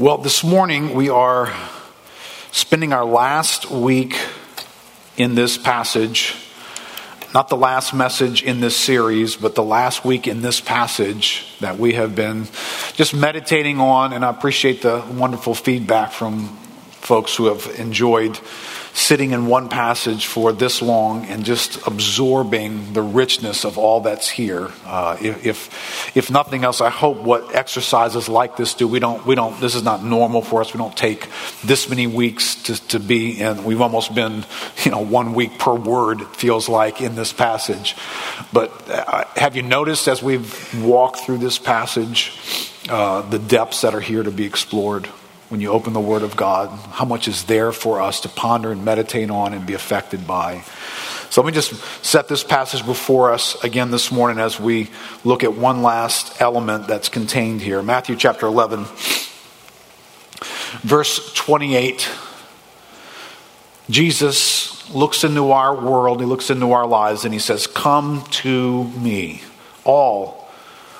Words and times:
Well, 0.00 0.16
this 0.16 0.42
morning 0.42 0.94
we 0.94 1.10
are 1.10 1.52
spending 2.52 2.94
our 2.94 3.04
last 3.04 3.70
week 3.70 4.18
in 5.18 5.34
this 5.34 5.58
passage. 5.58 6.34
Not 7.34 7.50
the 7.50 7.58
last 7.58 7.92
message 7.92 8.42
in 8.42 8.60
this 8.60 8.74
series, 8.74 9.36
but 9.36 9.54
the 9.54 9.62
last 9.62 10.02
week 10.02 10.26
in 10.26 10.40
this 10.40 10.58
passage 10.58 11.54
that 11.60 11.78
we 11.78 11.92
have 11.92 12.14
been 12.14 12.46
just 12.94 13.12
meditating 13.12 13.78
on. 13.78 14.14
And 14.14 14.24
I 14.24 14.30
appreciate 14.30 14.80
the 14.80 15.04
wonderful 15.06 15.54
feedback 15.54 16.12
from 16.12 16.48
folks 17.02 17.36
who 17.36 17.54
have 17.54 17.66
enjoyed 17.78 18.40
sitting 19.00 19.30
in 19.30 19.46
one 19.46 19.70
passage 19.70 20.26
for 20.26 20.52
this 20.52 20.82
long 20.82 21.24
and 21.24 21.42
just 21.42 21.86
absorbing 21.86 22.92
the 22.92 23.00
richness 23.00 23.64
of 23.64 23.78
all 23.78 24.02
that's 24.02 24.28
here. 24.28 24.70
Uh, 24.84 25.16
if, 25.22 26.14
if 26.14 26.30
nothing 26.30 26.64
else, 26.64 26.82
I 26.82 26.90
hope 26.90 27.16
what 27.16 27.54
exercises 27.54 28.28
like 28.28 28.58
this 28.58 28.74
do. 28.74 28.86
We 28.86 29.00
don't, 29.00 29.24
we 29.24 29.34
don't, 29.34 29.58
this 29.58 29.74
is 29.74 29.82
not 29.82 30.04
normal 30.04 30.42
for 30.42 30.60
us. 30.60 30.74
We 30.74 30.78
don't 30.78 30.94
take 30.94 31.28
this 31.64 31.88
many 31.88 32.06
weeks 32.06 32.56
to, 32.64 32.88
to 32.88 33.00
be 33.00 33.40
in. 33.40 33.64
We've 33.64 33.80
almost 33.80 34.14
been, 34.14 34.44
you 34.84 34.90
know, 34.90 35.00
one 35.00 35.32
week 35.32 35.58
per 35.58 35.74
word, 35.74 36.20
it 36.20 36.36
feels 36.36 36.68
like, 36.68 37.00
in 37.00 37.14
this 37.14 37.32
passage. 37.32 37.96
But 38.52 38.70
uh, 38.90 39.24
have 39.34 39.56
you 39.56 39.62
noticed 39.62 40.08
as 40.08 40.22
we've 40.22 40.84
walked 40.84 41.20
through 41.20 41.38
this 41.38 41.58
passage, 41.58 42.38
uh, 42.90 43.22
the 43.22 43.38
depths 43.38 43.80
that 43.80 43.94
are 43.94 44.00
here 44.00 44.22
to 44.22 44.30
be 44.30 44.44
explored? 44.44 45.08
When 45.50 45.60
you 45.60 45.70
open 45.70 45.92
the 45.92 46.00
Word 46.00 46.22
of 46.22 46.36
God, 46.36 46.68
how 46.92 47.04
much 47.04 47.26
is 47.26 47.44
there 47.44 47.72
for 47.72 48.00
us 48.00 48.20
to 48.20 48.28
ponder 48.28 48.70
and 48.70 48.84
meditate 48.84 49.30
on 49.30 49.52
and 49.52 49.66
be 49.66 49.74
affected 49.74 50.24
by. 50.24 50.62
So 51.28 51.42
let 51.42 51.46
me 51.48 51.52
just 51.52 51.74
set 52.04 52.28
this 52.28 52.44
passage 52.44 52.86
before 52.86 53.32
us 53.32 53.62
again 53.64 53.90
this 53.90 54.12
morning 54.12 54.38
as 54.38 54.60
we 54.60 54.90
look 55.24 55.42
at 55.42 55.54
one 55.54 55.82
last 55.82 56.40
element 56.40 56.86
that's 56.86 57.08
contained 57.08 57.62
here. 57.62 57.82
Matthew 57.82 58.14
chapter 58.14 58.46
11, 58.46 58.84
verse 60.82 61.34
28. 61.34 62.08
Jesus 63.90 64.88
looks 64.94 65.24
into 65.24 65.50
our 65.50 65.74
world, 65.74 66.20
he 66.20 66.26
looks 66.26 66.48
into 66.48 66.70
our 66.70 66.86
lives, 66.86 67.24
and 67.24 67.34
he 67.34 67.40
says, 67.40 67.66
Come 67.66 68.24
to 68.30 68.84
me, 68.84 69.42
all 69.82 70.48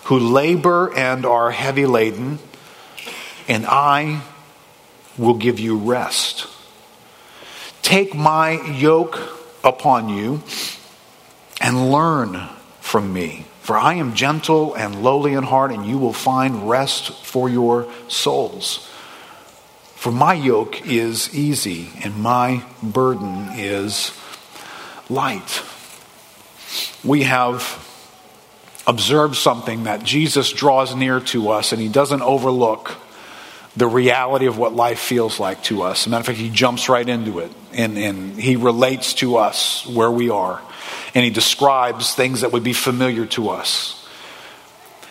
who 0.05 0.19
labor 0.19 0.93
and 0.97 1.25
are 1.25 1.53
heavy 1.53 1.87
laden, 1.87 2.41
and 3.47 3.65
I 3.65 4.23
will 5.21 5.35
give 5.35 5.61
you 5.61 5.77
rest. 5.77 6.47
Take 7.83 8.15
my 8.15 8.61
yoke 8.73 9.19
upon 9.63 10.09
you 10.09 10.43
and 11.61 11.93
learn 11.93 12.49
from 12.81 13.13
me. 13.13 13.45
For 13.61 13.77
I 13.77 13.95
am 13.95 14.15
gentle 14.15 14.75
and 14.75 15.03
lowly 15.03 15.35
in 15.35 15.45
heart, 15.45 15.71
and 15.71 15.87
you 15.87 15.99
will 15.99 16.13
find 16.13 16.69
rest 16.69 17.13
for 17.25 17.49
your 17.49 17.87
souls. 18.09 18.89
For 19.95 20.11
my 20.11 20.35
yoke 20.35 20.87
is 20.87 21.33
easy, 21.35 21.91
and 22.03 22.17
my 22.17 22.65
burden 22.83 23.51
is 23.53 24.13
light. 25.09 25.63
We 27.05 27.25
have 27.25 27.87
observed 28.87 29.37
something 29.37 29.85
that 29.85 30.03
Jesus 30.03 30.51
draws 30.51 30.97
near 30.97 31.21
to 31.21 31.51
us, 31.51 31.73
and 31.73 31.81
he 31.81 31.89
doesn't 31.89 32.23
overlook 32.23 32.97
the 33.77 33.87
reality 33.87 34.47
of 34.47 34.59
what 34.59 34.75
life 34.75 34.99
feels 34.99 35.39
like 35.39 35.63
to 35.65 35.83
us. 35.83 36.03
As 36.03 36.07
a 36.07 36.11
matter 36.11 36.21
of 36.21 36.27
fact, 36.27 36.39
he 36.39 36.51
jumps 36.51 36.89
right 36.89 37.09
into 37.09 37.39
it 37.39 37.53
and, 37.73 37.97
and 37.97 38.41
he 38.41 38.57
relates 38.57 39.15
to 39.15 39.37
us 39.37 39.87
where 39.87 40.11
we 40.11 40.31
are. 40.31 40.61
And 41.15 41.25
he 41.25 41.31
describes 41.31 42.15
things 42.15 42.41
that 42.41 42.53
would 42.53 42.65
be 42.65 42.73
familiar 42.73 43.27
to 43.27 43.51
us. 43.51 44.09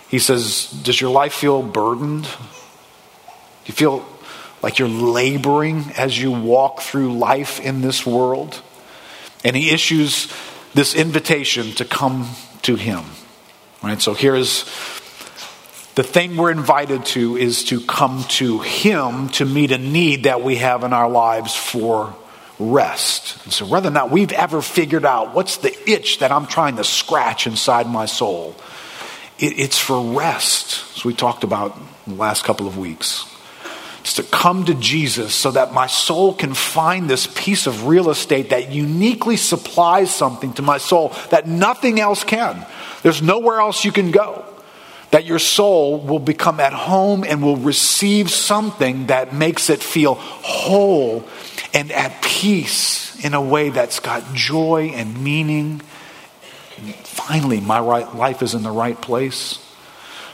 He 0.07 0.19
says, 0.19 0.71
Does 0.83 0.99
your 0.99 1.11
life 1.11 1.33
feel 1.33 1.61
burdened? 1.61 2.23
Do 2.23 2.29
you 3.65 3.73
feel 3.73 4.05
like 4.61 4.79
you're 4.79 4.87
laboring 4.87 5.85
as 5.97 6.19
you 6.19 6.31
walk 6.31 6.81
through 6.81 7.17
life 7.17 7.59
in 7.59 7.81
this 7.81 8.05
world? 8.05 8.61
And 9.43 9.55
he 9.55 9.71
issues 9.71 10.31
this 10.73 10.95
invitation 10.95 11.71
to 11.73 11.85
come 11.85 12.29
to 12.63 12.75
him. 12.75 13.03
Right? 13.83 14.01
So 14.01 14.13
here's 14.13 14.63
the 15.99 16.03
thing 16.03 16.37
we're 16.37 16.49
invited 16.49 17.03
to 17.03 17.35
is 17.35 17.65
to 17.65 17.81
come 17.81 18.23
to 18.29 18.59
Him 18.59 19.27
to 19.31 19.43
meet 19.43 19.73
a 19.73 19.77
need 19.77 20.23
that 20.23 20.41
we 20.41 20.55
have 20.55 20.85
in 20.85 20.93
our 20.93 21.09
lives 21.09 21.53
for 21.53 22.15
rest. 22.57 23.43
And 23.43 23.51
so, 23.51 23.65
whether 23.65 23.89
or 23.89 23.91
not 23.91 24.09
we've 24.09 24.31
ever 24.31 24.61
figured 24.61 25.03
out 25.03 25.35
what's 25.35 25.57
the 25.57 25.75
itch 25.91 26.19
that 26.19 26.31
I'm 26.31 26.47
trying 26.47 26.77
to 26.77 26.85
scratch 26.85 27.47
inside 27.47 27.85
my 27.85 28.05
soul, 28.05 28.55
it, 29.39 29.59
it's 29.59 29.77
for 29.77 30.01
rest, 30.15 30.85
as 30.95 31.03
we 31.03 31.13
talked 31.13 31.43
about 31.43 31.75
in 32.07 32.13
the 32.13 32.17
last 32.17 32.45
couple 32.45 32.65
of 32.65 32.77
weeks. 32.77 33.25
It's 33.99 34.13
to 34.13 34.23
come 34.23 34.63
to 34.67 34.75
Jesus 34.75 35.35
so 35.35 35.51
that 35.51 35.73
my 35.73 35.87
soul 35.87 36.33
can 36.33 36.53
find 36.53 37.09
this 37.09 37.27
piece 37.27 37.67
of 37.67 37.87
real 37.87 38.09
estate 38.09 38.51
that 38.51 38.71
uniquely 38.71 39.35
supplies 39.35 40.15
something 40.15 40.53
to 40.53 40.61
my 40.61 40.77
soul 40.77 41.13
that 41.31 41.45
nothing 41.45 41.99
else 41.99 42.23
can. 42.23 42.65
There's 43.03 43.21
nowhere 43.21 43.59
else 43.59 43.83
you 43.83 43.91
can 43.91 44.11
go 44.11 44.45
that 45.11 45.25
your 45.25 45.39
soul 45.39 45.99
will 45.99 46.19
become 46.19 46.59
at 46.59 46.73
home 46.73 47.23
and 47.23 47.41
will 47.41 47.57
receive 47.57 48.29
something 48.29 49.07
that 49.07 49.33
makes 49.33 49.69
it 49.69 49.81
feel 49.81 50.15
whole 50.15 51.23
and 51.73 51.91
at 51.91 52.21
peace 52.21 53.23
in 53.23 53.33
a 53.33 53.41
way 53.41 53.69
that's 53.69 53.99
got 53.99 54.33
joy 54.33 54.91
and 54.93 55.23
meaning. 55.23 55.81
And 56.77 56.95
finally, 56.95 57.59
my 57.59 57.79
right, 57.79 58.15
life 58.15 58.41
is 58.41 58.53
in 58.53 58.63
the 58.63 58.71
right 58.71 58.99
place. 58.99 59.65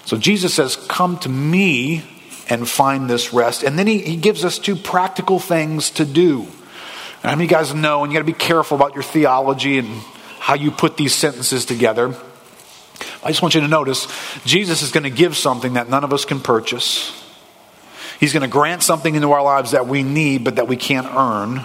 So 0.06 0.18
Jesus 0.18 0.54
says, 0.54 0.76
Come 0.88 1.18
to 1.20 1.30
me 1.30 2.04
and 2.48 2.68
find 2.68 3.10
this 3.10 3.34
rest. 3.34 3.64
And 3.64 3.78
then 3.80 3.88
he, 3.88 4.00
he 4.00 4.18
gives 4.18 4.46
us 4.46 4.60
two 4.60 4.76
practical 4.76 5.40
things 5.40 5.90
to 5.92 6.06
do. 6.06 6.42
And 6.42 7.32
how 7.32 7.32
many 7.32 7.46
you 7.46 7.50
guys 7.50 7.74
know, 7.74 8.04
and 8.04 8.12
you 8.12 8.20
got 8.20 8.26
to 8.26 8.32
be 8.32 8.38
careful 8.38 8.76
about 8.76 8.94
your 8.94 9.04
theology 9.04 9.80
and 9.80 9.88
how 10.40 10.54
you 10.54 10.70
put 10.70 10.96
these 10.96 11.16
sentences 11.16 11.66
together. 11.66 12.16
I 13.24 13.30
just 13.30 13.42
want 13.42 13.56
you 13.56 13.62
to 13.62 13.68
notice 13.68 14.08
Jesus 14.46 14.82
is 14.82 14.92
going 14.92 15.04
to 15.04 15.10
give 15.10 15.36
something 15.36 15.74
that 15.74 15.90
none 15.90 16.04
of 16.04 16.14
us 16.14 16.26
can 16.26 16.40
purchase. 16.40 17.22
He's 18.20 18.34
going 18.34 18.44
to 18.44 18.48
grant 18.48 18.84
something 18.84 19.16
into 19.16 19.32
our 19.32 19.44
lives 19.44 19.72
that 19.72 19.88
we 19.88 20.04
need 20.04 20.44
but 20.44 20.56
that 20.56 20.68
we 20.68 20.78
can't 20.78 21.08
earn. 21.08 21.64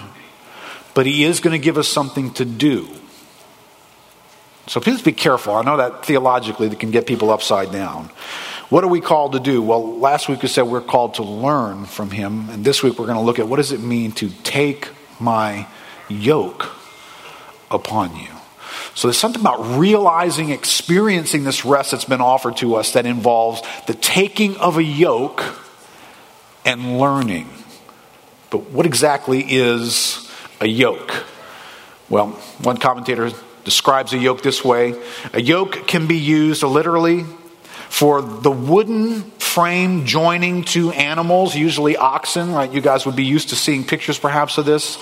But 0.95 1.07
He 1.07 1.25
is 1.25 1.41
going 1.41 1.53
to 1.53 1.65
give 1.65 1.79
us 1.79 1.89
something 1.89 2.33
to 2.35 2.45
do. 2.45 2.89
So 4.67 4.81
please 4.81 5.03
be 5.03 5.13
careful. 5.13 5.55
I 5.55 5.63
know 5.63 5.77
that 5.79 6.05
theologically 6.05 6.69
that 6.69 6.79
can 6.79 6.91
get 6.91 7.07
people 7.07 7.31
upside 7.31 7.73
down. 7.73 8.11
What 8.69 8.85
are 8.85 8.89
we 8.89 9.01
called 9.01 9.33
to 9.33 9.41
do? 9.41 9.63
Well, 9.63 9.99
last 9.99 10.29
week 10.29 10.43
we 10.43 10.49
said 10.49 10.63
we're 10.63 10.81
called 10.81 11.15
to 11.15 11.25
learn 11.25 11.87
from 11.87 12.11
Him. 12.11 12.49
And 12.51 12.65
this 12.65 12.83
week 12.83 12.99
we're 12.99 13.07
going 13.07 13.19
to 13.19 13.25
look 13.25 13.39
at 13.39 13.49
what 13.49 13.57
does 13.57 13.73
it 13.73 13.81
mean 13.81 14.13
to 14.13 14.31
take 14.45 14.89
my 15.19 15.67
yoke 16.09 16.71
upon 17.71 18.17
you. 18.17 18.29
So 18.95 19.09
there's 19.09 19.19
something 19.19 19.41
about 19.41 19.79
realizing, 19.79 20.51
experiencing 20.51 21.45
this 21.45 21.65
rest 21.65 21.93
that's 21.93 22.05
been 22.05 22.21
offered 22.21 22.57
to 22.59 22.75
us 22.75 22.93
that 22.93 23.07
involves 23.07 23.63
the 23.87 23.95
taking 23.95 24.57
of 24.57 24.77
a 24.77 24.83
yoke 24.83 25.43
and 26.65 26.99
learning. 26.99 27.49
But 28.51 28.71
what 28.71 28.87
exactly 28.87 29.45
is 29.49 30.29
a 30.61 30.67
yoke? 30.67 31.25
Well, 32.09 32.31
one 32.63 32.77
commentator 32.77 33.31
describes 33.65 34.13
a 34.13 34.19
yoke 34.19 34.43
this 34.43 34.65
way 34.65 35.01
a 35.33 35.41
yoke 35.41 35.87
can 35.87 36.07
be 36.07 36.17
used 36.17 36.63
literally 36.63 37.25
for 37.91 38.23
the 38.23 38.51
wooden 38.53 39.23
frame 39.51 40.07
joining 40.07 40.63
two 40.63 40.93
animals, 40.93 41.57
usually 41.57 41.97
oxen, 41.97 42.53
right? 42.53 42.73
You 42.73 42.81
guys 42.81 43.05
would 43.05 43.17
be 43.17 43.25
used 43.25 43.49
to 43.49 43.57
seeing 43.57 43.85
pictures 43.85 44.17
perhaps 44.17 44.59
of 44.59 44.65
this. 44.65 44.97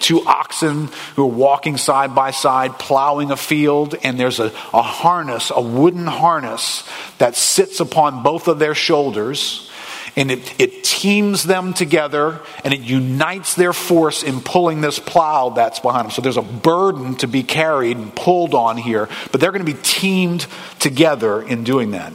Two 0.00 0.22
oxen 0.26 0.88
who 1.16 1.24
are 1.24 1.26
walking 1.26 1.76
side 1.76 2.14
by 2.14 2.30
side, 2.30 2.78
plowing 2.78 3.30
a 3.30 3.36
field, 3.36 3.94
and 4.02 4.18
there's 4.18 4.40
a, 4.40 4.46
a 4.72 4.82
harness, 4.82 5.52
a 5.54 5.60
wooden 5.60 6.06
harness 6.06 6.88
that 7.18 7.36
sits 7.36 7.78
upon 7.78 8.22
both 8.22 8.48
of 8.48 8.58
their 8.58 8.74
shoulders. 8.74 9.70
And 10.16 10.30
it, 10.30 10.58
it 10.58 10.82
teams 10.82 11.44
them 11.44 11.72
together 11.74 12.40
and 12.64 12.74
it 12.74 12.80
unites 12.80 13.54
their 13.54 13.72
force 13.72 14.22
in 14.22 14.40
pulling 14.40 14.80
this 14.80 14.98
plow 14.98 15.50
that's 15.50 15.78
behind 15.78 16.06
them. 16.06 16.10
So 16.10 16.22
there's 16.22 16.38
a 16.38 16.42
burden 16.42 17.16
to 17.16 17.28
be 17.28 17.42
carried 17.42 17.96
and 17.98 18.12
pulled 18.16 18.54
on 18.54 18.78
here, 18.78 19.08
but 19.30 19.40
they're 19.40 19.52
going 19.52 19.64
to 19.64 19.72
be 19.72 19.78
teamed 19.82 20.46
together 20.78 21.42
in 21.42 21.64
doing 21.64 21.90
that 21.92 22.12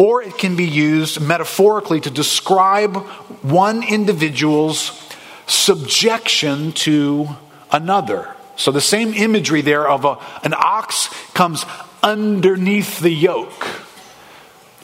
or 0.00 0.22
it 0.22 0.38
can 0.38 0.56
be 0.56 0.66
used 0.66 1.20
metaphorically 1.20 2.00
to 2.00 2.10
describe 2.10 2.96
one 3.42 3.82
individual's 3.82 4.98
subjection 5.46 6.72
to 6.72 7.28
another. 7.70 8.34
So 8.56 8.70
the 8.70 8.80
same 8.80 9.12
imagery 9.12 9.60
there 9.60 9.86
of 9.86 10.06
a, 10.06 10.16
an 10.42 10.54
ox 10.56 11.08
comes 11.34 11.66
underneath 12.02 13.00
the 13.00 13.10
yoke. 13.10 13.66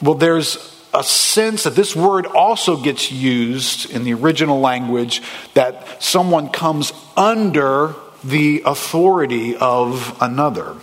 Well, 0.03 0.13
there's 0.13 0.85
a 0.93 1.03
sense 1.03 1.63
that 1.63 1.75
this 1.75 1.95
word 1.95 2.27
also 2.27 2.77
gets 2.77 3.11
used 3.11 3.89
in 3.89 4.03
the 4.03 4.13
original 4.13 4.59
language 4.59 5.23
that 5.55 6.01
someone 6.01 6.49
comes 6.49 6.93
under 7.15 7.95
the 8.23 8.61
authority 8.65 9.55
of 9.57 10.15
another. 10.21 10.75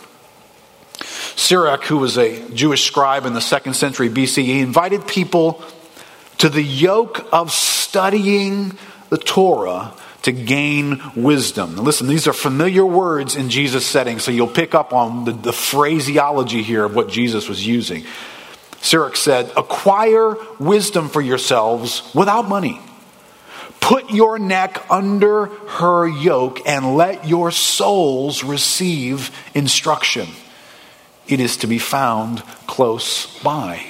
Sirach, 1.37 1.85
who 1.85 1.99
was 1.99 2.17
a 2.17 2.49
Jewish 2.51 2.85
scribe 2.85 3.27
in 3.27 3.35
the 3.35 3.41
second 3.41 3.75
century 3.75 4.09
BC, 4.09 4.45
he 4.45 4.61
invited 4.61 5.07
people 5.07 5.63
to 6.39 6.49
the 6.49 6.63
yoke 6.63 7.27
of 7.33 7.51
studying 7.53 8.77
the 9.11 9.19
Torah 9.19 9.95
to 10.23 10.33
gain 10.33 11.03
wisdom. 11.15 11.77
Now 11.77 11.83
listen, 11.83 12.07
these 12.07 12.27
are 12.27 12.33
familiar 12.33 12.85
words 12.85 13.37
in 13.37 13.51
Jesus' 13.51 13.87
setting, 13.87 14.19
so 14.19 14.31
you'll 14.31 14.47
pick 14.47 14.75
up 14.75 14.93
on 14.93 15.25
the, 15.25 15.33
the 15.33 15.53
phraseology 15.53 16.63
here 16.63 16.85
of 16.85 16.95
what 16.95 17.09
Jesus 17.09 17.49
was 17.49 17.67
using. 17.67 18.05
Sirach 18.81 19.17
said, 19.17 19.51
Acquire 19.57 20.37
wisdom 20.59 21.09
for 21.09 21.21
yourselves 21.21 22.11
without 22.15 22.49
money. 22.49 22.81
Put 23.81 24.11
your 24.11 24.39
neck 24.39 24.83
under 24.91 25.47
her 25.47 26.07
yoke 26.07 26.67
and 26.67 26.97
let 26.97 27.29
your 27.29 27.51
souls 27.51 28.43
receive 28.43 29.31
instruction. 29.55 30.27
It 31.27 31.41
is 31.41 31.57
to 31.59 31.67
be 31.67 31.79
found 31.79 32.43
close 32.67 33.39
by. 33.41 33.87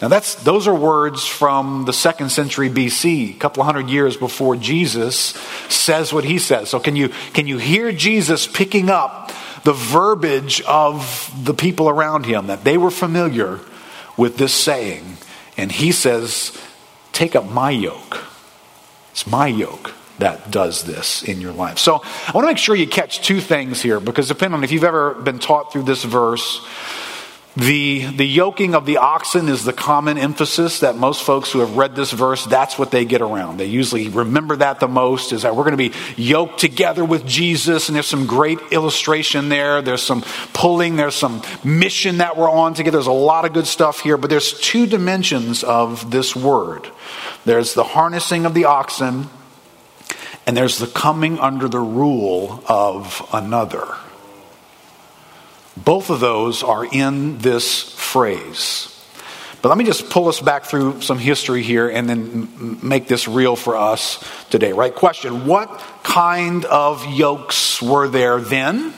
Now 0.00 0.06
that's 0.08 0.36
those 0.36 0.68
are 0.68 0.74
words 0.74 1.26
from 1.26 1.84
the 1.84 1.92
second 1.92 2.30
century 2.30 2.70
BC, 2.70 3.34
a 3.34 3.38
couple 3.38 3.64
hundred 3.64 3.90
years 3.90 4.16
before 4.16 4.54
Jesus 4.54 5.16
says 5.68 6.12
what 6.12 6.24
he 6.24 6.38
says. 6.38 6.70
So 6.70 6.78
can 6.78 6.94
you 6.94 7.08
can 7.32 7.48
you 7.48 7.58
hear 7.58 7.90
Jesus 7.90 8.46
picking 8.46 8.90
up 8.90 9.32
the 9.64 9.72
verbiage 9.72 10.60
of 10.62 11.32
the 11.42 11.54
people 11.54 11.88
around 11.88 12.26
him 12.26 12.46
that 12.46 12.62
they 12.62 12.78
were 12.78 12.92
familiar 12.92 13.58
with 14.16 14.36
this 14.36 14.54
saying? 14.54 15.16
And 15.56 15.72
he 15.72 15.90
says, 15.90 16.56
Take 17.12 17.34
up 17.34 17.50
my 17.50 17.70
yoke. 17.70 18.24
It's 19.10 19.26
my 19.26 19.48
yoke 19.48 19.94
that 20.18 20.50
does 20.50 20.84
this 20.84 21.22
in 21.22 21.40
your 21.40 21.52
life. 21.52 21.78
So 21.78 22.02
I 22.02 22.32
want 22.32 22.44
to 22.44 22.50
make 22.50 22.58
sure 22.58 22.74
you 22.74 22.86
catch 22.86 23.20
two 23.22 23.40
things 23.40 23.80
here 23.80 24.00
because 24.00 24.28
depending 24.28 24.58
on 24.58 24.64
if 24.64 24.72
you've 24.72 24.84
ever 24.84 25.14
been 25.14 25.38
taught 25.38 25.72
through 25.72 25.84
this 25.84 26.04
verse, 26.04 26.66
the, 27.58 28.06
the 28.06 28.24
yoking 28.24 28.76
of 28.76 28.86
the 28.86 28.98
oxen 28.98 29.48
is 29.48 29.64
the 29.64 29.72
common 29.72 30.16
emphasis 30.16 30.80
that 30.80 30.96
most 30.96 31.24
folks 31.24 31.50
who 31.50 31.58
have 31.58 31.76
read 31.76 31.96
this 31.96 32.12
verse, 32.12 32.44
that's 32.46 32.78
what 32.78 32.92
they 32.92 33.04
get 33.04 33.20
around. 33.20 33.56
They 33.56 33.66
usually 33.66 34.08
remember 34.08 34.54
that 34.56 34.78
the 34.78 34.86
most 34.86 35.32
is 35.32 35.42
that 35.42 35.56
we're 35.56 35.64
going 35.64 35.76
to 35.76 35.90
be 35.90 35.92
yoked 36.16 36.60
together 36.60 37.04
with 37.04 37.26
Jesus, 37.26 37.88
and 37.88 37.96
there's 37.96 38.06
some 38.06 38.26
great 38.26 38.60
illustration 38.70 39.48
there. 39.48 39.82
There's 39.82 40.04
some 40.04 40.22
pulling, 40.52 40.94
there's 40.94 41.16
some 41.16 41.42
mission 41.64 42.18
that 42.18 42.36
we're 42.36 42.50
on 42.50 42.74
together. 42.74 42.98
There's 42.98 43.08
a 43.08 43.12
lot 43.12 43.44
of 43.44 43.52
good 43.54 43.66
stuff 43.66 44.00
here, 44.00 44.16
but 44.16 44.30
there's 44.30 44.52
two 44.60 44.86
dimensions 44.86 45.64
of 45.64 46.12
this 46.12 46.36
word 46.36 46.88
there's 47.44 47.72
the 47.72 47.84
harnessing 47.84 48.44
of 48.44 48.52
the 48.52 48.66
oxen, 48.66 49.30
and 50.48 50.56
there's 50.56 50.78
the 50.78 50.86
coming 50.86 51.38
under 51.38 51.68
the 51.68 51.78
rule 51.78 52.64
of 52.66 53.28
another. 53.34 53.86
Both 55.76 56.08
of 56.08 56.20
those 56.20 56.62
are 56.62 56.86
in 56.86 57.36
this 57.36 57.82
phrase. 57.82 58.88
But 59.60 59.68
let 59.68 59.76
me 59.76 59.84
just 59.84 60.08
pull 60.08 60.26
us 60.26 60.40
back 60.40 60.64
through 60.64 61.02
some 61.02 61.18
history 61.18 61.62
here 61.62 61.90
and 61.90 62.08
then 62.08 62.78
make 62.82 63.08
this 63.08 63.28
real 63.28 63.56
for 63.56 63.76
us 63.76 64.24
today, 64.48 64.72
right? 64.72 64.94
Question 64.94 65.44
What 65.44 65.68
kind 66.02 66.64
of 66.64 67.04
yokes 67.04 67.82
were 67.82 68.08
there 68.08 68.40
then? 68.40 68.94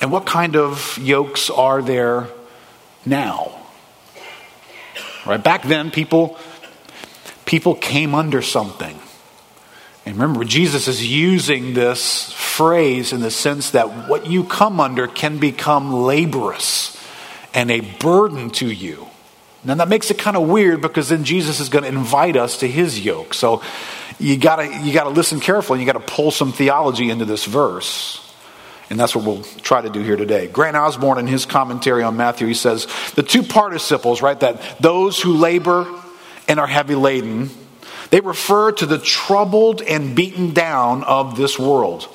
And 0.00 0.10
what 0.10 0.26
kind 0.26 0.56
of 0.56 0.98
yokes 0.98 1.50
are 1.50 1.82
there 1.82 2.26
now? 3.06 3.52
Right? 5.24 5.40
Back 5.40 5.62
then, 5.62 5.92
people, 5.92 6.36
people 7.46 7.76
came 7.76 8.16
under 8.16 8.42
something. 8.42 8.98
And 10.10 10.18
remember, 10.18 10.44
Jesus 10.44 10.88
is 10.88 11.06
using 11.06 11.72
this 11.72 12.32
phrase 12.32 13.12
in 13.12 13.20
the 13.20 13.30
sense 13.30 13.70
that 13.70 14.08
what 14.08 14.26
you 14.26 14.42
come 14.42 14.80
under 14.80 15.06
can 15.06 15.38
become 15.38 15.94
laborious 15.94 17.00
and 17.54 17.70
a 17.70 17.78
burden 17.78 18.50
to 18.50 18.68
you. 18.68 19.06
Now 19.62 19.76
that 19.76 19.88
makes 19.88 20.10
it 20.10 20.18
kind 20.18 20.36
of 20.36 20.48
weird 20.48 20.80
because 20.80 21.10
then 21.10 21.22
Jesus 21.22 21.60
is 21.60 21.68
going 21.68 21.84
to 21.84 21.88
invite 21.88 22.36
us 22.36 22.58
to 22.58 22.66
his 22.66 22.98
yoke. 22.98 23.34
So 23.34 23.62
you 24.18 24.36
gotta 24.36 24.80
you 24.82 24.92
gotta 24.92 25.10
listen 25.10 25.38
carefully 25.38 25.78
and 25.78 25.86
you 25.86 25.92
gotta 25.92 26.04
pull 26.04 26.32
some 26.32 26.52
theology 26.52 27.08
into 27.08 27.24
this 27.24 27.44
verse. 27.44 28.16
And 28.90 28.98
that's 28.98 29.14
what 29.14 29.24
we'll 29.24 29.44
try 29.62 29.80
to 29.80 29.90
do 29.90 30.02
here 30.02 30.16
today. 30.16 30.48
Grant 30.48 30.76
Osborne, 30.76 31.18
in 31.18 31.28
his 31.28 31.46
commentary 31.46 32.02
on 32.02 32.16
Matthew, 32.16 32.48
he 32.48 32.54
says 32.54 32.88
the 33.14 33.22
two 33.22 33.44
participles, 33.44 34.22
right, 34.22 34.40
that 34.40 34.80
those 34.80 35.22
who 35.22 35.34
labor 35.34 35.86
and 36.48 36.58
are 36.58 36.66
heavy 36.66 36.96
laden, 36.96 37.50
they 38.10 38.20
refer 38.20 38.72
to 38.72 38.86
the 38.86 38.98
troubled 38.98 39.82
and 39.82 40.14
beaten 40.14 40.52
down 40.52 41.04
of 41.04 41.36
this 41.36 41.58
world. 41.58 42.08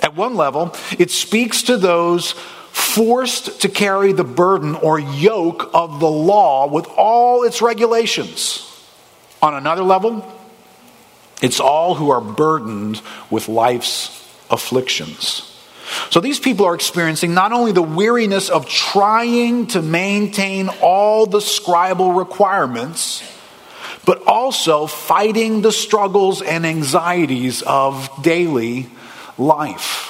At 0.00 0.16
one 0.16 0.34
level, 0.36 0.74
it 0.98 1.10
speaks 1.10 1.62
to 1.64 1.76
those 1.76 2.32
forced 2.32 3.60
to 3.60 3.68
carry 3.68 4.12
the 4.12 4.24
burden 4.24 4.74
or 4.74 4.98
yoke 4.98 5.70
of 5.72 6.00
the 6.00 6.10
law 6.10 6.66
with 6.66 6.86
all 6.96 7.44
its 7.44 7.62
regulations. 7.62 8.68
On 9.40 9.54
another 9.54 9.82
level, 9.82 10.26
it's 11.40 11.60
all 11.60 11.94
who 11.94 12.10
are 12.10 12.20
burdened 12.20 13.00
with 13.30 13.48
life's 13.48 14.08
afflictions. 14.50 15.48
So 16.10 16.20
these 16.20 16.40
people 16.40 16.66
are 16.66 16.74
experiencing 16.74 17.34
not 17.34 17.52
only 17.52 17.72
the 17.72 17.82
weariness 17.82 18.48
of 18.48 18.68
trying 18.68 19.66
to 19.68 19.82
maintain 19.82 20.68
all 20.80 21.26
the 21.26 21.38
scribal 21.38 22.16
requirements, 22.16 23.22
but 24.04 24.22
also 24.26 24.86
fighting 24.86 25.62
the 25.62 25.72
struggles 25.72 26.42
and 26.42 26.66
anxieties 26.66 27.62
of 27.62 28.10
daily 28.22 28.88
life. 29.38 30.08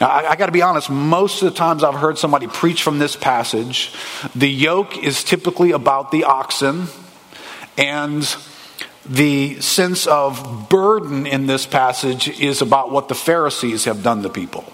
Now, 0.00 0.08
I, 0.08 0.30
I 0.30 0.36
got 0.36 0.46
to 0.46 0.52
be 0.52 0.62
honest, 0.62 0.90
most 0.90 1.42
of 1.42 1.52
the 1.52 1.56
times 1.56 1.84
I've 1.84 1.94
heard 1.94 2.18
somebody 2.18 2.48
preach 2.48 2.82
from 2.82 2.98
this 2.98 3.14
passage, 3.14 3.92
the 4.34 4.50
yoke 4.50 4.98
is 4.98 5.22
typically 5.22 5.70
about 5.70 6.10
the 6.10 6.24
oxen, 6.24 6.88
and 7.78 8.36
the 9.06 9.60
sense 9.60 10.06
of 10.06 10.68
burden 10.68 11.26
in 11.26 11.46
this 11.46 11.66
passage 11.66 12.28
is 12.40 12.62
about 12.62 12.90
what 12.90 13.08
the 13.08 13.14
Pharisees 13.14 13.84
have 13.84 14.02
done 14.02 14.22
to 14.22 14.28
people. 14.28 14.64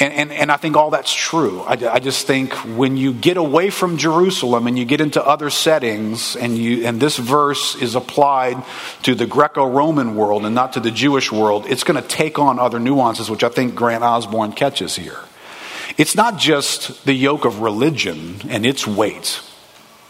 And, 0.00 0.12
and, 0.12 0.32
and, 0.32 0.52
I 0.52 0.56
think 0.56 0.76
all 0.76 0.90
that's 0.90 1.12
true. 1.12 1.60
I, 1.62 1.72
I, 1.72 1.98
just 1.98 2.24
think 2.24 2.52
when 2.76 2.96
you 2.96 3.12
get 3.12 3.36
away 3.36 3.68
from 3.68 3.96
Jerusalem 3.96 4.68
and 4.68 4.78
you 4.78 4.84
get 4.84 5.00
into 5.00 5.24
other 5.24 5.50
settings, 5.50 6.36
and, 6.36 6.56
you, 6.56 6.86
and 6.86 7.00
this 7.00 7.16
verse 7.16 7.74
is 7.74 7.96
applied 7.96 8.62
to 9.02 9.16
the 9.16 9.26
Greco 9.26 9.66
Roman 9.66 10.14
world 10.14 10.46
and 10.46 10.54
not 10.54 10.74
to 10.74 10.80
the 10.80 10.92
Jewish 10.92 11.32
world, 11.32 11.66
it's 11.66 11.82
going 11.82 12.00
to 12.00 12.08
take 12.08 12.38
on 12.38 12.60
other 12.60 12.78
nuances, 12.78 13.28
which 13.28 13.42
I 13.42 13.48
think 13.48 13.74
Grant 13.74 14.04
Osborne 14.04 14.52
catches 14.52 14.94
here. 14.94 15.18
It's 15.96 16.14
not 16.14 16.38
just 16.38 17.04
the 17.04 17.14
yoke 17.14 17.44
of 17.44 17.58
religion 17.58 18.36
and 18.48 18.64
its 18.64 18.86
weight 18.86 19.40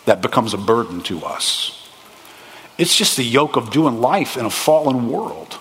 that 0.05 0.21
becomes 0.21 0.53
a 0.53 0.59
burden 0.59 1.01
to 1.05 1.25
us, 1.25 1.75
it's 2.77 2.95
just 2.95 3.17
the 3.17 3.25
yoke 3.25 3.57
of 3.57 3.71
doing 3.71 4.03
life 4.03 4.37
in 4.37 4.45
a 4.45 4.51
fallen 4.51 5.09
world 5.09 5.59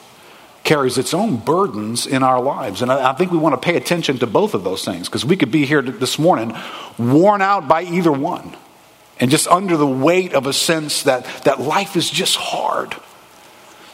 carries 0.68 0.98
its 0.98 1.14
own 1.14 1.38
burdens 1.38 2.06
in 2.06 2.24
our 2.24 2.42
lives. 2.42 2.82
And 2.82 2.92
I, 2.92 3.12
I 3.12 3.14
think 3.14 3.32
we 3.32 3.38
want 3.38 3.54
to 3.54 3.66
pay 3.66 3.78
attention 3.78 4.18
to 4.18 4.28
both 4.28 4.54
of 4.54 4.66
those 4.66 4.84
things 4.84 5.08
because 5.08 5.24
we 5.24 5.38
could 5.38 5.50
be 5.50 5.66
here 5.66 5.82
this 5.82 6.20
morning 6.20 6.54
worn 7.00 7.42
out 7.42 7.70
by 7.70 7.84
either 7.84 8.12
one 8.12 8.54
and 9.18 9.32
just 9.32 9.48
under 9.48 9.78
the 9.78 9.88
weight 9.88 10.34
of 10.34 10.46
a 10.46 10.52
sense 10.52 11.04
that, 11.04 11.26
that 11.46 11.62
life 11.62 11.96
is 11.96 12.10
just 12.10 12.36
hard. 12.36 12.94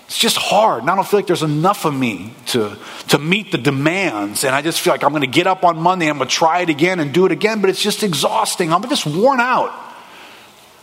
It's 0.07 0.17
just 0.17 0.35
hard. 0.35 0.81
And 0.81 0.89
I 0.89 0.95
don't 0.95 1.07
feel 1.07 1.19
like 1.19 1.27
there's 1.27 1.43
enough 1.43 1.85
of 1.85 1.93
me 1.93 2.33
to, 2.47 2.75
to 3.09 3.19
meet 3.19 3.51
the 3.51 3.59
demands. 3.59 4.43
And 4.43 4.55
I 4.55 4.63
just 4.63 4.81
feel 4.81 4.93
like 4.93 5.03
I'm 5.03 5.11
going 5.11 5.21
to 5.21 5.27
get 5.27 5.45
up 5.45 5.63
on 5.63 5.77
Monday, 5.77 6.09
I'm 6.09 6.17
going 6.17 6.27
to 6.27 6.35
try 6.35 6.61
it 6.61 6.69
again 6.69 6.99
and 6.99 7.13
do 7.13 7.27
it 7.27 7.31
again, 7.31 7.61
but 7.61 7.69
it's 7.69 7.83
just 7.83 8.01
exhausting. 8.01 8.73
I'm 8.73 8.81
just 8.89 9.05
worn 9.05 9.39
out. 9.39 9.71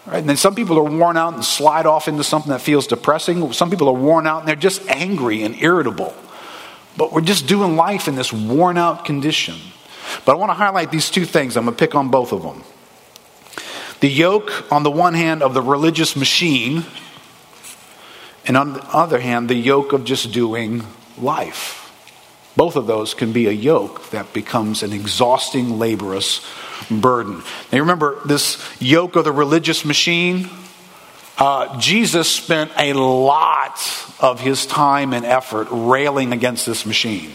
Right? 0.07 0.19
And 0.19 0.28
then 0.28 0.37
some 0.37 0.54
people 0.54 0.78
are 0.78 0.85
worn 0.85 1.16
out 1.16 1.35
and 1.35 1.45
slide 1.45 1.87
off 1.87 2.09
into 2.09 2.25
something 2.25 2.50
that 2.50 2.61
feels 2.61 2.87
depressing. 2.87 3.52
Some 3.52 3.71
people 3.71 3.88
are 3.88 3.95
worn 3.95 4.26
out 4.26 4.40
and 4.40 4.49
they're 4.49 4.57
just 4.57 4.87
angry 4.88 5.42
and 5.42 5.54
irritable. 5.57 6.14
But 6.97 7.12
we're 7.12 7.21
just 7.21 7.47
doing 7.47 7.76
life 7.76 8.09
in 8.09 8.16
this 8.16 8.33
worn 8.33 8.78
out 8.78 9.04
condition. 9.04 9.57
But 10.25 10.33
I 10.33 10.35
want 10.37 10.50
to 10.50 10.54
highlight 10.54 10.90
these 10.90 11.11
two 11.11 11.25
things. 11.25 11.57
I'm 11.57 11.64
going 11.64 11.76
to 11.76 11.78
pick 11.78 11.95
on 11.95 12.09
both 12.11 12.33
of 12.33 12.42
them. 12.42 12.64
The 14.00 14.09
yoke, 14.09 14.73
on 14.73 14.83
the 14.83 14.90
one 14.90 15.14
hand, 15.14 15.42
of 15.42 15.54
the 15.54 15.62
religious 15.62 16.16
machine, 16.16 16.85
and 18.47 18.57
on 18.57 18.73
the 18.73 18.85
other 18.87 19.21
hand, 19.21 19.49
the 19.49 19.54
yoke 19.54 19.92
of 19.92 20.04
just 20.04 20.33
doing 20.33 20.85
life. 21.19 21.76
Both 22.57 22.76
of 22.76 22.87
those 22.87 23.14
can 23.14 23.33
be 23.33 23.47
a 23.47 23.52
yoke 23.52 24.11
that 24.11 24.33
becomes 24.33 24.83
an 24.83 24.92
exhausting, 24.92 25.78
laborious 25.78 26.45
burden. 26.88 27.42
Now, 27.72 27.80
remember 27.80 28.20
this 28.25 28.62
yoke 28.80 29.16
of 29.16 29.25
the 29.25 29.32
religious 29.32 29.84
machine? 29.84 30.49
Uh, 31.38 31.78
Jesus 31.78 32.30
spent 32.30 32.70
a 32.76 32.92
lot 32.92 33.80
of 34.20 34.40
his 34.40 34.66
time 34.66 35.14
and 35.14 35.25
effort 35.25 35.68
railing 35.70 36.32
against 36.32 36.66
this 36.66 36.84
machine. 36.84 37.32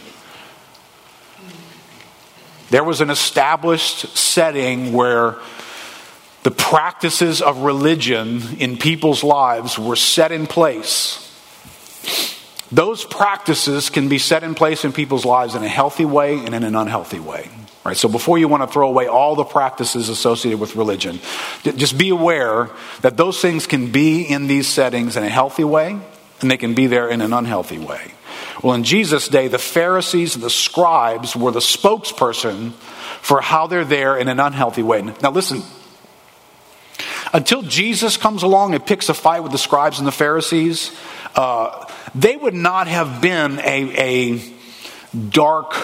There 2.69 2.83
was 2.83 3.01
an 3.01 3.09
established 3.09 4.15
setting 4.15 4.93
where 4.93 5.37
the 6.43 6.51
practices 6.51 7.41
of 7.41 7.59
religion 7.59 8.41
in 8.59 8.77
people's 8.77 9.23
lives 9.23 9.79
were 9.79 9.95
set 9.95 10.31
in 10.31 10.45
place. 10.45 11.21
Those 12.71 13.05
practices 13.05 13.89
can 13.89 14.09
be 14.09 14.19
set 14.19 14.43
in 14.43 14.53
place 14.53 14.85
in 14.85 14.93
people's 14.93 15.25
lives 15.25 15.55
in 15.55 15.63
a 15.63 15.67
healthy 15.67 16.05
way 16.05 16.37
and 16.37 16.53
in 16.53 16.63
an 16.63 16.75
unhealthy 16.75 17.19
way. 17.19 17.49
Right, 17.85 17.95
so 17.95 18.09
before 18.09 18.39
you 18.39 18.47
want 18.47 18.63
to 18.63 18.67
throw 18.67 18.87
away 18.87 19.05
all 19.05 19.35
the 19.35 19.43
practices 19.43 20.09
associated 20.09 20.59
with 20.59 20.75
religion, 20.75 21.19
just 21.63 21.99
be 21.99 22.09
aware 22.09 22.71
that 23.01 23.15
those 23.15 23.39
things 23.39 23.67
can 23.67 23.91
be 23.91 24.23
in 24.23 24.47
these 24.47 24.67
settings 24.67 25.15
in 25.15 25.23
a 25.23 25.29
healthy 25.29 25.63
way 25.63 25.99
and 26.41 26.49
they 26.49 26.57
can 26.57 26.73
be 26.73 26.87
there 26.87 27.07
in 27.07 27.21
an 27.21 27.31
unhealthy 27.31 27.77
way. 27.77 28.11
Well, 28.63 28.73
in 28.73 28.83
Jesus' 28.83 29.27
day, 29.27 29.49
the 29.49 29.59
Pharisees 29.59 30.33
and 30.33 30.43
the 30.43 30.49
scribes 30.49 31.35
were 31.35 31.51
the 31.51 31.59
spokesperson 31.59 32.73
for 33.21 33.39
how 33.39 33.67
they're 33.67 33.85
there 33.85 34.17
in 34.17 34.29
an 34.29 34.39
unhealthy 34.39 34.81
way. 34.81 35.03
Now, 35.03 35.29
listen, 35.29 35.61
until 37.33 37.61
Jesus 37.61 38.17
comes 38.17 38.41
along 38.41 38.73
and 38.73 38.83
picks 38.83 39.09
a 39.09 39.13
fight 39.13 39.43
with 39.43 39.51
the 39.51 39.59
scribes 39.59 39.99
and 39.99 40.07
the 40.07 40.11
Pharisees, 40.11 40.91
uh, 41.35 41.85
they 42.15 42.35
would 42.35 42.55
not 42.55 42.87
have 42.87 43.21
been 43.21 43.59
a, 43.59 44.33
a 44.33 44.53
dark 45.29 45.75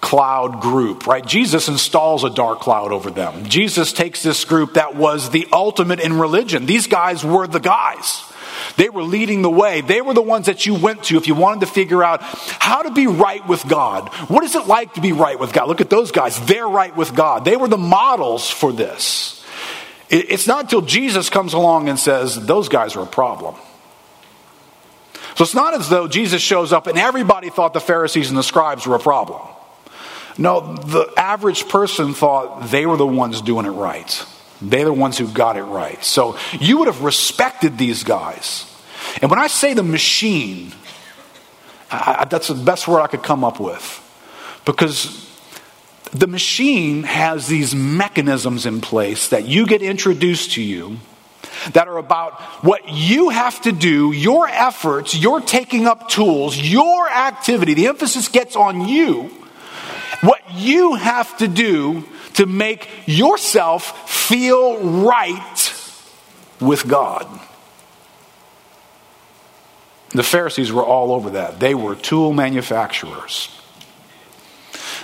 cloud 0.00 0.60
group, 0.60 1.06
right? 1.06 1.24
Jesus 1.24 1.68
installs 1.68 2.24
a 2.24 2.30
dark 2.30 2.60
cloud 2.60 2.92
over 2.92 3.10
them. 3.10 3.44
Jesus 3.44 3.92
takes 3.92 4.22
this 4.22 4.44
group 4.44 4.74
that 4.74 4.96
was 4.96 5.30
the 5.30 5.46
ultimate 5.52 6.00
in 6.00 6.18
religion. 6.18 6.66
These 6.66 6.86
guys 6.86 7.24
were 7.24 7.46
the 7.46 7.60
guys. 7.60 8.24
They 8.76 8.88
were 8.88 9.02
leading 9.02 9.42
the 9.42 9.50
way. 9.50 9.80
They 9.80 10.00
were 10.00 10.14
the 10.14 10.22
ones 10.22 10.46
that 10.46 10.66
you 10.66 10.74
went 10.74 11.04
to 11.04 11.16
if 11.16 11.26
you 11.26 11.34
wanted 11.34 11.60
to 11.60 11.66
figure 11.66 12.02
out 12.02 12.22
how 12.22 12.82
to 12.82 12.90
be 12.90 13.06
right 13.06 13.46
with 13.46 13.66
God. 13.68 14.08
What 14.28 14.44
is 14.44 14.54
it 14.54 14.66
like 14.66 14.94
to 14.94 15.00
be 15.00 15.12
right 15.12 15.38
with 15.38 15.52
God? 15.52 15.68
Look 15.68 15.80
at 15.80 15.90
those 15.90 16.12
guys. 16.12 16.44
They're 16.46 16.68
right 16.68 16.94
with 16.96 17.14
God. 17.14 17.44
They 17.44 17.56
were 17.56 17.68
the 17.68 17.78
models 17.78 18.48
for 18.48 18.72
this. 18.72 19.44
It's 20.08 20.46
not 20.46 20.64
until 20.64 20.80
Jesus 20.82 21.30
comes 21.30 21.52
along 21.54 21.88
and 21.88 21.98
says, 21.98 22.34
those 22.46 22.68
guys 22.68 22.96
are 22.96 23.02
a 23.02 23.06
problem. 23.06 23.54
So 25.36 25.44
it's 25.44 25.54
not 25.54 25.74
as 25.74 25.88
though 25.88 26.08
Jesus 26.08 26.42
shows 26.42 26.72
up 26.72 26.86
and 26.86 26.98
everybody 26.98 27.48
thought 27.48 27.72
the 27.72 27.80
Pharisees 27.80 28.28
and 28.28 28.36
the 28.36 28.42
scribes 28.42 28.86
were 28.86 28.96
a 28.96 29.00
problem. 29.00 29.40
No, 30.40 30.74
the 30.74 31.12
average 31.18 31.68
person 31.68 32.14
thought 32.14 32.70
they 32.70 32.86
were 32.86 32.96
the 32.96 33.06
ones 33.06 33.42
doing 33.42 33.66
it 33.66 33.70
right. 33.70 34.26
They're 34.62 34.86
the 34.86 34.92
ones 34.92 35.18
who 35.18 35.28
got 35.28 35.58
it 35.58 35.64
right. 35.64 36.02
So 36.02 36.38
you 36.58 36.78
would 36.78 36.86
have 36.86 37.02
respected 37.02 37.76
these 37.76 38.04
guys. 38.04 38.64
And 39.20 39.30
when 39.30 39.38
I 39.38 39.48
say 39.48 39.74
the 39.74 39.82
machine, 39.82 40.72
I, 41.90 42.24
that's 42.24 42.48
the 42.48 42.54
best 42.54 42.88
word 42.88 43.02
I 43.02 43.06
could 43.06 43.22
come 43.22 43.44
up 43.44 43.60
with. 43.60 43.98
Because 44.64 45.28
the 46.12 46.26
machine 46.26 47.02
has 47.02 47.46
these 47.46 47.74
mechanisms 47.74 48.64
in 48.64 48.80
place 48.80 49.28
that 49.28 49.46
you 49.46 49.66
get 49.66 49.82
introduced 49.82 50.52
to 50.52 50.62
you 50.62 51.00
that 51.72 51.86
are 51.86 51.98
about 51.98 52.40
what 52.64 52.88
you 52.88 53.28
have 53.28 53.60
to 53.62 53.72
do, 53.72 54.10
your 54.12 54.48
efforts, 54.48 55.14
your 55.14 55.42
taking 55.42 55.86
up 55.86 56.08
tools, 56.08 56.56
your 56.56 57.10
activity. 57.10 57.74
The 57.74 57.88
emphasis 57.88 58.28
gets 58.28 58.56
on 58.56 58.88
you. 58.88 59.30
What 60.20 60.42
you 60.54 60.94
have 60.94 61.36
to 61.38 61.48
do 61.48 62.04
to 62.34 62.46
make 62.46 62.88
yourself 63.06 64.10
feel 64.10 64.78
right 65.02 65.74
with 66.60 66.86
God. 66.86 67.26
The 70.10 70.22
Pharisees 70.22 70.72
were 70.72 70.84
all 70.84 71.12
over 71.12 71.30
that. 71.30 71.60
They 71.60 71.74
were 71.74 71.94
tool 71.94 72.32
manufacturers. 72.32 73.56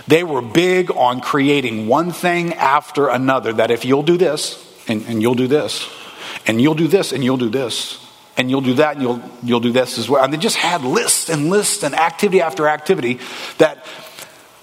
They 0.08 0.22
were 0.22 0.42
big 0.42 0.90
on 0.90 1.20
creating 1.20 1.88
one 1.88 2.12
thing 2.12 2.54
after 2.54 3.08
another 3.08 3.52
that 3.54 3.70
if 3.70 3.84
you'll 3.84 4.02
do 4.02 4.16
this, 4.16 4.62
and, 4.88 5.04
and 5.06 5.22
you'll 5.22 5.34
do 5.34 5.48
this, 5.48 5.88
and 6.46 6.60
you'll 6.60 6.74
do 6.74 6.88
this, 6.88 7.12
and 7.12 7.24
you'll 7.24 7.36
do 7.36 7.48
this, 7.48 8.04
and 8.36 8.50
you'll 8.50 8.60
do 8.60 8.74
that, 8.74 8.94
and 8.94 9.02
you'll, 9.02 9.22
you'll 9.42 9.60
do 9.60 9.72
this 9.72 9.98
as 9.98 10.08
well. 10.08 10.22
And 10.22 10.32
they 10.32 10.36
just 10.36 10.56
had 10.56 10.82
lists 10.82 11.28
and 11.28 11.50
lists 11.50 11.82
and 11.82 11.94
activity 11.94 12.40
after 12.40 12.68
activity 12.68 13.18
that 13.58 13.84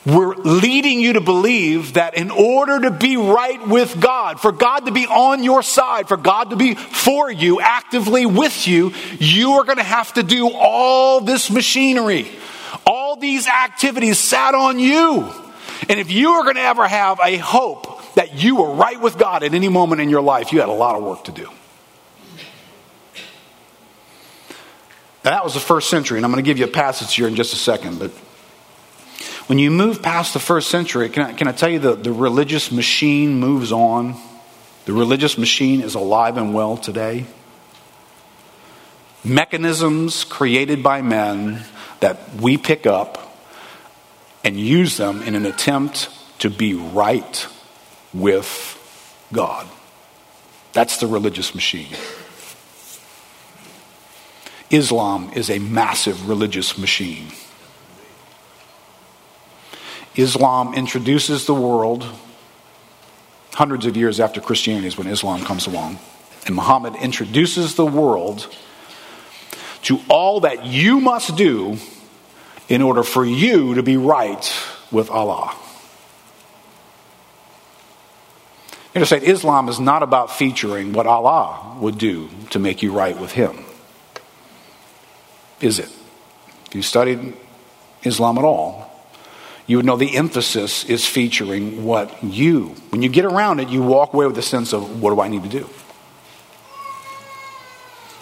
were 0.05 0.35
leading 0.35 0.99
you 0.99 1.13
to 1.13 1.21
believe 1.21 1.93
that 1.93 2.17
in 2.17 2.29
order 2.29 2.81
to 2.81 2.91
be 2.91 3.15
right 3.15 3.65
with 3.67 3.99
God, 4.01 4.39
for 4.39 4.51
God 4.51 4.85
to 4.85 4.91
be 4.91 5.07
on 5.07 5.43
your 5.43 5.63
side, 5.63 6.07
for 6.07 6.17
God 6.17 6.49
to 6.49 6.55
be 6.55 6.75
for 6.75 7.31
you, 7.31 7.61
actively 7.61 8.25
with 8.25 8.67
you, 8.67 8.93
you 9.19 9.53
are 9.53 9.63
going 9.63 9.77
to 9.77 9.83
have 9.83 10.13
to 10.13 10.23
do 10.23 10.51
all 10.53 11.21
this 11.21 11.49
machinery. 11.49 12.27
All 12.85 13.15
these 13.15 13.47
activities 13.47 14.19
sat 14.19 14.55
on 14.55 14.77
you. 14.77 15.31
And 15.87 15.99
if 15.99 16.11
you 16.11 16.31
are 16.31 16.43
going 16.43 16.55
to 16.55 16.61
ever 16.61 16.87
have 16.87 17.19
a 17.23 17.37
hope 17.37 18.01
that 18.15 18.35
you 18.35 18.57
were 18.57 18.73
right 18.73 18.99
with 18.99 19.17
God 19.17 19.43
at 19.43 19.53
any 19.53 19.69
moment 19.69 20.01
in 20.01 20.09
your 20.09 20.21
life, 20.21 20.51
you 20.51 20.59
had 20.59 20.69
a 20.69 20.73
lot 20.73 20.95
of 20.95 21.03
work 21.03 21.23
to 21.25 21.31
do. 21.31 21.49
Now, 25.23 25.31
that 25.31 25.43
was 25.45 25.53
the 25.53 25.61
first 25.61 25.89
century, 25.89 26.17
and 26.17 26.25
I'm 26.25 26.31
going 26.31 26.43
to 26.43 26.47
give 26.47 26.57
you 26.57 26.65
a 26.65 26.67
passage 26.67 27.15
here 27.15 27.27
in 27.27 27.35
just 27.35 27.53
a 27.53 27.57
second. 27.57 27.99
But 27.99 28.11
when 29.47 29.59
you 29.59 29.71
move 29.71 30.01
past 30.01 30.33
the 30.33 30.39
first 30.39 30.69
century, 30.69 31.09
can 31.09 31.23
I, 31.23 31.33
can 31.33 31.47
I 31.47 31.51
tell 31.51 31.69
you 31.69 31.79
the, 31.79 31.95
the 31.95 32.13
religious 32.13 32.71
machine 32.71 33.39
moves 33.39 33.71
on? 33.71 34.15
The 34.85 34.93
religious 34.93 35.37
machine 35.37 35.81
is 35.81 35.95
alive 35.95 36.37
and 36.37 36.53
well 36.53 36.77
today. 36.77 37.25
Mechanisms 39.23 40.23
created 40.23 40.83
by 40.83 41.01
men 41.01 41.63
that 41.99 42.35
we 42.41 42.57
pick 42.57 42.85
up 42.85 43.37
and 44.43 44.59
use 44.59 44.97
them 44.97 45.21
in 45.23 45.35
an 45.35 45.45
attempt 45.45 46.09
to 46.39 46.49
be 46.49 46.73
right 46.73 47.47
with 48.13 48.79
God. 49.31 49.67
That's 50.73 50.97
the 50.97 51.07
religious 51.07 51.55
machine. 51.55 51.95
Islam 54.69 55.31
is 55.35 55.49
a 55.49 55.59
massive 55.59 56.27
religious 56.27 56.77
machine. 56.77 57.27
Islam 60.15 60.73
introduces 60.73 61.45
the 61.45 61.53
world 61.53 62.05
hundreds 63.53 63.85
of 63.85 63.95
years 63.95 64.19
after 64.19 64.41
Christianity 64.41 64.87
is 64.87 64.97
when 64.97 65.07
Islam 65.07 65.43
comes 65.43 65.67
along. 65.67 65.99
And 66.45 66.55
Muhammad 66.55 66.95
introduces 66.95 67.75
the 67.75 67.85
world 67.85 68.53
to 69.83 69.99
all 70.09 70.41
that 70.41 70.65
you 70.65 70.99
must 70.99 71.35
do 71.35 71.77
in 72.69 72.81
order 72.81 73.03
for 73.03 73.25
you 73.25 73.75
to 73.75 73.83
be 73.83 73.97
right 73.97 74.53
with 74.91 75.09
Allah. 75.09 75.55
You 78.95 79.05
say 79.05 79.17
Islam 79.17 79.69
is 79.69 79.79
not 79.79 80.03
about 80.03 80.31
featuring 80.31 80.93
what 80.93 81.07
Allah 81.07 81.77
would 81.79 81.97
do 81.97 82.29
to 82.51 82.59
make 82.59 82.83
you 82.83 82.91
right 82.91 83.19
with 83.19 83.31
Him. 83.31 83.65
Is 85.59 85.79
it? 85.79 85.89
If 86.67 86.75
you 86.75 86.81
studied 86.81 87.35
Islam 88.03 88.37
at 88.37 88.43
all, 88.43 88.92
you 89.65 89.77
would 89.77 89.85
know 89.85 89.95
the 89.95 90.15
emphasis 90.15 90.83
is 90.85 91.05
featuring 91.05 91.85
what 91.85 92.23
you, 92.23 92.75
when 92.89 93.01
you 93.01 93.09
get 93.09 93.25
around 93.25 93.59
it, 93.59 93.69
you 93.69 93.81
walk 93.81 94.13
away 94.13 94.27
with 94.27 94.37
a 94.37 94.41
sense 94.41 94.73
of 94.73 95.01
what 95.01 95.11
do 95.11 95.21
I 95.21 95.27
need 95.27 95.43
to 95.43 95.49
do? 95.49 95.69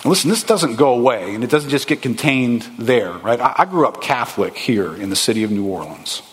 listen, 0.04 0.30
this 0.30 0.44
doesn't 0.44 0.78
go 0.78 0.94
away, 0.94 1.36
and 1.36 1.44
it 1.44 1.50
doesn't 1.50 1.70
just 1.70 1.88
get 1.88 2.02
contained 2.02 2.64
there, 2.78 3.12
right? 3.12 3.40
I, 3.40 3.54
I 3.60 3.66
grew 3.66 3.88
up 3.88 4.02
Catholic 4.02 4.58
here 4.58 4.96
in 4.96 5.10
the 5.10 5.16
city 5.16 5.44
of 5.44 5.52
New 5.52 5.66
Orleans. 5.66 6.24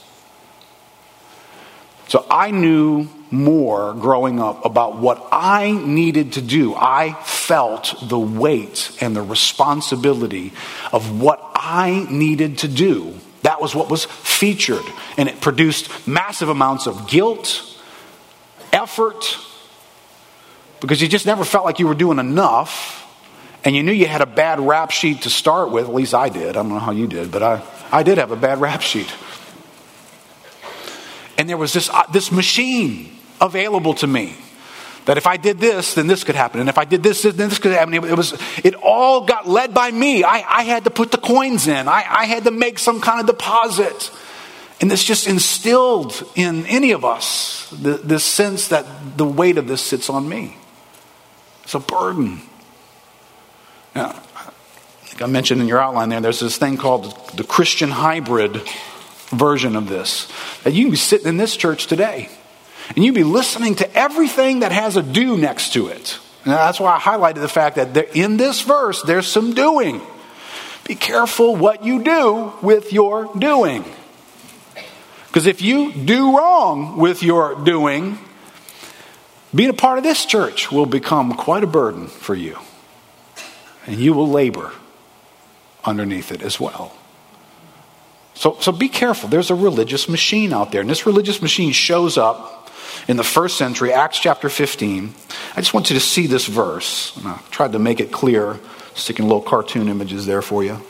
So 2.09 2.25
I 2.31 2.51
knew 2.51 3.09
more 3.31 3.93
growing 3.93 4.41
up 4.41 4.65
about 4.65 4.97
what 4.97 5.29
I 5.31 5.73
needed 5.73 6.35
to 6.35 6.41
do. 6.41 6.75
I 6.75 7.13
felt 7.25 7.95
the 8.03 8.19
weight 8.19 8.97
and 9.03 9.15
the 9.15 9.21
responsibility 9.21 10.55
of 10.91 11.21
what 11.21 11.43
I 11.55 12.07
needed 12.11 12.59
to 12.59 12.69
do. 12.69 13.15
That 13.43 13.61
was 13.61 13.75
what 13.75 13.91
was 13.91 14.05
featured, 14.05 14.85
and 15.17 15.29
it 15.29 15.41
produced 15.41 16.07
massive 16.07 16.49
amounts 16.49 16.87
of 16.87 17.09
guilt, 17.09 17.63
effort, 18.73 19.39
because 20.81 21.01
you 21.01 21.09
just 21.09 21.27
never 21.27 21.45
felt 21.45 21.65
like 21.65 21.79
you 21.79 21.87
were 21.87 21.95
doing 21.95 22.19
enough 22.19 22.97
and 23.65 23.75
you 23.75 23.83
knew 23.83 23.93
you 23.93 24.07
had 24.07 24.21
a 24.21 24.27
bad 24.27 24.61
rap 24.61 24.91
sheet 24.91 25.23
to 25.23 25.31
start 25.31 25.71
with, 25.71 25.87
at 25.87 25.95
least 25.95 26.15
I 26.15 26.29
did. 26.29 26.51
I 26.51 26.63
don't 26.63 26.69
know 26.69 26.79
how 26.79 26.93
you 26.93 27.07
did, 27.07 27.31
but 27.31 27.43
I, 27.43 27.63
I 27.91 28.03
did 28.03 28.19
have 28.19 28.31
a 28.31 28.37
bad 28.37 28.61
rap 28.61 28.83
sheet. 28.83 29.13
And 31.37 31.49
there 31.49 31.57
was 31.57 31.73
this, 31.73 31.89
uh, 31.91 32.05
this 32.13 32.31
machine 32.31 33.19
available 33.41 33.95
to 33.95 34.07
me 34.07 34.37
that 35.09 35.17
if 35.17 35.27
I 35.27 35.39
did 35.39 35.59
this, 35.59 35.95
then 35.95 36.07
this 36.07 36.23
could 36.23 36.35
happen. 36.35 36.61
And 36.61 36.69
if 36.69 36.77
I 36.77 36.85
did 36.85 37.03
this, 37.03 37.23
then 37.23 37.35
this 37.35 37.59
could 37.59 37.73
happen. 37.73 37.95
It, 37.95 38.15
was, 38.15 38.39
it 38.63 38.75
all 38.75 39.25
got 39.25 39.49
led 39.49 39.73
by 39.73 39.91
me. 39.91 40.23
I, 40.23 40.45
I 40.47 40.65
had 40.65 40.85
to 40.85 40.91
put 40.91 41.13
the 41.13 41.17
coins 41.17 41.67
in, 41.67 41.89
I, 41.89 42.05
I 42.07 42.27
had 42.27 42.45
to 42.45 42.51
make 42.51 42.79
some 42.79 43.01
kind 43.01 43.19
of 43.19 43.27
deposit. 43.27 44.11
And 44.83 44.91
this 44.91 45.03
just 45.03 45.27
instilled 45.27 46.23
in 46.35 46.67
any 46.67 46.91
of 46.91 47.07
us 47.07 47.71
the, 47.71 47.95
this 47.95 48.23
sense 48.23 48.69
that 48.69 48.85
the 49.17 49.25
weight 49.25 49.57
of 49.57 49.67
this 49.67 49.81
sits 49.81 50.11
on 50.11 50.29
me. 50.29 50.59
It's 51.63 51.75
a 51.75 51.81
burden. 51.81 52.43
Now, 53.95 54.09
like 55.07 55.23
I 55.23 55.27
mentioned 55.27 55.63
in 55.63 55.69
your 55.69 55.81
outline 55.81 56.11
there, 56.11 56.21
there's 56.21 56.41
this 56.41 56.59
thing 56.59 56.77
called 56.77 57.35
the 57.35 57.45
Christian 57.45 57.89
hybrid 57.89 58.61
version 59.31 59.75
of 59.75 59.89
this. 59.89 60.31
That 60.65 60.75
you 60.75 60.85
can 60.85 60.91
be 60.91 60.99
sitting 60.99 61.29
in 61.29 61.39
this 61.39 61.57
church 61.57 61.87
today 61.87 62.29
and 62.95 63.05
you'd 63.05 63.15
be 63.15 63.25
listening 63.25 63.77
to 63.77 63.97
everything 63.97 64.61
that 64.61 64.73
has 64.73 64.97
a 64.97 65.03
do 65.03 65.37
next 65.37 65.75
to 65.75 65.89
it. 65.89 66.19
And 66.45 66.53
that's 66.53 66.81
why 66.81 66.97
I 66.97 66.99
highlighted 66.99 67.41
the 67.41 67.49
fact 67.49 67.77
that 67.77 68.17
in 68.17 68.37
this 68.37 68.63
verse, 68.63 69.03
there's 69.03 69.27
some 69.27 69.55
doing. 69.55 70.01
Be 70.85 70.95
careful 70.95 71.55
what 71.55 71.85
you 71.85 72.03
do 72.03 72.53
with 72.63 72.93
your 72.93 73.31
doing. 73.37 73.85
Because 75.27 75.47
if 75.47 75.61
you 75.61 75.93
do 75.93 76.37
wrong 76.37 76.97
with 76.97 77.23
your 77.23 77.55
doing, 77.55 78.19
being 79.55 79.69
a 79.69 79.75
part 79.75 79.99
of 79.99 80.05
this 80.05 80.25
church 80.25 80.73
will 80.73 80.87
become 80.87 81.35
quite 81.35 81.63
a 81.63 81.67
burden 81.67 82.07
for 82.07 82.35
you. 82.35 82.59
And 83.87 84.01
you 84.01 84.15
will 84.15 84.29
labor 84.29 84.73
underneath 85.85 86.33
it 86.33 86.43
as 86.43 86.59
well. 86.59 86.95
So, 88.35 88.57
so 88.61 88.73
be 88.73 88.89
careful. 88.89 89.29
There's 89.29 89.51
a 89.51 89.55
religious 89.55 90.09
machine 90.09 90.53
out 90.53 90.73
there. 90.73 90.81
And 90.81 90.89
this 90.89 91.07
religious 91.07 91.43
machine 91.43 91.73
shows 91.73 92.17
up 92.17 92.58
in 93.07 93.17
the 93.17 93.25
first 93.25 93.57
century, 93.57 93.93
Acts 93.93 94.19
chapter 94.19 94.49
15. 94.49 95.15
I 95.55 95.61
just 95.61 95.75
want 95.75 95.91
you 95.91 95.95
to 95.95 96.01
see 96.01 96.27
this 96.27 96.47
verse. 96.47 97.17
And 97.17 97.29
I 97.29 97.41
tried 97.51 97.73
to 97.73 97.79
make 97.79 98.01
it 98.01 98.11
clear, 98.11 98.59
sticking 98.95 99.27
little 99.27 99.43
cartoon 99.43 99.89
images 99.89 100.27
there 100.27 100.43
for 100.43 100.65
you. 100.65 100.81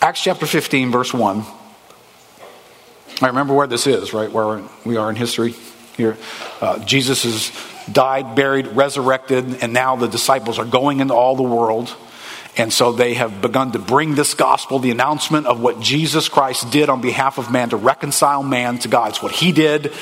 Acts 0.00 0.22
chapter 0.22 0.46
15, 0.46 0.90
verse 0.90 1.14
1. 1.14 1.44
I 3.22 3.28
remember 3.28 3.54
where 3.54 3.66
this 3.66 3.86
is, 3.86 4.12
right? 4.12 4.30
Where 4.30 4.62
we 4.84 4.96
are 4.96 5.08
in 5.08 5.16
history 5.16 5.54
here. 5.96 6.16
Uh, 6.60 6.84
Jesus 6.84 7.22
has 7.22 7.52
died, 7.92 8.34
buried, 8.34 8.66
resurrected, 8.68 9.62
and 9.62 9.72
now 9.72 9.96
the 9.96 10.08
disciples 10.08 10.58
are 10.58 10.64
going 10.64 11.00
into 11.00 11.14
all 11.14 11.36
the 11.36 11.42
world. 11.42 11.94
And 12.56 12.72
so 12.72 12.92
they 12.92 13.14
have 13.14 13.40
begun 13.40 13.72
to 13.72 13.78
bring 13.78 14.14
this 14.14 14.34
gospel, 14.34 14.78
the 14.78 14.90
announcement 14.90 15.46
of 15.46 15.60
what 15.60 15.80
Jesus 15.80 16.28
Christ 16.28 16.70
did 16.70 16.88
on 16.88 17.00
behalf 17.00 17.38
of 17.38 17.50
man 17.50 17.70
to 17.70 17.76
reconcile 17.76 18.42
man 18.42 18.78
to 18.80 18.88
God. 18.88 19.10
It's 19.10 19.22
what 19.22 19.32
he 19.32 19.50
did. 19.50 19.92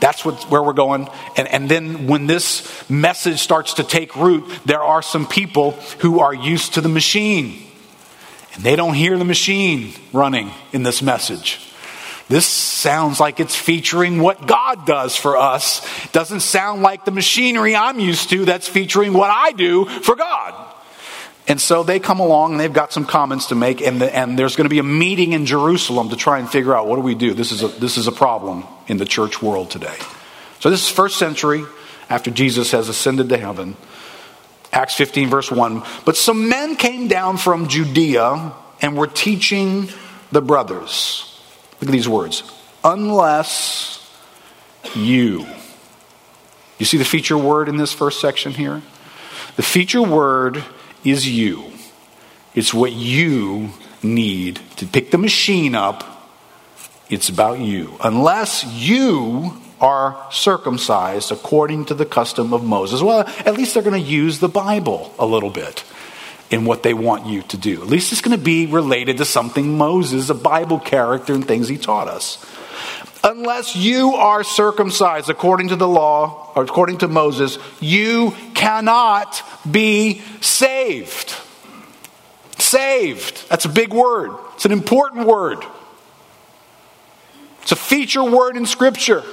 That's 0.00 0.24
what, 0.24 0.50
where 0.50 0.62
we're 0.62 0.72
going. 0.72 1.08
And, 1.36 1.48
and 1.48 1.68
then 1.68 2.06
when 2.06 2.26
this 2.26 2.88
message 2.90 3.38
starts 3.40 3.74
to 3.74 3.84
take 3.84 4.16
root, 4.16 4.44
there 4.64 4.82
are 4.82 5.02
some 5.02 5.26
people 5.26 5.72
who 6.00 6.20
are 6.20 6.34
used 6.34 6.74
to 6.74 6.80
the 6.80 6.88
machine. 6.88 7.62
And 8.54 8.62
they 8.62 8.76
don't 8.76 8.94
hear 8.94 9.18
the 9.18 9.24
machine 9.24 9.92
running 10.12 10.50
in 10.72 10.82
this 10.82 11.02
message. 11.02 11.60
This 12.28 12.46
sounds 12.46 13.20
like 13.20 13.38
it's 13.38 13.56
featuring 13.56 14.20
what 14.20 14.46
God 14.46 14.86
does 14.86 15.14
for 15.14 15.36
us. 15.36 15.86
Doesn't 16.12 16.40
sound 16.40 16.82
like 16.82 17.04
the 17.04 17.10
machinery 17.10 17.76
I'm 17.76 18.00
used 18.00 18.30
to 18.30 18.44
that's 18.44 18.66
featuring 18.66 19.12
what 19.12 19.30
I 19.30 19.52
do 19.52 19.84
for 19.84 20.16
God. 20.16 20.73
And 21.46 21.60
so 21.60 21.82
they 21.82 22.00
come 22.00 22.20
along 22.20 22.52
and 22.52 22.60
they've 22.60 22.72
got 22.72 22.92
some 22.92 23.04
comments 23.04 23.46
to 23.46 23.54
make, 23.54 23.82
and, 23.82 24.00
the, 24.00 24.14
and 24.14 24.38
there's 24.38 24.56
going 24.56 24.64
to 24.64 24.70
be 24.70 24.78
a 24.78 24.82
meeting 24.82 25.34
in 25.34 25.44
Jerusalem 25.44 26.08
to 26.08 26.16
try 26.16 26.38
and 26.38 26.48
figure 26.48 26.74
out 26.74 26.86
what 26.86 26.96
do 26.96 27.02
we 27.02 27.14
do. 27.14 27.34
This 27.34 27.52
is 27.52 27.62
a, 27.62 27.68
this 27.68 27.98
is 27.98 28.06
a 28.06 28.12
problem 28.12 28.64
in 28.88 28.96
the 28.96 29.04
church 29.04 29.42
world 29.42 29.70
today. 29.70 29.96
So 30.60 30.70
this 30.70 30.82
is 30.82 30.88
first 30.88 31.18
century 31.18 31.64
after 32.08 32.30
Jesus 32.30 32.70
has 32.70 32.88
ascended 32.88 33.28
to 33.28 33.36
heaven. 33.36 33.76
Acts 34.72 34.94
15, 34.94 35.28
verse 35.28 35.50
1. 35.50 35.82
But 36.06 36.16
some 36.16 36.48
men 36.48 36.76
came 36.76 37.08
down 37.08 37.36
from 37.36 37.68
Judea 37.68 38.52
and 38.80 38.96
were 38.96 39.06
teaching 39.06 39.88
the 40.32 40.40
brothers. 40.40 41.40
Look 41.80 41.90
at 41.90 41.92
these 41.92 42.08
words. 42.08 42.42
Unless 42.82 44.00
you. 44.94 45.46
You 46.78 46.86
see 46.86 46.96
the 46.96 47.04
feature 47.04 47.38
word 47.38 47.68
in 47.68 47.76
this 47.76 47.92
first 47.92 48.20
section 48.20 48.52
here? 48.52 48.82
The 49.56 49.62
feature 49.62 50.02
word 50.02 50.64
is 51.04 51.28
you. 51.28 51.64
It's 52.54 52.72
what 52.72 52.92
you 52.92 53.70
need 54.02 54.60
to 54.76 54.86
pick 54.86 55.10
the 55.10 55.18
machine 55.18 55.74
up. 55.74 56.04
It's 57.10 57.28
about 57.28 57.58
you. 57.60 57.96
Unless 58.02 58.64
you 58.64 59.60
are 59.80 60.26
circumcised 60.30 61.30
according 61.32 61.84
to 61.86 61.94
the 61.94 62.06
custom 62.06 62.52
of 62.54 62.64
Moses. 62.64 63.02
Well, 63.02 63.20
at 63.44 63.54
least 63.54 63.74
they're 63.74 63.82
going 63.82 64.02
to 64.02 64.08
use 64.08 64.38
the 64.38 64.48
Bible 64.48 65.14
a 65.18 65.26
little 65.26 65.50
bit 65.50 65.84
in 66.50 66.64
what 66.64 66.82
they 66.82 66.94
want 66.94 67.26
you 67.26 67.42
to 67.42 67.56
do. 67.56 67.82
At 67.82 67.88
least 67.88 68.12
it's 68.12 68.20
going 68.20 68.36
to 68.36 68.42
be 68.42 68.66
related 68.66 69.18
to 69.18 69.24
something 69.24 69.76
Moses, 69.76 70.30
a 70.30 70.34
Bible 70.34 70.78
character, 70.78 71.34
and 71.34 71.46
things 71.46 71.68
he 71.68 71.76
taught 71.76 72.08
us. 72.08 72.44
Unless 73.26 73.74
you 73.74 74.16
are 74.16 74.44
circumcised 74.44 75.30
according 75.30 75.68
to 75.68 75.76
the 75.76 75.88
law, 75.88 76.52
or 76.54 76.62
according 76.62 76.98
to 76.98 77.08
Moses, 77.08 77.58
you 77.80 78.34
cannot 78.54 79.42
be 79.68 80.20
saved. 80.42 81.34
Saved. 82.58 83.48
That's 83.48 83.64
a 83.64 83.70
big 83.70 83.94
word. 83.94 84.32
It's 84.54 84.66
an 84.66 84.72
important 84.72 85.26
word. 85.26 85.64
It's 87.62 87.72
a 87.72 87.76
feature 87.76 88.22
word 88.22 88.58
in 88.58 88.66
Scripture. 88.66 89.24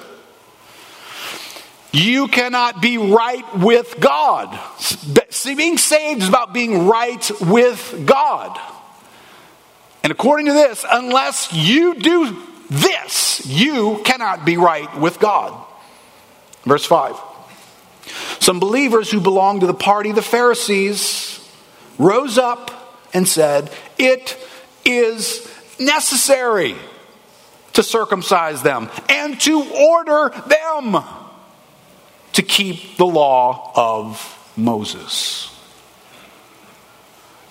You 1.92 2.30
cannot 2.30 2.82
be 2.82 2.98
right 2.98 3.44
with 3.58 4.00
God. 4.00 4.58
See, 5.30 5.56
being 5.56 5.78
saved 5.78 6.22
is 6.22 6.30
about 6.30 6.54
being 6.54 6.88
right 6.88 7.30
with 7.42 8.04
God. 8.06 8.58
And 10.02 10.12
according 10.12 10.46
to 10.46 10.54
this, 10.54 10.86
unless 10.90 11.52
you 11.52 11.96
do 11.96 12.42
this, 12.72 13.46
you 13.46 14.02
cannot 14.06 14.46
be 14.46 14.56
right 14.56 14.98
with 14.98 15.20
God. 15.20 15.54
Verse 16.64 16.86
5. 16.86 17.20
Some 18.40 18.62
believers 18.62 19.12
who 19.12 19.20
belonged 19.20 19.60
to 19.60 19.68
the 19.68 19.74
party 19.74 20.12
of 20.12 20.16
the 20.16 20.22
Pharisees 20.22 21.46
rose 21.98 22.38
up 22.38 22.72
and 23.14 23.28
said, 23.28 23.70
It 23.98 24.38
is 24.86 25.54
necessary 25.82 26.78
to 27.74 27.84
circumcise 27.84 28.64
them 28.64 28.90
and 29.10 29.38
to 29.42 29.64
order 29.64 30.30
them 30.48 31.04
to 32.32 32.42
keep 32.42 32.96
the 32.96 33.06
law 33.06 33.74
of 33.76 34.54
Moses. 34.56 35.54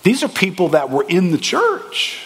These 0.01 0.23
are 0.23 0.29
people 0.29 0.69
that 0.69 0.89
were 0.89 1.05
in 1.07 1.29
the 1.29 1.37
church 1.37 2.25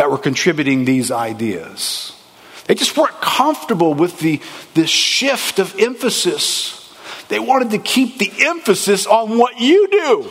that 0.00 0.10
were 0.10 0.16
contributing 0.16 0.86
these 0.86 1.10
ideas. 1.10 2.16
They 2.64 2.74
just 2.74 2.96
weren't 2.96 3.20
comfortable 3.20 3.92
with 3.92 4.18
the, 4.18 4.40
the 4.72 4.86
shift 4.86 5.58
of 5.58 5.78
emphasis. 5.78 6.90
They 7.28 7.38
wanted 7.38 7.72
to 7.72 7.78
keep 7.78 8.16
the 8.16 8.32
emphasis 8.46 9.06
on 9.06 9.36
what 9.36 9.60
you 9.60 9.88
do. 9.88 10.26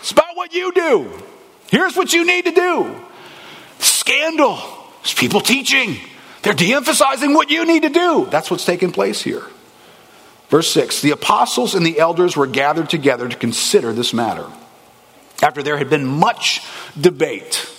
It's 0.00 0.10
about 0.10 0.34
what 0.34 0.52
you 0.52 0.72
do. 0.72 1.22
Here's 1.70 1.96
what 1.96 2.12
you 2.12 2.26
need 2.26 2.46
to 2.46 2.50
do. 2.50 2.96
Scandal. 3.78 4.58
There's 5.02 5.14
people 5.14 5.40
teaching. 5.40 5.98
They're 6.42 6.52
de 6.52 6.74
emphasizing 6.74 7.32
what 7.32 7.48
you 7.48 7.64
need 7.64 7.82
to 7.82 7.90
do. 7.90 8.26
That's 8.28 8.50
what's 8.50 8.64
taking 8.64 8.90
place 8.90 9.22
here. 9.22 9.44
Verse 10.48 10.68
6 10.72 11.00
The 11.00 11.12
apostles 11.12 11.76
and 11.76 11.86
the 11.86 12.00
elders 12.00 12.36
were 12.36 12.48
gathered 12.48 12.90
together 12.90 13.28
to 13.28 13.36
consider 13.36 13.92
this 13.92 14.12
matter. 14.12 14.46
After 15.40 15.62
there 15.62 15.76
had 15.76 15.90
been 15.90 16.06
much 16.06 16.66
debate, 17.00 17.71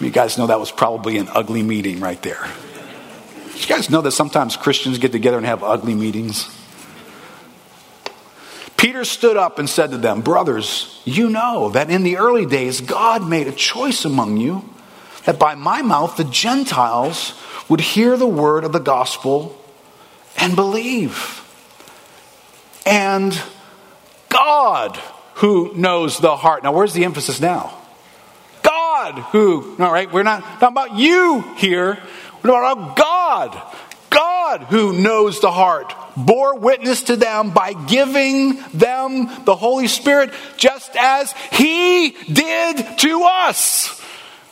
you 0.00 0.10
guys 0.10 0.38
know 0.38 0.46
that 0.46 0.60
was 0.60 0.70
probably 0.70 1.18
an 1.18 1.28
ugly 1.32 1.62
meeting 1.62 2.00
right 2.00 2.20
there. 2.22 2.46
You 3.54 3.66
guys 3.66 3.90
know 3.90 4.00
that 4.02 4.12
sometimes 4.12 4.56
Christians 4.56 4.98
get 4.98 5.12
together 5.12 5.36
and 5.36 5.46
have 5.46 5.64
ugly 5.64 5.94
meetings? 5.94 6.48
Peter 8.76 9.04
stood 9.04 9.36
up 9.36 9.58
and 9.58 9.68
said 9.68 9.90
to 9.90 9.98
them, 9.98 10.20
Brothers, 10.20 11.02
you 11.04 11.28
know 11.28 11.70
that 11.70 11.90
in 11.90 12.04
the 12.04 12.18
early 12.18 12.46
days 12.46 12.80
God 12.80 13.28
made 13.28 13.48
a 13.48 13.52
choice 13.52 14.04
among 14.04 14.36
you 14.36 14.68
that 15.24 15.38
by 15.38 15.56
my 15.56 15.82
mouth 15.82 16.16
the 16.16 16.24
Gentiles 16.24 17.34
would 17.68 17.80
hear 17.80 18.16
the 18.16 18.26
word 18.26 18.64
of 18.64 18.72
the 18.72 18.78
gospel 18.78 19.60
and 20.36 20.54
believe 20.54 21.44
and 22.86 23.38
God 24.30 24.96
who 25.34 25.72
knows 25.74 26.18
the 26.18 26.36
heart. 26.36 26.62
Now, 26.62 26.72
where's 26.72 26.94
the 26.94 27.04
emphasis 27.04 27.40
now? 27.40 27.76
God 29.12 29.22
who, 29.32 29.76
all 29.78 29.92
right, 29.92 30.10
we're 30.12 30.22
not 30.22 30.42
talking 30.60 30.68
about 30.68 30.94
you 30.96 31.40
here. 31.56 31.98
We're 32.42 32.50
talking 32.50 32.82
about 32.82 32.96
God. 32.96 33.62
God 34.10 34.60
who 34.62 34.98
knows 34.98 35.40
the 35.40 35.50
heart 35.50 35.94
bore 36.16 36.58
witness 36.58 37.02
to 37.02 37.16
them 37.16 37.50
by 37.50 37.74
giving 37.74 38.56
them 38.72 39.30
the 39.44 39.54
Holy 39.54 39.86
Spirit 39.86 40.32
just 40.56 40.96
as 40.96 41.32
He 41.52 42.16
did 42.32 42.98
to 42.98 43.22
us. 43.24 44.02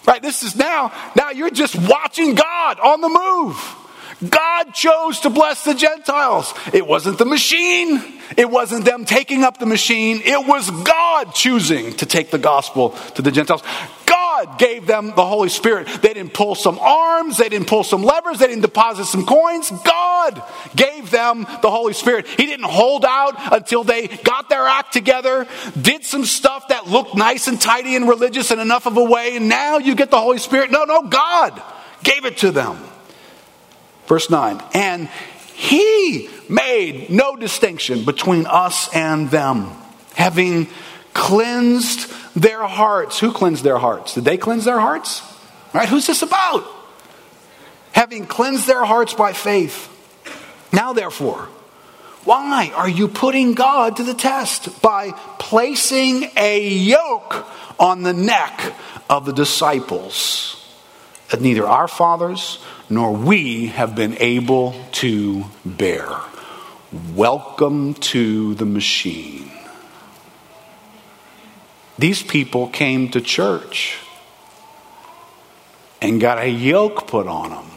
Right? 0.07 0.23
This 0.23 0.43
is 0.43 0.57
now, 0.57 0.93
now 1.17 1.31
you're 1.31 1.51
just 1.51 1.75
watching 1.75 2.35
God 2.35 2.79
on 2.81 3.01
the 3.01 3.09
move. 3.09 3.77
God 4.31 4.73
chose 4.73 5.21
to 5.21 5.31
bless 5.31 5.65
the 5.65 5.75
Gentiles. 5.75 6.55
It 6.73 6.87
wasn't 6.87 7.19
the 7.19 7.27
machine. 7.27 8.03
It 8.37 8.51
wasn't 8.51 8.85
them 8.85 9.05
taking 9.05 9.43
up 9.43 9.59
the 9.59 9.67
machine. 9.67 10.23
It 10.25 10.47
was 10.47 10.71
God 10.71 11.35
choosing 11.35 11.93
to 11.95 12.07
take 12.07 12.31
the 12.31 12.39
gospel 12.39 12.91
to 13.15 13.23
the 13.23 13.31
Gentiles. 13.31 13.63
God 14.47 14.59
gave 14.59 14.87
them 14.87 15.13
the 15.15 15.25
Holy 15.25 15.49
Spirit. 15.49 15.87
They 16.03 16.15
didn't 16.15 16.33
pull 16.33 16.55
some 16.55 16.79
arms. 16.79 17.39
They 17.39 17.49
didn't 17.49 17.69
pull 17.69 17.85
some 17.85 18.03
levers. 18.03 18.39
They 18.39 18.47
didn't 18.47 18.63
deposit 18.63 19.07
some 19.07 19.27
coins. 19.27 19.71
God 19.85 20.43
gave 20.75 21.11
them 21.11 21.47
the 21.63 21.71
Holy 21.71 21.93
Spirit. 21.93 22.27
He 22.27 22.47
didn't 22.47 22.67
hold 22.67 23.05
out 23.05 23.53
until 23.53 23.85
they 23.85 24.09
got 24.09 24.49
their 24.49 24.67
act 24.67 24.93
together, 24.93 25.47
did 25.81 26.05
some 26.05 26.25
stuff 26.25 26.69
that 26.69 26.87
looked 26.87 27.15
nice 27.15 27.49
and 27.49 27.61
tidy 27.61 27.97
and 27.97 28.09
religious 28.09 28.51
in 28.51 28.59
enough 28.61 28.87
of 28.87 28.97
a 28.97 29.05
way, 29.05 29.37
and 29.37 29.49
now 29.49 29.79
you 29.79 29.95
get 29.95 30.11
the 30.11 30.21
Holy 30.21 30.39
Spirit. 30.39 30.71
No, 30.71 30.85
no, 30.85 31.03
God 31.03 31.61
gave 32.03 32.25
it 32.25 32.39
to 32.39 32.51
them. 32.51 32.79
Verse 34.07 34.31
9. 34.31 34.63
And 34.75 35.09
he 35.55 36.29
made 36.49 37.11
no 37.11 37.37
distinction 37.37 38.05
between 38.05 38.47
us 38.47 38.95
and 38.95 39.31
them, 39.31 39.71
having 40.15 40.69
cleansed 41.17 42.13
their 42.37 42.63
hearts. 42.63 43.19
Who 43.19 43.33
cleansed 43.33 43.65
their 43.65 43.79
hearts? 43.79 44.15
Did 44.15 44.25
they 44.25 44.37
cleanse 44.37 44.65
their 44.65 44.79
hearts? 44.79 45.23
Right? 45.73 45.89
Who's 45.89 46.07
this 46.07 46.23
about? 46.23 46.77
having 47.97 48.27
cleansed 48.27 48.67
their 48.67 48.85
hearts 48.85 49.15
by 49.15 49.33
faith. 49.33 49.89
Now, 50.71 50.93
therefore, 50.93 51.49
why 52.25 52.71
are 52.75 52.89
you 52.89 53.09
putting 53.09 53.55
God 53.55 53.97
to 53.97 54.05
the 54.05 54.13
test 54.13 54.83
by 54.83 55.13
placing 55.39 56.31
a 56.37 56.69
yoke 56.69 57.47
on 57.81 58.03
the 58.03 58.13
neck 58.13 58.75
of 59.09 59.25
the 59.25 59.33
disciples 59.33 60.63
that 61.31 61.41
neither 61.41 61.67
our 61.67 61.89
fathers 61.89 62.63
nor 62.91 63.13
we 63.13 63.69
have 63.69 63.95
been 63.95 64.19
able 64.21 64.75
to 64.93 65.47
bear? 65.65 66.07
Welcome 67.15 67.95
to 67.95 68.55
the 68.57 68.67
machine. 68.67 69.51
These 71.99 72.23
people 72.23 72.69
came 72.69 73.11
to 73.11 73.21
church 73.21 73.99
and 76.03 76.21
got 76.21 76.39
a 76.39 76.49
yoke 76.49 77.07
put 77.07 77.27
on 77.27 77.51
them 77.51 77.71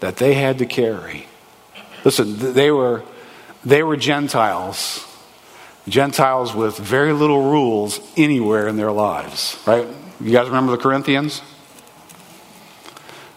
that 0.00 0.16
they 0.16 0.34
had 0.34 0.58
to 0.58 0.66
carry. 0.66 1.26
Listen, 2.04 2.54
they 2.54 2.70
were, 2.70 3.02
they 3.64 3.82
were 3.82 3.96
Gentiles. 3.96 5.06
Gentiles 5.88 6.54
with 6.54 6.76
very 6.76 7.12
little 7.12 7.50
rules 7.50 8.00
anywhere 8.16 8.68
in 8.68 8.76
their 8.76 8.92
lives, 8.92 9.58
right? 9.66 9.86
You 10.20 10.30
guys 10.30 10.46
remember 10.46 10.72
the 10.72 10.82
Corinthians? 10.82 11.42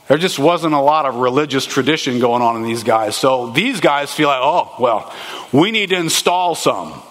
There 0.07 0.17
just 0.17 0.37
wasn't 0.37 0.73
a 0.73 0.79
lot 0.79 1.05
of 1.05 1.15
religious 1.15 1.65
tradition 1.65 2.19
going 2.19 2.41
on 2.41 2.57
in 2.57 2.63
these 2.63 2.83
guys. 2.83 3.15
So 3.15 3.51
these 3.51 3.79
guys 3.79 4.13
feel 4.13 4.27
like, 4.27 4.41
oh, 4.41 4.75
well, 4.77 5.13
we 5.53 5.71
need 5.71 5.89
to 5.89 5.95
install 5.95 6.55
some. 6.55 7.01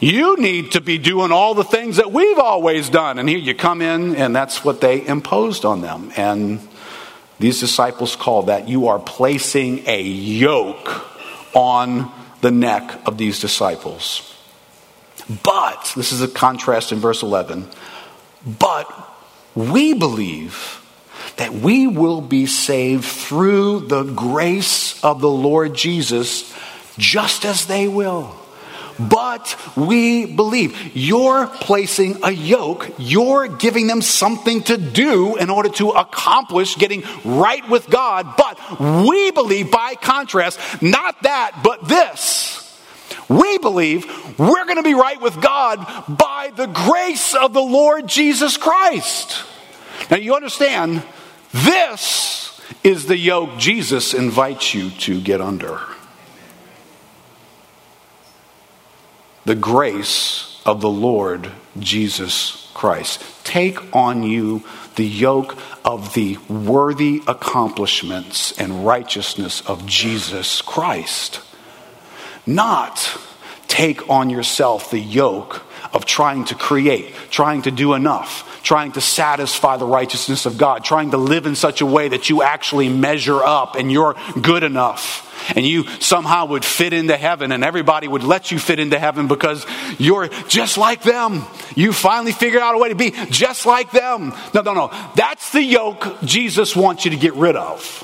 You 0.00 0.36
need 0.36 0.72
to 0.72 0.80
be 0.80 0.98
doing 0.98 1.32
all 1.32 1.54
the 1.54 1.64
things 1.64 1.96
that 1.96 2.12
we've 2.12 2.38
always 2.38 2.88
done. 2.88 3.18
And 3.18 3.28
here 3.28 3.38
you 3.38 3.54
come 3.54 3.80
in, 3.80 4.16
and 4.16 4.34
that's 4.34 4.64
what 4.64 4.80
they 4.80 5.06
imposed 5.06 5.64
on 5.64 5.80
them. 5.80 6.12
And 6.16 6.60
these 7.38 7.60
disciples 7.60 8.16
call 8.16 8.44
that 8.44 8.68
you 8.68 8.88
are 8.88 8.98
placing 8.98 9.86
a 9.86 10.02
yoke 10.02 11.04
on 11.54 12.10
the 12.40 12.50
neck 12.50 13.00
of 13.06 13.18
these 13.18 13.40
disciples. 13.40 14.32
But, 15.42 15.92
this 15.96 16.12
is 16.12 16.22
a 16.22 16.28
contrast 16.28 16.92
in 16.92 16.98
verse 16.98 17.22
11, 17.22 17.66
but 18.58 18.88
we 19.54 19.94
believe 19.94 20.82
that 21.36 21.52
we 21.52 21.86
will 21.86 22.20
be 22.20 22.46
saved 22.46 23.04
through 23.04 23.80
the 23.80 24.04
grace 24.04 25.02
of 25.02 25.20
the 25.20 25.30
Lord 25.30 25.74
Jesus 25.74 26.54
just 26.98 27.44
as 27.44 27.66
they 27.66 27.88
will 27.88 28.36
but 28.98 29.56
we 29.76 30.26
believe. 30.26 30.96
You're 30.96 31.46
placing 31.46 32.18
a 32.22 32.30
yoke, 32.30 32.90
you're 32.98 33.48
giving 33.48 33.86
them 33.86 34.02
something 34.02 34.62
to 34.64 34.76
do 34.76 35.36
in 35.36 35.50
order 35.50 35.68
to 35.70 35.90
accomplish 35.90 36.76
getting 36.76 37.02
right 37.24 37.68
with 37.68 37.88
God. 37.90 38.34
But 38.36 38.80
we 39.06 39.30
believe, 39.30 39.70
by 39.70 39.94
contrast, 39.94 40.58
not 40.82 41.22
that, 41.22 41.60
but 41.62 41.88
this. 41.88 42.62
We 43.28 43.58
believe 43.58 44.06
we're 44.38 44.64
going 44.64 44.76
to 44.76 44.82
be 44.82 44.94
right 44.94 45.20
with 45.20 45.40
God 45.40 45.78
by 46.08 46.52
the 46.54 46.66
grace 46.66 47.34
of 47.34 47.52
the 47.52 47.62
Lord 47.62 48.06
Jesus 48.06 48.56
Christ. 48.56 49.44
Now, 50.10 50.18
you 50.18 50.34
understand, 50.34 51.02
this 51.52 52.60
is 52.84 53.06
the 53.06 53.16
yoke 53.16 53.58
Jesus 53.58 54.14
invites 54.14 54.74
you 54.74 54.90
to 54.90 55.20
get 55.20 55.40
under. 55.40 55.80
The 59.46 59.54
grace 59.54 60.60
of 60.66 60.80
the 60.80 60.90
Lord 60.90 61.50
Jesus 61.78 62.68
Christ. 62.74 63.22
Take 63.44 63.94
on 63.94 64.24
you 64.24 64.64
the 64.96 65.06
yoke 65.06 65.56
of 65.84 66.14
the 66.14 66.36
worthy 66.48 67.22
accomplishments 67.28 68.58
and 68.58 68.84
righteousness 68.84 69.60
of 69.60 69.86
Jesus 69.86 70.60
Christ. 70.62 71.40
Not 72.44 73.18
take 73.68 74.10
on 74.10 74.30
yourself 74.30 74.90
the 74.90 74.98
yoke 74.98 75.62
of 75.92 76.04
trying 76.04 76.44
to 76.46 76.56
create, 76.56 77.14
trying 77.30 77.62
to 77.62 77.70
do 77.70 77.94
enough, 77.94 78.45
trying 78.66 78.90
to 78.90 79.00
satisfy 79.00 79.76
the 79.76 79.86
righteousness 79.86 80.44
of 80.44 80.58
God, 80.58 80.84
trying 80.84 81.12
to 81.12 81.16
live 81.16 81.46
in 81.46 81.54
such 81.54 81.80
a 81.80 81.86
way 81.86 82.08
that 82.08 82.28
you 82.28 82.42
actually 82.42 82.88
measure 82.88 83.40
up 83.40 83.76
and 83.76 83.92
you're 83.92 84.16
good 84.42 84.64
enough 84.64 85.22
and 85.54 85.64
you 85.64 85.84
somehow 86.00 86.46
would 86.46 86.64
fit 86.64 86.92
into 86.92 87.16
heaven 87.16 87.52
and 87.52 87.62
everybody 87.62 88.08
would 88.08 88.24
let 88.24 88.50
you 88.50 88.58
fit 88.58 88.80
into 88.80 88.98
heaven 88.98 89.28
because 89.28 89.64
you're 89.98 90.26
just 90.48 90.76
like 90.76 91.02
them. 91.02 91.44
You 91.76 91.92
finally 91.92 92.32
figured 92.32 92.60
out 92.60 92.74
a 92.74 92.78
way 92.78 92.88
to 92.88 92.96
be 92.96 93.12
just 93.30 93.66
like 93.66 93.92
them. 93.92 94.34
No, 94.52 94.62
no, 94.62 94.74
no. 94.74 95.12
That's 95.14 95.52
the 95.52 95.62
yoke 95.62 96.20
Jesus 96.24 96.74
wants 96.74 97.04
you 97.04 97.12
to 97.12 97.16
get 97.16 97.34
rid 97.34 97.54
of. 97.54 98.02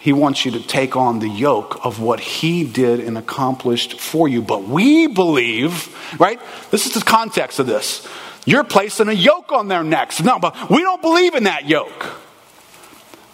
He 0.00 0.14
wants 0.14 0.46
you 0.46 0.52
to 0.52 0.66
take 0.66 0.96
on 0.96 1.18
the 1.18 1.28
yoke 1.28 1.84
of 1.84 2.00
what 2.00 2.20
he 2.20 2.64
did 2.64 3.00
and 3.00 3.18
accomplished 3.18 4.00
for 4.00 4.26
you. 4.28 4.40
But 4.40 4.64
we 4.64 5.06
believe, 5.06 5.94
right? 6.18 6.40
This 6.70 6.86
is 6.86 6.94
the 6.94 7.02
context 7.02 7.58
of 7.58 7.66
this. 7.66 8.08
You're 8.46 8.64
placing 8.64 9.08
a 9.08 9.12
yoke 9.12 9.52
on 9.52 9.68
their 9.68 9.84
necks. 9.84 10.22
No, 10.22 10.38
but 10.38 10.70
we 10.70 10.80
don't 10.80 11.02
believe 11.02 11.34
in 11.34 11.44
that 11.44 11.68
yoke. 11.68 12.06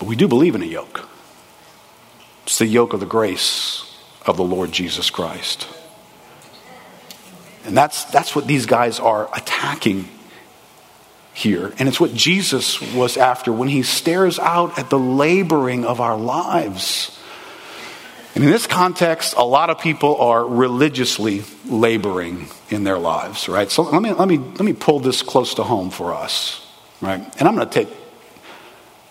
But 0.00 0.08
we 0.08 0.16
do 0.16 0.26
believe 0.26 0.56
in 0.56 0.62
a 0.62 0.66
yoke. 0.66 1.08
It's 2.42 2.58
the 2.58 2.66
yoke 2.66 2.92
of 2.92 2.98
the 2.98 3.06
grace 3.06 3.96
of 4.26 4.36
the 4.36 4.44
Lord 4.44 4.72
Jesus 4.72 5.08
Christ. 5.08 5.68
And 7.64 7.76
that's, 7.76 8.04
that's 8.06 8.34
what 8.34 8.48
these 8.48 8.66
guys 8.66 8.98
are 8.98 9.28
attacking 9.32 10.08
here. 11.36 11.70
And 11.78 11.86
it's 11.86 12.00
what 12.00 12.14
Jesus 12.14 12.80
was 12.94 13.18
after 13.18 13.52
when 13.52 13.68
he 13.68 13.82
stares 13.82 14.38
out 14.38 14.78
at 14.78 14.88
the 14.88 14.98
laboring 14.98 15.84
of 15.84 16.00
our 16.00 16.16
lives. 16.16 17.12
And 18.34 18.42
in 18.42 18.50
this 18.50 18.66
context, 18.66 19.34
a 19.36 19.44
lot 19.44 19.68
of 19.68 19.78
people 19.78 20.16
are 20.16 20.46
religiously 20.46 21.44
laboring 21.66 22.48
in 22.70 22.84
their 22.84 22.98
lives, 22.98 23.50
right? 23.50 23.70
So 23.70 23.82
let 23.82 24.00
me, 24.00 24.14
let 24.14 24.28
me, 24.28 24.38
let 24.38 24.62
me 24.62 24.72
pull 24.72 24.98
this 24.98 25.20
close 25.20 25.52
to 25.56 25.62
home 25.62 25.90
for 25.90 26.14
us, 26.14 26.66
right? 27.02 27.20
And 27.38 27.46
I'm 27.46 27.54
going 27.54 27.68
to 27.68 27.74
take, 27.74 27.88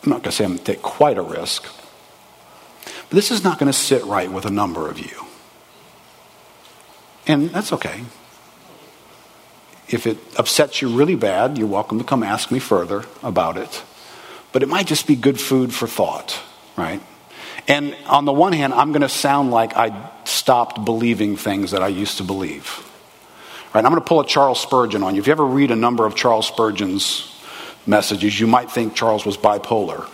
I'm 0.03 0.09
not 0.09 0.23
going 0.23 0.23
to 0.23 0.31
say 0.31 0.45
I'm 0.45 0.53
going 0.53 0.63
to 0.63 0.65
take 0.65 0.81
quite 0.81 1.19
a 1.19 1.21
risk. 1.21 1.63
But 2.83 3.11
this 3.11 3.29
is 3.29 3.43
not 3.43 3.59
going 3.59 3.71
to 3.71 3.77
sit 3.77 4.03
right 4.03 4.31
with 4.31 4.45
a 4.45 4.51
number 4.51 4.89
of 4.89 4.97
you. 4.97 5.25
And 7.27 7.51
that's 7.51 7.71
okay. 7.71 8.01
If 9.88 10.08
it 10.08 10.17
upsets 10.38 10.82
you 10.82 10.89
really 10.89 11.15
bad, 11.15 11.58
you're 11.58 11.67
welcome 11.67 12.00
to 12.00 12.04
come 12.04 12.24
ask 12.24 12.52
me 12.52 12.60
further 12.60 13.06
about 13.21 13.58
it. 13.58 13.84
But 14.52 14.63
it 14.63 14.69
might 14.69 14.88
just 14.88 15.06
be 15.06 15.15
good 15.15 15.39
food 15.39 15.74
for 15.74 15.88
thought, 15.88 16.39
right? 16.76 17.02
And 17.67 17.95
on 18.08 18.26
the 18.26 18.34
one 18.34 18.54
hand, 18.54 18.74
I'm 18.74 18.91
going 18.91 19.02
to 19.02 19.10
sound 19.10 19.52
like 19.52 19.76
I 19.76 20.12
stopped 20.24 20.86
believing 20.86 21.36
things 21.36 21.71
that 21.71 21.82
I 21.82 21.88
used 21.88 22.17
to 22.17 22.24
believe. 22.24 22.82
Right? 23.74 23.84
I'm 23.84 23.91
going 23.91 24.02
to 24.02 24.08
pull 24.08 24.21
a 24.21 24.26
Charles 24.26 24.60
Spurgeon 24.60 25.04
on 25.04 25.15
you. 25.15 25.21
If 25.21 25.28
you 25.28 25.32
ever 25.32 25.45
read 25.45 25.71
a 25.71 25.76
number 25.76 26.06
of 26.06 26.15
Charles 26.15 26.48
Spurgeon's 26.48 27.36
messages, 27.86 28.39
you 28.39 28.48
might 28.48 28.71
think 28.71 28.95
Charles 28.95 29.26
was 29.26 29.38
bipolar. 29.38 30.08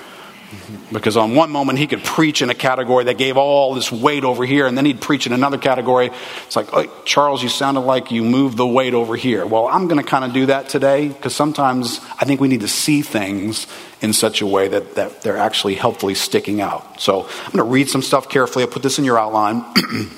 Because 0.91 1.17
on 1.17 1.35
one 1.35 1.49
moment 1.49 1.79
he 1.79 1.87
could 1.87 2.03
preach 2.03 2.41
in 2.41 2.49
a 2.49 2.55
category 2.55 3.05
that 3.05 3.17
gave 3.17 3.37
all 3.37 3.73
this 3.73 3.91
weight 3.91 4.23
over 4.23 4.45
here, 4.45 4.67
and 4.67 4.77
then 4.77 4.85
he'd 4.85 5.01
preach 5.01 5.25
in 5.25 5.33
another 5.33 5.57
category. 5.57 6.11
It's 6.45 6.55
like, 6.55 6.73
oh, 6.73 6.91
Charles, 7.05 7.41
you 7.41 7.49
sounded 7.49 7.81
like 7.81 8.11
you 8.11 8.23
moved 8.23 8.57
the 8.57 8.67
weight 8.67 8.93
over 8.93 9.15
here. 9.15 9.45
Well, 9.45 9.67
I'm 9.67 9.87
going 9.87 10.01
to 10.01 10.07
kind 10.07 10.25
of 10.25 10.33
do 10.33 10.47
that 10.47 10.69
today 10.69 11.07
because 11.07 11.35
sometimes 11.35 11.99
I 12.19 12.25
think 12.25 12.41
we 12.41 12.47
need 12.47 12.61
to 12.61 12.67
see 12.67 13.01
things 13.01 13.67
in 14.01 14.13
such 14.13 14.41
a 14.41 14.47
way 14.47 14.67
that, 14.67 14.95
that 14.95 15.21
they're 15.21 15.37
actually 15.37 15.75
helpfully 15.75 16.15
sticking 16.15 16.59
out. 16.59 16.99
So 16.99 17.23
I'm 17.23 17.51
going 17.51 17.57
to 17.57 17.63
read 17.63 17.89
some 17.89 18.01
stuff 18.01 18.27
carefully. 18.29 18.65
I'll 18.65 18.71
put 18.71 18.83
this 18.83 18.99
in 18.99 19.05
your 19.05 19.19
outline. 19.19 19.63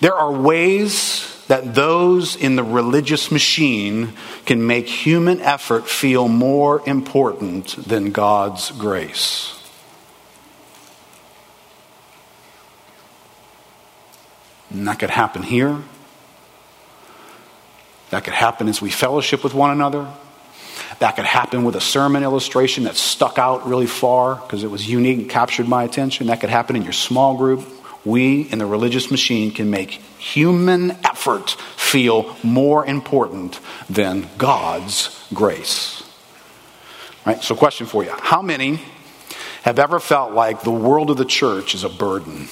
there 0.00 0.14
are 0.14 0.30
ways 0.30 1.31
that 1.52 1.74
those 1.74 2.34
in 2.34 2.56
the 2.56 2.64
religious 2.64 3.30
machine 3.30 4.14
can 4.46 4.66
make 4.66 4.88
human 4.88 5.38
effort 5.42 5.86
feel 5.86 6.26
more 6.26 6.82
important 6.88 7.76
than 7.86 8.10
God's 8.10 8.70
grace. 8.70 9.62
And 14.70 14.88
that 14.88 14.98
could 14.98 15.10
happen 15.10 15.42
here. 15.42 15.76
That 18.08 18.24
could 18.24 18.32
happen 18.32 18.66
as 18.66 18.80
we 18.80 18.88
fellowship 18.88 19.44
with 19.44 19.52
one 19.52 19.72
another. 19.72 20.10
That 21.00 21.16
could 21.16 21.26
happen 21.26 21.64
with 21.64 21.76
a 21.76 21.82
sermon 21.82 22.22
illustration 22.22 22.84
that 22.84 22.96
stuck 22.96 23.36
out 23.36 23.68
really 23.68 23.86
far 23.86 24.36
because 24.36 24.64
it 24.64 24.70
was 24.70 24.88
unique 24.88 25.18
and 25.18 25.28
captured 25.28 25.68
my 25.68 25.84
attention. 25.84 26.28
That 26.28 26.40
could 26.40 26.48
happen 26.48 26.76
in 26.76 26.82
your 26.82 26.94
small 26.94 27.36
group 27.36 27.68
we 28.04 28.42
in 28.42 28.58
the 28.58 28.66
religious 28.66 29.10
machine 29.10 29.52
can 29.52 29.70
make 29.70 29.90
human 30.18 30.92
effort 31.04 31.50
feel 31.76 32.36
more 32.42 32.84
important 32.84 33.60
than 33.88 34.28
God's 34.38 35.26
grace. 35.32 36.02
Right? 37.24 37.42
So, 37.42 37.54
question 37.54 37.86
for 37.86 38.02
you 38.02 38.10
How 38.10 38.42
many 38.42 38.80
have 39.62 39.78
ever 39.78 40.00
felt 40.00 40.32
like 40.32 40.62
the 40.62 40.72
world 40.72 41.10
of 41.10 41.16
the 41.16 41.24
church 41.24 41.74
is 41.74 41.84
a 41.84 41.88
burden? 41.88 42.48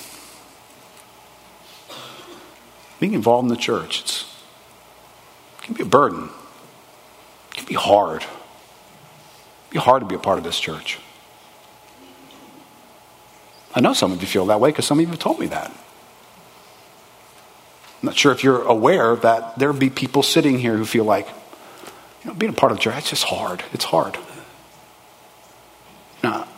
Being 3.01 3.15
involved 3.15 3.45
in 3.45 3.49
the 3.49 3.61
church, 3.61 4.01
it's, 4.03 4.23
it 5.59 5.65
can 5.65 5.75
be 5.75 5.83
a 5.83 5.87
burden, 5.87 6.29
it 7.51 7.57
can 7.57 7.65
be 7.67 7.75
hard. 7.75 8.23
It'd 8.23 9.71
be 9.71 9.79
hard 9.79 10.01
to 10.01 10.07
be 10.07 10.17
a 10.17 10.19
part 10.19 10.39
of 10.39 10.45
this 10.45 10.59
church. 10.59 10.99
I 13.75 13.81
know 13.81 13.93
some 13.93 14.13
of 14.13 14.21
you 14.21 14.27
feel 14.27 14.47
that 14.47 14.61
way 14.61 14.71
because 14.71 14.87
some 14.87 14.99
of 14.99 15.03
you 15.03 15.09
have 15.09 15.19
told 15.19 15.39
me 15.39 15.47
that. 15.47 15.71
I'm 18.03 18.07
not 18.07 18.17
sure 18.17 18.33
if 18.33 18.43
you're 18.43 18.63
aware 18.63 19.15
that 19.17 19.59
there'll 19.59 19.77
be 19.77 19.91
people 19.91 20.23
sitting 20.23 20.59
here 20.59 20.77
who 20.77 20.85
feel 20.85 21.05
like, 21.05 21.29
you 22.25 22.31
know, 22.31 22.35
being 22.35 22.51
a 22.51 22.57
part 22.57 22.73
of 22.73 22.79
the 22.79 22.83
church, 22.83 22.97
it's 22.99 23.11
just 23.11 23.25
hard. 23.25 23.63
It's 23.73 23.85
hard. 23.85 24.19
Now, 26.23 26.49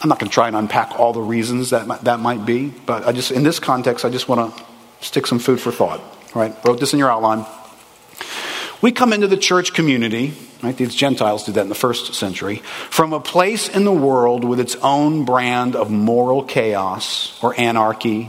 I'm 0.00 0.08
not 0.08 0.18
going 0.18 0.30
to 0.30 0.34
try 0.34 0.46
and 0.46 0.56
unpack 0.56 0.98
all 0.98 1.12
the 1.12 1.20
reasons 1.20 1.70
that 1.70 2.04
that 2.04 2.20
might 2.20 2.46
be, 2.46 2.68
but 2.68 3.06
I 3.06 3.12
just, 3.12 3.30
in 3.30 3.42
this 3.42 3.58
context, 3.58 4.04
I 4.04 4.10
just 4.10 4.28
want 4.28 4.54
to 4.54 4.64
stick 5.04 5.26
some 5.26 5.38
food 5.38 5.60
for 5.60 5.70
thought. 5.72 6.00
Right? 6.34 6.54
Wrote 6.64 6.80
this 6.80 6.92
in 6.92 6.98
your 6.98 7.10
outline. 7.10 7.44
We 8.82 8.90
come 8.90 9.12
into 9.12 9.28
the 9.28 9.36
church 9.36 9.74
community, 9.74 10.34
right? 10.60 10.76
These 10.76 10.96
Gentiles 10.96 11.44
did 11.44 11.54
that 11.54 11.62
in 11.62 11.68
the 11.68 11.74
first 11.76 12.14
century, 12.14 12.56
from 12.90 13.12
a 13.12 13.20
place 13.20 13.68
in 13.68 13.84
the 13.84 13.92
world 13.92 14.42
with 14.42 14.58
its 14.58 14.74
own 14.82 15.24
brand 15.24 15.76
of 15.76 15.88
moral 15.88 16.42
chaos 16.42 17.38
or 17.44 17.58
anarchy 17.58 18.28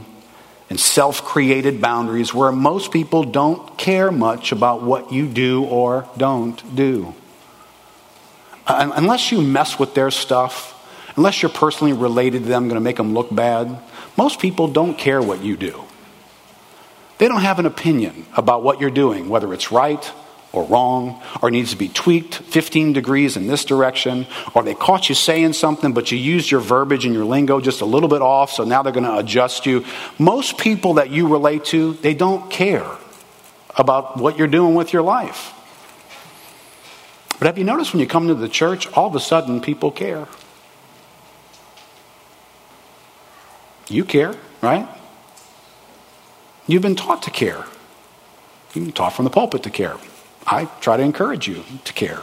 and 0.69 0.79
self 0.79 1.23
created 1.23 1.81
boundaries 1.81 2.35
where 2.35 2.51
most 2.51 2.91
people 2.91 3.23
don't 3.23 3.79
care 3.79 4.11
much 4.11 4.51
about 4.51 4.83
what 4.83 5.11
you 5.11 5.27
do 5.27 5.63
or 5.63 6.07
don't 6.17 6.75
do. 6.75 7.15
Uh, 8.67 8.91
unless 8.95 9.31
you 9.31 9.41
mess 9.41 9.79
with 9.79 9.95
their 9.95 10.11
stuff, 10.11 10.69
unless 11.17 11.41
you're 11.41 11.49
personally 11.49 11.93
related 11.93 12.43
to 12.43 12.47
them, 12.47 12.65
going 12.65 12.75
to 12.75 12.79
make 12.79 12.97
them 12.97 13.15
look 13.15 13.33
bad, 13.33 13.75
most 14.15 14.39
people 14.39 14.67
don't 14.67 14.99
care 14.99 15.21
what 15.21 15.41
you 15.43 15.57
do. 15.57 15.83
They 17.17 17.27
don't 17.27 17.41
have 17.41 17.57
an 17.57 17.65
opinion 17.65 18.27
about 18.37 18.61
what 18.61 18.79
you're 18.79 18.91
doing, 18.91 19.29
whether 19.29 19.51
it's 19.51 19.71
right 19.71 20.11
or 20.53 20.63
wrong, 20.65 21.21
or 21.41 21.49
needs 21.49 21.71
to 21.71 21.75
be 21.75 21.89
tweaked 21.89 22.35
15 22.35 22.93
degrees 22.93 23.35
in 23.35 23.47
this 23.47 23.65
direction, 23.65 24.27
or 24.53 24.63
they 24.63 24.75
caught 24.75 25.09
you 25.09 25.15
saying 25.15 25.51
something, 25.51 25.93
but 25.93 26.11
you 26.11 26.17
used 26.17 26.51
your 26.51 26.61
verbiage 26.61 27.05
and 27.05 27.13
your 27.13 27.25
lingo 27.25 27.59
just 27.59 27.81
a 27.81 27.85
little 27.85 28.07
bit 28.07 28.21
off, 28.21 28.51
so 28.51 28.63
now 28.63 28.83
they're 28.83 28.93
going 28.93 29.03
to 29.03 29.17
adjust 29.17 29.65
you. 29.65 29.83
Most 30.19 30.59
people 30.59 30.93
that 30.93 31.09
you 31.09 31.27
relate 31.27 31.65
to, 31.65 31.93
they 31.95 32.13
don't 32.13 32.51
care 32.51 32.85
about 33.75 34.17
what 34.17 34.37
you're 34.37 34.47
doing 34.47 34.75
with 34.75 34.93
your 34.93 35.01
life. 35.01 35.53
But 37.39 37.47
have 37.47 37.57
you 37.57 37.63
noticed 37.63 37.91
when 37.91 37.99
you 37.99 38.07
come 38.07 38.27
to 38.27 38.35
the 38.35 38.47
church, 38.47 38.87
all 38.93 39.07
of 39.07 39.15
a 39.15 39.19
sudden 39.19 39.59
people 39.59 39.89
care? 39.89 40.27
You 43.89 44.05
care, 44.05 44.35
right? 44.61 44.87
You've 46.67 46.83
been 46.83 46.95
taught 46.95 47.23
to 47.23 47.31
care. 47.31 47.65
You've 48.73 48.85
been 48.85 48.93
taught 48.93 49.13
from 49.13 49.25
the 49.25 49.31
pulpit 49.31 49.63
to 49.63 49.69
care. 49.69 49.97
I 50.45 50.65
try 50.82 50.97
to 50.97 51.03
encourage 51.03 51.47
you 51.47 51.63
to 51.86 51.93
care. 51.93 52.21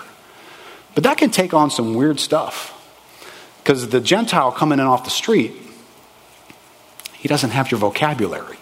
But 0.94 1.04
that 1.04 1.18
can 1.18 1.30
take 1.30 1.54
on 1.54 1.70
some 1.70 1.94
weird 1.94 2.20
stuff. 2.20 2.76
Because 3.62 3.88
the 3.88 4.00
Gentile 4.00 4.52
coming 4.52 4.78
in 4.78 4.86
off 4.86 5.04
the 5.04 5.10
street, 5.10 5.52
he 7.14 7.28
doesn't 7.28 7.50
have 7.50 7.70
your 7.70 7.78
vocabulary, 7.78 8.56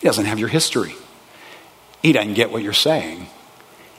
he 0.00 0.06
doesn't 0.06 0.26
have 0.26 0.38
your 0.38 0.48
history, 0.48 0.94
he 2.02 2.12
doesn't 2.12 2.34
get 2.34 2.50
what 2.50 2.62
you're 2.62 2.72
saying. 2.72 3.28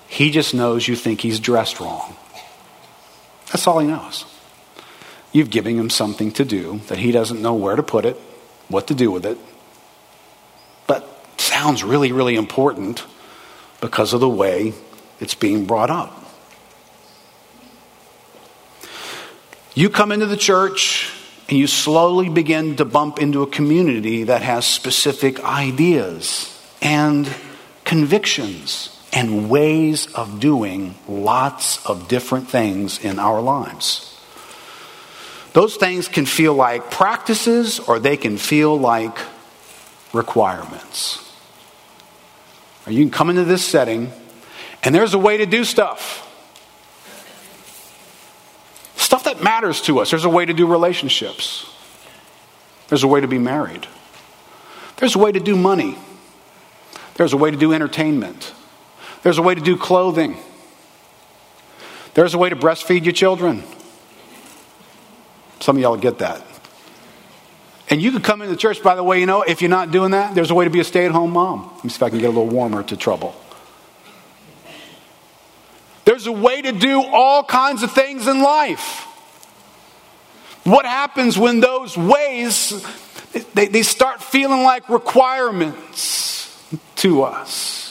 He 0.08 0.30
just 0.30 0.54
knows 0.54 0.88
you 0.88 0.96
think 0.96 1.22
he's 1.22 1.40
dressed 1.40 1.80
wrong. 1.80 2.16
That's 3.48 3.66
all 3.66 3.80
he 3.80 3.88
knows. 3.88 4.26
You've 5.32 5.50
given 5.50 5.78
him 5.78 5.90
something 5.90 6.32
to 6.34 6.46
do 6.46 6.82
that 6.88 7.00
he 7.00 7.12
doesn't 7.12 7.42
know 7.42 7.56
where 7.56 7.76
to 7.76 7.84
put 7.84 8.06
it, 8.06 8.16
what 8.68 8.88
to 8.88 8.94
do 8.94 9.10
with 9.12 9.26
it, 9.26 9.38
but 10.88 11.10
sounds 11.38 11.84
really, 11.84 12.12
really 12.12 12.36
important 12.36 13.04
because 13.86 14.14
of 14.14 14.20
the 14.20 14.28
way 14.28 14.74
it's 15.20 15.36
being 15.36 15.64
brought 15.64 15.92
up. 15.92 16.12
You 19.76 19.92
come 19.92 20.12
into 20.12 20.26
the 20.26 20.36
church 20.36 21.14
and 21.48 21.60
you 21.60 21.68
slowly 21.68 22.28
begin 22.28 22.78
to 22.78 22.86
bump 22.86 23.20
into 23.20 23.44
a 23.44 23.48
community 23.48 24.24
that 24.24 24.42
has 24.42 24.66
specific 24.66 25.40
ideas 25.44 26.52
and 26.82 27.32
convictions 27.84 28.90
and 29.14 29.52
ways 29.52 30.12
of 30.16 30.40
doing 30.40 30.96
lots 31.08 31.86
of 31.86 32.08
different 32.08 32.50
things 32.50 32.98
in 33.06 33.20
our 33.20 33.40
lives. 33.40 34.20
Those 35.54 35.76
things 35.76 36.08
can 36.08 36.26
feel 36.26 36.56
like 36.56 36.90
practices 36.90 37.80
or 37.80 38.00
they 38.00 38.18
can 38.18 38.38
feel 38.40 38.80
like 38.80 39.16
requirements. 40.12 41.25
Or 42.86 42.92
you 42.92 43.04
can 43.04 43.12
come 43.12 43.30
into 43.30 43.44
this 43.44 43.66
setting 43.66 44.12
and 44.84 44.94
there's 44.94 45.16
a 45.16 45.20
way 45.20 45.38
to 45.38 45.46
do 45.46 45.64
stuff. 45.64 46.22
Stuff 48.96 49.24
that 49.24 49.44
matters 49.44 49.82
to 49.82 50.00
us. 50.00 50.12
There's 50.12 50.26
a 50.26 50.30
way 50.30 50.46
to 50.46 50.54
do 50.54 50.68
relationships. 50.68 51.72
There's 52.88 53.04
a 53.04 53.08
way 53.08 53.22
to 53.22 53.28
be 53.28 53.40
married. 53.40 53.88
There's 54.98 55.16
a 55.16 55.20
way 55.20 55.32
to 55.32 55.40
do 55.40 55.56
money. 55.56 55.98
There's 57.16 57.34
a 57.34 57.38
way 57.38 57.50
to 57.50 57.58
do 57.58 57.74
entertainment. 57.74 58.54
There's 59.24 59.40
a 59.40 59.42
way 59.42 59.56
to 59.56 59.62
do 59.62 59.76
clothing. 59.76 60.38
There's 62.14 62.34
a 62.34 62.38
way 62.38 62.50
to 62.50 62.56
breastfeed 62.56 63.04
your 63.04 63.14
children. 63.14 63.64
Some 65.60 65.78
of 65.78 65.82
y'all 65.82 65.98
get 65.98 66.20
that. 66.20 66.44
And 67.90 68.02
you 68.02 68.12
could 68.12 68.24
come 68.24 68.42
into 68.42 68.56
church, 68.56 68.82
by 68.82 68.96
the 68.96 69.04
way, 69.04 69.20
you 69.20 69.26
know, 69.26 69.44
if 69.44 69.62
you're 69.62 69.70
not 69.70 69.92
doing 69.92 70.12
that, 70.12 70.34
there's 70.34 70.50
a 70.50 70.56
way 70.56 70.66
to 70.66 70.72
be 70.72 70.80
a 70.80 70.84
stay 70.84 71.06
at 71.06 71.12
home 71.12 71.32
mom. 71.32 71.72
Let 71.76 71.84
me 71.84 71.90
see 71.90 71.98
if 71.98 72.04
I 72.04 72.10
can 72.10 72.20
get 72.20 72.26
a 72.26 72.30
little 72.30 72.48
warmer 72.48 72.82
to 72.84 72.98
trouble. 72.98 73.36
There's 76.06 76.28
a 76.28 76.32
way 76.32 76.62
to 76.62 76.72
do 76.72 77.04
all 77.04 77.44
kinds 77.44 77.84
of 77.84 77.92
things 77.92 78.28
in 78.28 78.42
life. 78.42 79.04
What 80.64 80.86
happens 80.86 81.38
when 81.38 81.60
those 81.60 81.96
ways 81.96 82.84
they, 83.54 83.68
they 83.68 83.84
start 83.84 84.24
feeling 84.24 84.64
like 84.64 84.90
requirements 84.90 86.64
to 86.98 87.24
us? 87.24 87.84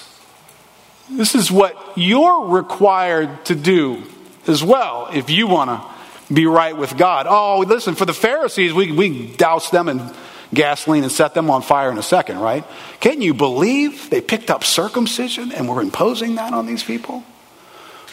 This 1.09 1.37
is 1.37 1.53
what 1.53 1.77
you're 1.97 2.47
required 2.47 3.45
to 3.47 3.55
do 3.55 4.03
as 4.49 4.65
well 4.65 5.09
if 5.13 5.31
you 5.31 5.47
want 5.47 5.71
to 5.71 5.94
be 6.33 6.47
right 6.47 6.77
with 6.77 6.97
God. 6.97 7.27
Oh, 7.29 7.65
listen, 7.67 7.95
for 7.95 8.05
the 8.05 8.15
Pharisees, 8.15 8.73
we, 8.73 8.93
we 8.93 9.27
douse 9.37 9.71
them 9.71 9.89
in 9.89 10.13
gasoline 10.53 11.03
and 11.03 11.13
set 11.13 11.35
them 11.35 11.51
on 11.51 11.63
fire 11.63 11.91
in 11.91 11.99
a 11.99 12.03
second, 12.03 12.39
right? 12.39 12.65
Can 13.01 13.21
you 13.21 13.35
believe 13.35 14.11
they 14.11 14.21
picked 14.21 14.51
up 14.51 14.65
circumcision 14.65 15.53
and 15.53 15.69
we're 15.69 15.83
imposing 15.83 16.37
that 16.37 16.53
on 16.53 16.67
these 16.67 16.83
people? 16.83 17.25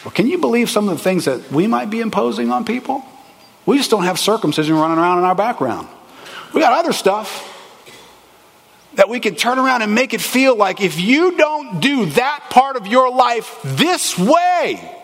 Well, 0.04 0.12
can 0.12 0.26
you 0.26 0.38
believe 0.38 0.68
some 0.68 0.88
of 0.88 0.96
the 0.96 1.02
things 1.02 1.26
that 1.26 1.50
we 1.52 1.66
might 1.66 1.90
be 1.90 2.00
imposing 2.00 2.50
on 2.50 2.64
people? 2.64 3.04
We 3.64 3.76
just 3.78 3.90
don't 3.90 4.04
have 4.04 4.18
circumcision 4.18 4.74
running 4.74 4.98
around 4.98 5.18
in 5.18 5.24
our 5.24 5.36
background. 5.36 5.88
We 6.52 6.60
got 6.60 6.72
other 6.72 6.92
stuff 6.92 7.48
that 8.94 9.08
we 9.08 9.20
can 9.20 9.36
turn 9.36 9.58
around 9.58 9.82
and 9.82 9.94
make 9.94 10.12
it 10.12 10.20
feel 10.20 10.56
like 10.56 10.80
if 10.80 11.00
you 11.00 11.36
don't 11.36 11.80
do 11.80 12.06
that 12.06 12.46
part 12.50 12.76
of 12.76 12.86
your 12.86 13.10
life 13.10 13.60
this 13.62 14.18
way, 14.18 15.01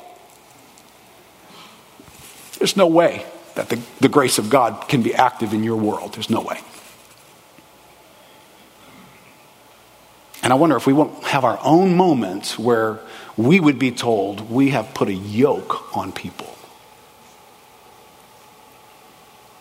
there's 2.59 2.77
no 2.77 2.87
way 2.87 3.25
that 3.55 3.68
the, 3.68 3.81
the 4.01 4.09
grace 4.09 4.38
of 4.38 4.51
God 4.51 4.88
can 4.88 5.03
be 5.03 5.14
active 5.14 5.53
in 5.53 5.64
your 5.64 5.77
world. 5.77 6.14
There's 6.14 6.31
no 6.31 6.40
way. 6.40 6.61
And 10.42 10.53
I 10.53 10.57
wonder 10.57 10.77
if 10.77 10.87
we 10.87 10.92
won't 10.92 11.25
have 11.25 11.44
our 11.44 11.59
own 11.62 11.97
moments 11.97 12.59
where 12.59 13.01
we 13.37 13.61
would 13.61 13.79
be 13.79 13.90
told 13.90 14.51
we 14.51 14.71
have 14.71 14.94
put 14.94 15.09
a 15.09 15.14
yoke 15.14 15.97
on 15.97 16.12
people 16.12 16.55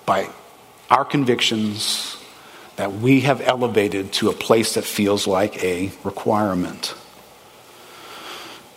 by 0.05 0.29
our 0.89 1.03
convictions 1.03 2.17
that 2.77 2.93
we 2.93 3.21
have 3.21 3.41
elevated 3.41 4.13
to 4.13 4.29
a 4.29 4.33
place 4.33 4.75
that 4.75 4.86
feels 4.86 5.27
like 5.27 5.63
a 5.63 5.91
requirement. 6.03 6.93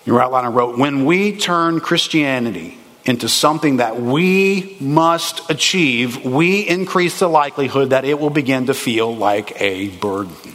Your 0.04 0.20
outline 0.20 0.46
wrote 0.52 0.78
When 0.78 1.04
we 1.04 1.37
turn 1.37 1.80
Christianity 1.80 2.80
into 3.04 3.28
something 3.28 3.78
that 3.78 4.00
we 4.00 4.76
must 4.80 5.50
achieve, 5.50 6.24
we 6.24 6.60
increase 6.60 7.18
the 7.18 7.28
likelihood 7.28 7.90
that 7.90 8.04
it 8.04 8.18
will 8.18 8.30
begin 8.30 8.66
to 8.66 8.74
feel 8.74 9.14
like 9.14 9.58
a 9.60 9.88
burden. 9.88 10.54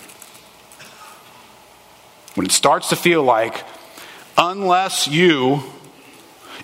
When 2.35 2.45
it 2.45 2.51
starts 2.51 2.89
to 2.89 2.95
feel 2.95 3.23
like, 3.23 3.63
unless 4.37 5.07
you, 5.07 5.63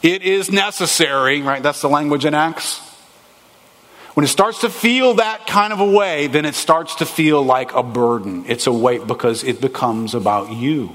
it 0.03 0.21
is 0.21 0.51
necessary, 0.51 1.41
right? 1.41 1.63
That's 1.63 1.81
the 1.81 1.89
language 1.89 2.25
in 2.25 2.33
Acts. 2.33 2.79
When 4.13 4.25
it 4.25 4.29
starts 4.29 4.61
to 4.61 4.69
feel 4.69 5.15
that 5.15 5.47
kind 5.47 5.71
of 5.71 5.79
a 5.79 5.89
way, 5.89 6.27
then 6.27 6.43
it 6.43 6.55
starts 6.55 6.95
to 6.95 7.05
feel 7.05 7.41
like 7.41 7.73
a 7.73 7.81
burden. 7.81 8.43
It's 8.47 8.67
a 8.67 8.73
weight 8.73 9.07
because 9.07 9.43
it 9.43 9.61
becomes 9.61 10.13
about 10.13 10.51
you 10.51 10.91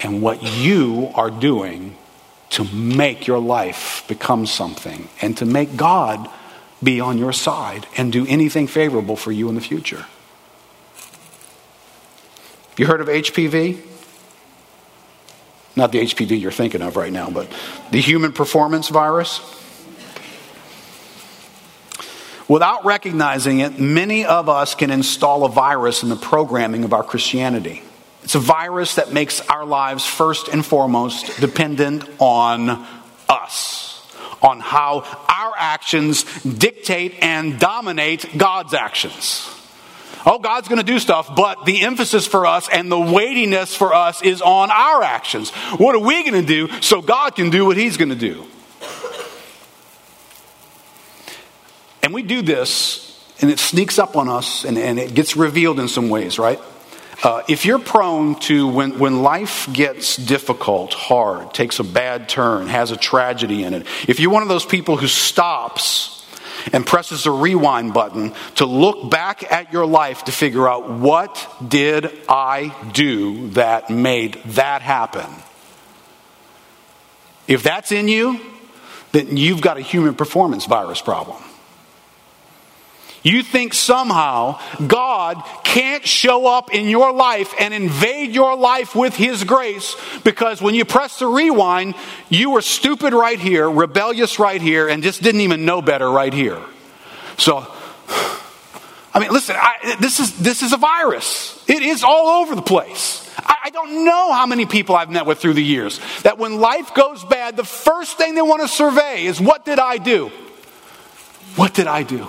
and 0.00 0.22
what 0.22 0.42
you 0.42 1.10
are 1.14 1.30
doing 1.30 1.96
to 2.52 2.64
make 2.64 3.26
your 3.26 3.38
life 3.38 4.04
become 4.08 4.46
something 4.46 5.08
and 5.20 5.36
to 5.38 5.46
make 5.46 5.76
God 5.76 6.28
be 6.82 7.00
on 7.00 7.16
your 7.16 7.32
side 7.32 7.86
and 7.96 8.12
do 8.12 8.26
anything 8.26 8.66
favorable 8.66 9.16
for 9.16 9.32
you 9.32 9.48
in 9.48 9.54
the 9.54 9.60
future. 9.60 10.04
You 12.76 12.86
heard 12.86 13.00
of 13.00 13.08
HPV? 13.08 13.80
Not 15.76 15.92
the 15.92 16.00
HPV 16.02 16.40
you're 16.40 16.50
thinking 16.50 16.82
of 16.82 16.96
right 16.96 17.12
now, 17.12 17.30
but 17.30 17.50
the 17.90 18.00
human 18.00 18.32
performance 18.32 18.88
virus. 18.88 19.40
Without 22.48 22.84
recognizing 22.84 23.60
it, 23.60 23.78
many 23.78 24.26
of 24.26 24.50
us 24.50 24.74
can 24.74 24.90
install 24.90 25.44
a 25.44 25.48
virus 25.48 26.02
in 26.02 26.10
the 26.10 26.16
programming 26.16 26.84
of 26.84 26.92
our 26.92 27.02
Christianity. 27.02 27.82
It's 28.22 28.34
a 28.34 28.40
virus 28.40 28.94
that 28.96 29.12
makes 29.12 29.40
our 29.48 29.64
lives 29.64 30.06
first 30.06 30.48
and 30.48 30.64
foremost 30.64 31.40
dependent 31.40 32.08
on 32.18 32.86
us, 33.28 34.00
on 34.40 34.60
how 34.60 35.00
our 35.28 35.52
actions 35.56 36.24
dictate 36.42 37.16
and 37.20 37.58
dominate 37.58 38.38
God's 38.38 38.74
actions. 38.74 39.48
Oh, 40.24 40.38
God's 40.38 40.68
going 40.68 40.78
to 40.78 40.86
do 40.86 41.00
stuff, 41.00 41.34
but 41.34 41.64
the 41.64 41.82
emphasis 41.82 42.28
for 42.28 42.46
us 42.46 42.68
and 42.72 42.90
the 42.92 43.00
weightiness 43.00 43.74
for 43.74 43.92
us 43.92 44.22
is 44.22 44.40
on 44.40 44.70
our 44.70 45.02
actions. 45.02 45.50
What 45.78 45.96
are 45.96 45.98
we 45.98 46.22
going 46.22 46.40
to 46.40 46.46
do 46.46 46.80
so 46.80 47.02
God 47.02 47.34
can 47.34 47.50
do 47.50 47.66
what 47.66 47.76
He's 47.76 47.96
going 47.96 48.10
to 48.10 48.14
do? 48.14 48.46
And 52.04 52.14
we 52.14 52.22
do 52.22 52.42
this, 52.42 53.24
and 53.40 53.50
it 53.50 53.58
sneaks 53.58 53.98
up 53.98 54.16
on 54.16 54.28
us, 54.28 54.64
and, 54.64 54.78
and 54.78 54.98
it 54.98 55.14
gets 55.14 55.36
revealed 55.36 55.80
in 55.80 55.88
some 55.88 56.08
ways, 56.08 56.38
right? 56.38 56.60
Uh, 57.22 57.40
if 57.48 57.64
you're 57.64 57.78
prone 57.78 58.34
to, 58.40 58.66
when, 58.66 58.98
when 58.98 59.22
life 59.22 59.72
gets 59.72 60.16
difficult, 60.16 60.92
hard, 60.92 61.54
takes 61.54 61.78
a 61.78 61.84
bad 61.84 62.28
turn, 62.28 62.66
has 62.66 62.90
a 62.90 62.96
tragedy 62.96 63.62
in 63.62 63.74
it, 63.74 63.86
if 64.08 64.18
you're 64.18 64.32
one 64.32 64.42
of 64.42 64.48
those 64.48 64.66
people 64.66 64.96
who 64.96 65.06
stops 65.06 66.26
and 66.72 66.84
presses 66.84 67.24
the 67.24 67.30
rewind 67.30 67.94
button 67.94 68.34
to 68.56 68.66
look 68.66 69.08
back 69.08 69.50
at 69.52 69.72
your 69.72 69.86
life 69.86 70.24
to 70.24 70.32
figure 70.32 70.68
out 70.68 70.90
what 70.90 71.48
did 71.66 72.10
I 72.28 72.74
do 72.92 73.50
that 73.50 73.88
made 73.88 74.34
that 74.46 74.82
happen? 74.82 75.26
If 77.46 77.62
that's 77.62 77.92
in 77.92 78.08
you, 78.08 78.40
then 79.12 79.36
you've 79.36 79.60
got 79.60 79.76
a 79.76 79.80
human 79.80 80.14
performance 80.14 80.66
virus 80.66 81.00
problem. 81.00 81.42
You 83.22 83.42
think 83.42 83.72
somehow 83.72 84.60
God 84.84 85.42
can't 85.62 86.04
show 86.04 86.46
up 86.46 86.74
in 86.74 86.88
your 86.88 87.12
life 87.12 87.54
and 87.58 87.72
invade 87.72 88.32
your 88.32 88.56
life 88.56 88.96
with 88.96 89.14
His 89.14 89.44
grace 89.44 89.96
because 90.24 90.60
when 90.60 90.74
you 90.74 90.84
press 90.84 91.20
the 91.20 91.26
rewind, 91.26 91.94
you 92.28 92.50
were 92.50 92.62
stupid 92.62 93.12
right 93.12 93.38
here, 93.38 93.70
rebellious 93.70 94.38
right 94.38 94.60
here, 94.60 94.88
and 94.88 95.02
just 95.02 95.22
didn't 95.22 95.42
even 95.42 95.64
know 95.64 95.80
better 95.80 96.10
right 96.10 96.32
here. 96.32 96.60
So, 97.38 97.66
I 99.14 99.20
mean, 99.20 99.30
listen, 99.30 99.56
I, 99.56 99.96
this, 100.00 100.18
is, 100.18 100.36
this 100.38 100.62
is 100.62 100.72
a 100.72 100.76
virus. 100.76 101.62
It 101.68 101.82
is 101.82 102.02
all 102.02 102.42
over 102.42 102.56
the 102.56 102.62
place. 102.62 103.30
I, 103.38 103.56
I 103.64 103.70
don't 103.70 104.04
know 104.04 104.32
how 104.32 104.46
many 104.46 104.66
people 104.66 104.96
I've 104.96 105.10
met 105.10 105.26
with 105.26 105.38
through 105.38 105.54
the 105.54 105.62
years 105.62 106.00
that 106.22 106.38
when 106.38 106.58
life 106.58 106.92
goes 106.94 107.24
bad, 107.24 107.56
the 107.56 107.64
first 107.64 108.18
thing 108.18 108.34
they 108.34 108.42
want 108.42 108.62
to 108.62 108.68
survey 108.68 109.26
is 109.26 109.40
what 109.40 109.64
did 109.64 109.78
I 109.78 109.98
do? 109.98 110.32
What 111.54 111.72
did 111.72 111.86
I 111.86 112.02
do? 112.02 112.26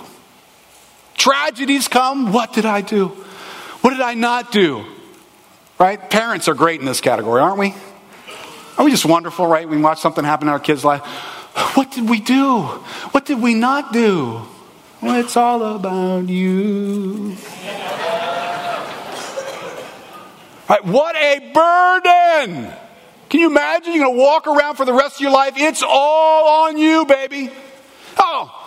Tragedies 1.14 1.88
come. 1.88 2.32
What 2.32 2.52
did 2.52 2.66
I 2.66 2.80
do? 2.80 3.08
What 3.80 3.90
did 3.90 4.00
I 4.00 4.14
not 4.14 4.52
do? 4.52 4.84
Right? 5.78 5.98
Parents 6.10 6.48
are 6.48 6.54
great 6.54 6.80
in 6.80 6.86
this 6.86 7.00
category, 7.00 7.40
aren't 7.40 7.58
we? 7.58 7.74
Aren't 8.76 8.86
we 8.86 8.90
just 8.90 9.04
wonderful, 9.04 9.46
right? 9.46 9.68
We 9.68 9.76
watch 9.78 10.00
something 10.00 10.24
happen 10.24 10.48
in 10.48 10.52
our 10.52 10.60
kids' 10.60 10.84
life. 10.84 11.02
What 11.74 11.90
did 11.92 12.08
we 12.08 12.20
do? 12.20 12.62
What 13.12 13.24
did 13.24 13.40
we 13.40 13.54
not 13.54 13.92
do? 13.92 14.42
Well, 15.00 15.20
it's 15.20 15.36
all 15.36 15.76
about 15.76 16.28
you. 16.28 17.36
Right, 20.68 20.84
what 20.84 21.14
a 21.14 21.52
burden! 21.52 22.72
Can 23.28 23.40
you 23.40 23.50
imagine? 23.50 23.92
You're 23.92 24.04
going 24.04 24.16
to 24.16 24.22
walk 24.22 24.46
around 24.46 24.76
for 24.76 24.86
the 24.86 24.94
rest 24.94 25.16
of 25.16 25.20
your 25.20 25.30
life. 25.30 25.54
It's 25.56 25.82
all 25.86 26.66
on 26.66 26.78
you, 26.78 27.04
baby. 27.04 27.50
Oh, 28.18 28.63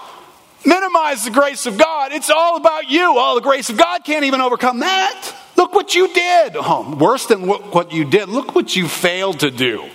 minimize 0.67 1.23
the 1.23 1.32
grace 1.32 1.65
of 1.65 1.77
God. 1.77 2.12
It's 2.12 2.30
all 2.30 2.58
about 2.58 2.89
you. 2.89 3.17
All 3.17 3.36
the 3.36 3.41
grace 3.41 3.69
of 3.69 3.77
God 3.77 4.03
can't 4.03 4.25
even 4.25 4.41
overcome 4.41 4.80
that. 4.80 5.34
Look 5.56 5.73
what 5.73 5.95
you 5.95 6.13
did. 6.13 6.56
Oh, 6.56 6.95
worse 6.95 7.25
than 7.25 7.47
what 7.47 7.91
you 7.91 8.06
did, 8.06 8.30
look 8.30 8.53
what 8.53 8.75
you 8.75 8.88
failed 8.88 9.39
to 9.39 9.49
do. 9.49 9.89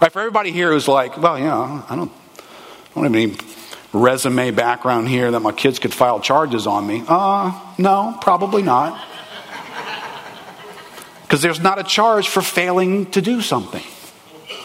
Right, 0.00 0.12
for 0.12 0.18
everybody 0.18 0.52
here 0.52 0.70
who's 0.70 0.88
like, 0.88 1.16
well, 1.16 1.38
yeah, 1.38 1.82
I 1.88 1.96
don't, 1.96 2.12
I 2.12 2.94
don't 2.94 3.04
have 3.04 3.14
any 3.14 3.36
resume 3.94 4.50
background 4.50 5.08
here 5.08 5.30
that 5.30 5.40
my 5.40 5.52
kids 5.52 5.78
could 5.78 5.94
file 5.94 6.20
charges 6.20 6.66
on 6.66 6.86
me. 6.86 7.02
Uh, 7.06 7.58
no, 7.78 8.18
probably 8.20 8.62
not. 8.62 9.02
Because 11.22 11.40
there's 11.40 11.60
not 11.60 11.78
a 11.78 11.84
charge 11.84 12.28
for 12.28 12.42
failing 12.42 13.10
to 13.12 13.22
do 13.22 13.40
something. 13.40 13.82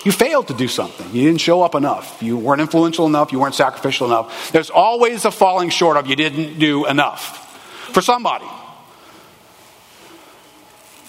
You 0.06 0.12
failed 0.12 0.48
to 0.48 0.54
do 0.54 0.68
something. 0.68 1.08
You 1.14 1.24
didn't 1.24 1.42
show 1.42 1.62
up 1.62 1.76
enough. 1.76 2.22
You 2.24 2.38
weren't 2.38 2.62
influential 2.62 3.06
enough. 3.06 3.32
You 3.32 3.40
weren't 3.40 3.56
sacrificial 3.56 4.08
enough. 4.08 4.52
There's 4.52 4.70
always 4.70 5.26
a 5.26 5.32
falling 5.32 5.70
short 5.70 5.98
of 5.98 6.08
you 6.08 6.16
didn't 6.16 6.58
do 6.58 6.86
enough 6.86 7.46
for 7.94 8.02
somebody. 8.02 8.46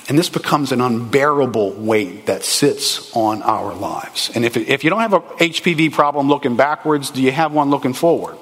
And 0.08 0.18
this 0.18 0.28
becomes 0.28 0.72
an 0.72 0.80
unbearable 0.80 1.70
weight 1.74 2.26
that 2.26 2.42
sits 2.42 3.14
on 3.14 3.42
our 3.42 3.72
lives. 3.74 4.28
And 4.34 4.44
if, 4.44 4.56
if 4.56 4.82
you 4.82 4.90
don't 4.90 5.02
have 5.02 5.12
a 5.12 5.20
HPV 5.20 5.92
problem 5.92 6.26
looking 6.26 6.56
backwards, 6.56 7.10
do 7.10 7.22
you 7.22 7.30
have 7.30 7.52
one 7.52 7.70
looking 7.70 7.92
forward? 7.92 8.36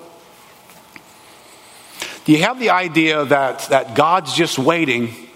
Do 2.25 2.33
you 2.33 2.43
have 2.43 2.59
the 2.59 2.71
idea 2.71 3.23
that, 3.27 3.69
that 3.69 3.95
God's 3.95 4.33
just 4.33 4.59
waiting 4.59 5.28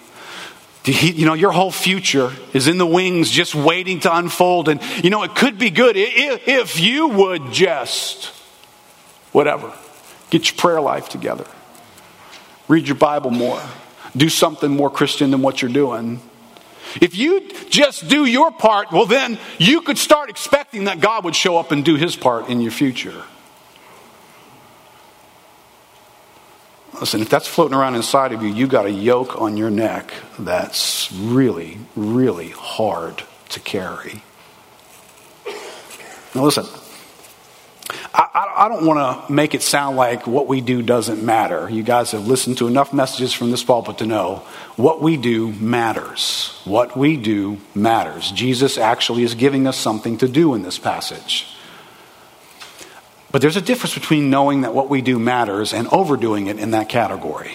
you 0.84 1.26
know, 1.26 1.34
your 1.34 1.52
whole 1.52 1.70
future 1.70 2.32
is 2.52 2.66
in 2.66 2.78
the 2.78 2.86
wings 2.86 3.30
just 3.30 3.54
waiting 3.54 4.00
to 4.00 4.16
unfold. 4.16 4.68
And, 4.68 4.80
you 5.02 5.10
know, 5.10 5.22
it 5.22 5.34
could 5.34 5.58
be 5.58 5.70
good 5.70 5.94
if 5.96 6.80
you 6.80 7.08
would 7.08 7.52
just, 7.52 8.26
whatever, 9.30 9.72
get 10.30 10.50
your 10.50 10.56
prayer 10.56 10.80
life 10.80 11.08
together, 11.08 11.46
read 12.66 12.88
your 12.88 12.96
Bible 12.96 13.30
more, 13.30 13.62
do 14.16 14.28
something 14.28 14.70
more 14.70 14.90
Christian 14.90 15.30
than 15.30 15.40
what 15.42 15.62
you're 15.62 15.72
doing. 15.72 16.20
If 17.00 17.16
you 17.16 17.48
just 17.70 18.08
do 18.08 18.24
your 18.24 18.50
part, 18.50 18.92
well, 18.92 19.06
then 19.06 19.38
you 19.58 19.80
could 19.82 19.98
start 19.98 20.30
expecting 20.30 20.84
that 20.84 21.00
God 21.00 21.24
would 21.24 21.36
show 21.36 21.56
up 21.56 21.70
and 21.70 21.84
do 21.84 21.94
his 21.94 22.16
part 22.16 22.48
in 22.48 22.60
your 22.60 22.72
future. 22.72 23.24
Listen, 27.00 27.20
if 27.20 27.28
that's 27.28 27.46
floating 27.48 27.76
around 27.76 27.94
inside 27.94 28.32
of 28.32 28.42
you, 28.42 28.48
you 28.48 28.66
got 28.66 28.86
a 28.86 28.90
yoke 28.90 29.40
on 29.40 29.56
your 29.56 29.70
neck 29.70 30.12
that's 30.38 31.10
really, 31.12 31.78
really 31.96 32.50
hard 32.50 33.22
to 33.48 33.60
carry. 33.60 34.22
Now, 36.34 36.44
listen, 36.44 36.64
I, 38.14 38.52
I 38.56 38.68
don't 38.68 38.86
want 38.86 39.26
to 39.26 39.32
make 39.32 39.54
it 39.54 39.62
sound 39.62 39.96
like 39.96 40.26
what 40.26 40.46
we 40.46 40.60
do 40.60 40.82
doesn't 40.82 41.22
matter. 41.22 41.68
You 41.68 41.82
guys 41.82 42.12
have 42.12 42.26
listened 42.26 42.58
to 42.58 42.68
enough 42.68 42.92
messages 42.92 43.32
from 43.32 43.50
this 43.50 43.64
pulpit 43.64 43.98
to 43.98 44.06
know 44.06 44.42
what 44.76 45.02
we 45.02 45.16
do 45.16 45.52
matters. 45.52 46.60
What 46.64 46.96
we 46.96 47.16
do 47.16 47.58
matters. 47.74 48.30
Jesus 48.30 48.78
actually 48.78 49.22
is 49.22 49.34
giving 49.34 49.66
us 49.66 49.76
something 49.76 50.18
to 50.18 50.28
do 50.28 50.54
in 50.54 50.62
this 50.62 50.78
passage. 50.78 51.46
But 53.32 53.40
there's 53.40 53.56
a 53.56 53.62
difference 53.62 53.94
between 53.94 54.28
knowing 54.28 54.60
that 54.60 54.74
what 54.74 54.90
we 54.90 55.00
do 55.00 55.18
matters 55.18 55.72
and 55.72 55.88
overdoing 55.88 56.46
it 56.48 56.58
in 56.58 56.72
that 56.72 56.90
category. 56.90 57.54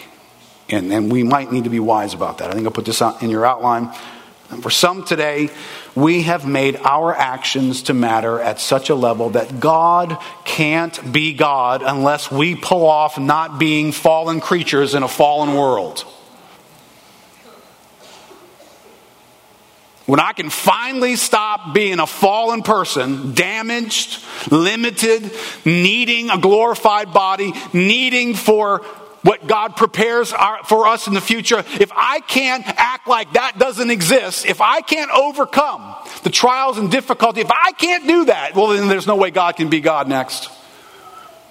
And, 0.70 0.92
and 0.92 1.12
we 1.12 1.24
might 1.24 1.52
need 1.52 1.64
to 1.64 1.70
be 1.70 1.80
wise 1.80 2.14
about 2.14 2.40
that. 2.40 2.50
I 2.50 2.54
think 2.54 2.66
I'll 2.66 2.74
put 2.74 2.86
this 2.86 3.02
in 3.22 3.30
your 3.30 3.46
outline. 3.46 3.94
And 4.50 4.64
for 4.64 4.70
some 4.70 5.06
today, 5.06 5.50
we 5.94 6.24
have 6.24 6.48
made 6.48 6.78
our 6.78 7.14
actions 7.14 7.84
to 7.84 7.94
matter 7.94 8.40
at 8.40 8.60
such 8.60 8.90
a 8.90 8.96
level 8.96 9.32
that 9.32 9.60
God 9.60 10.18
can't 10.46 11.12
be 11.12 11.34
God 11.34 11.84
unless 11.86 12.32
we 12.32 12.56
pull 12.56 12.86
off 12.86 13.20
not 13.20 13.60
being 13.60 13.92
fallen 13.92 14.40
creatures 14.40 14.96
in 14.96 15.04
a 15.04 15.08
fallen 15.08 15.54
world. 15.54 16.06
When 20.08 20.22
I 20.22 20.32
can 20.32 20.50
finally 20.50 21.18
stop 21.18 21.74
being 21.74 22.00
a 22.00 22.08
fallen 22.08 22.64
person, 22.64 23.34
damaged, 23.34 24.24
limited, 24.50 25.30
needing 25.66 26.30
a 26.30 26.38
glorified 26.38 27.12
body, 27.12 27.52
needing 27.74 28.34
for 28.34 28.80
what 29.24 29.46
God 29.48 29.76
prepares 29.76 30.32
our, 30.32 30.64
for 30.64 30.88
us 30.88 31.08
in 31.08 31.14
the 31.14 31.20
future, 31.20 31.60
if 31.60 31.92
I 31.94 32.22
can't 32.22 32.66
act 32.66 33.10
like 33.10 33.34
that 33.34 33.60
doesn't 33.60 33.92
exist, 33.92 34.46
if 34.46 34.62
I 34.62 34.80
can't 34.80 35.12
overcome 35.12 35.94
the 36.24 36.30
trials 36.30 36.78
and 36.78 36.90
difficulty, 36.90 37.42
if 37.42 37.52
I 37.52 37.74
can't 37.74 38.08
do 38.08 38.26
that, 38.26 38.56
well, 38.56 38.68
then 38.68 38.88
there's 38.88 39.08
no 39.08 39.18
way 39.18 39.30
God 39.30 39.58
can 39.58 39.70
be 39.70 39.82
God 39.82 40.08
next. 40.08 40.50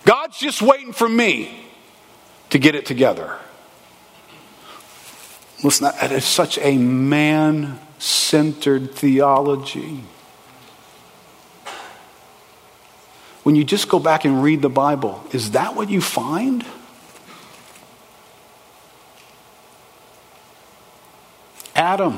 God's 0.07 0.39
just 0.39 0.63
waiting 0.63 0.95
for 0.95 1.07
me 1.07 1.63
to 2.49 2.59
get 2.59 2.75
it 2.75 2.87
together. 2.87 3.39
Listen, 5.63 5.91
that 6.01 6.11
is 6.11 6.25
such 6.25 6.57
a 6.57 6.79
man 6.79 7.79
centered 7.99 8.95
theology. 8.95 10.03
When 13.43 13.55
you 13.55 13.65
just 13.65 13.89
go 13.89 13.99
back 13.99 14.25
and 14.25 14.43
read 14.43 14.63
the 14.63 14.69
Bible, 14.69 15.25
is 15.33 15.53
that 15.53 15.77
what 15.77 15.89
you 15.89 16.01
find? 16.01 16.65
Adam, 21.75 22.15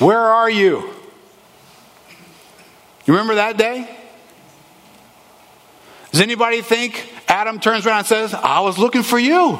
where 0.00 0.18
are 0.18 0.50
you? 0.50 0.94
You 3.06 3.14
remember 3.14 3.36
that 3.36 3.56
day? 3.56 3.88
Does 6.10 6.20
anybody 6.20 6.62
think 6.62 7.12
Adam 7.28 7.60
turns 7.60 7.86
around 7.86 7.98
and 7.98 8.06
says, 8.06 8.34
I 8.34 8.60
was 8.60 8.78
looking 8.78 9.02
for 9.02 9.18
you. 9.18 9.58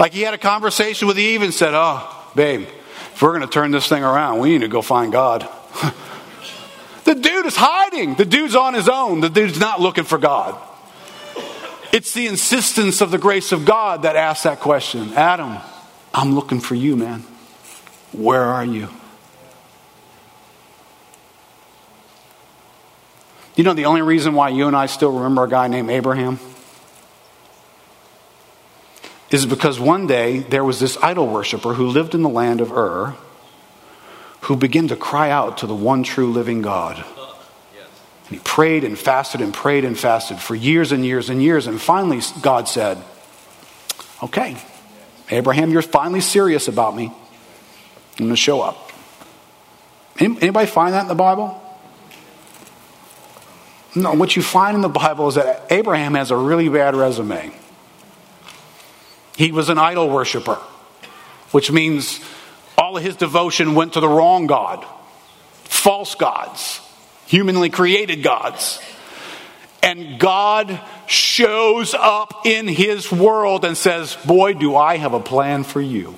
Like 0.00 0.14
he 0.14 0.22
had 0.22 0.32
a 0.32 0.38
conversation 0.38 1.06
with 1.06 1.18
Eve 1.18 1.42
and 1.42 1.52
said, 1.52 1.74
Oh, 1.74 2.32
babe, 2.34 2.62
if 2.62 3.22
we're 3.22 3.36
going 3.36 3.42
to 3.42 3.52
turn 3.52 3.70
this 3.70 3.86
thing 3.86 4.02
around, 4.02 4.40
we 4.40 4.48
need 4.48 4.62
to 4.62 4.68
go 4.68 4.80
find 4.80 5.12
God. 5.12 5.46
the 7.04 7.14
dude 7.14 7.44
is 7.44 7.54
hiding. 7.54 8.14
The 8.14 8.24
dude's 8.24 8.56
on 8.56 8.72
his 8.72 8.88
own. 8.88 9.20
The 9.20 9.28
dude's 9.28 9.60
not 9.60 9.78
looking 9.78 10.04
for 10.04 10.16
God. 10.16 10.58
It's 11.92 12.14
the 12.14 12.26
insistence 12.28 13.02
of 13.02 13.10
the 13.10 13.18
grace 13.18 13.52
of 13.52 13.66
God 13.66 14.02
that 14.02 14.16
asks 14.16 14.44
that 14.44 14.60
question 14.60 15.12
Adam, 15.12 15.58
I'm 16.14 16.34
looking 16.34 16.60
for 16.60 16.74
you, 16.74 16.96
man. 16.96 17.20
Where 18.12 18.42
are 18.42 18.64
you? 18.64 18.88
You 23.54 23.64
know 23.64 23.74
the 23.74 23.84
only 23.84 24.00
reason 24.00 24.32
why 24.32 24.48
you 24.48 24.66
and 24.66 24.74
I 24.74 24.86
still 24.86 25.12
remember 25.12 25.44
a 25.44 25.48
guy 25.48 25.68
named 25.68 25.90
Abraham? 25.90 26.38
Is 29.30 29.46
because 29.46 29.78
one 29.78 30.06
day 30.06 30.40
there 30.40 30.64
was 30.64 30.80
this 30.80 30.96
idol 31.02 31.28
worshiper 31.28 31.74
who 31.74 31.86
lived 31.86 32.14
in 32.14 32.22
the 32.22 32.28
land 32.28 32.60
of 32.60 32.72
Ur 32.72 33.16
who 34.42 34.56
began 34.56 34.88
to 34.88 34.96
cry 34.96 35.30
out 35.30 35.58
to 35.58 35.66
the 35.66 35.74
one 35.74 36.02
true 36.02 36.32
living 36.32 36.62
God. 36.62 37.04
And 38.28 38.38
he 38.38 38.38
prayed 38.38 38.84
and 38.84 38.98
fasted 38.98 39.40
and 39.40 39.52
prayed 39.52 39.84
and 39.84 39.98
fasted 39.98 40.38
for 40.38 40.54
years 40.54 40.92
and 40.92 41.04
years 41.04 41.30
and 41.30 41.42
years. 41.42 41.66
And 41.66 41.80
finally, 41.80 42.20
God 42.42 42.68
said, 42.68 42.98
Okay, 44.22 44.56
Abraham, 45.30 45.70
you're 45.70 45.82
finally 45.82 46.20
serious 46.20 46.68
about 46.68 46.96
me. 46.96 47.06
I'm 47.06 48.26
going 48.26 48.30
to 48.30 48.36
show 48.36 48.60
up. 48.60 48.90
Anybody 50.18 50.66
find 50.66 50.94
that 50.94 51.02
in 51.02 51.08
the 51.08 51.14
Bible? 51.14 51.56
No, 53.94 54.12
what 54.14 54.36
you 54.36 54.42
find 54.42 54.74
in 54.74 54.82
the 54.82 54.88
Bible 54.88 55.28
is 55.28 55.36
that 55.36 55.66
Abraham 55.70 56.14
has 56.14 56.30
a 56.30 56.36
really 56.36 56.68
bad 56.68 56.94
resume. 56.94 57.52
He 59.40 59.52
was 59.52 59.70
an 59.70 59.78
idol 59.78 60.10
worshiper, 60.10 60.58
which 61.50 61.72
means 61.72 62.20
all 62.76 62.98
of 62.98 63.02
his 63.02 63.16
devotion 63.16 63.74
went 63.74 63.94
to 63.94 64.00
the 64.00 64.06
wrong 64.06 64.46
God, 64.46 64.84
false 65.64 66.14
gods, 66.14 66.82
humanly 67.24 67.70
created 67.70 68.22
gods. 68.22 68.82
And 69.82 70.20
God 70.20 70.78
shows 71.06 71.94
up 71.94 72.44
in 72.44 72.68
his 72.68 73.10
world 73.10 73.64
and 73.64 73.78
says, 73.78 74.14
Boy, 74.26 74.52
do 74.52 74.76
I 74.76 74.98
have 74.98 75.14
a 75.14 75.20
plan 75.20 75.64
for 75.64 75.80
you. 75.80 76.14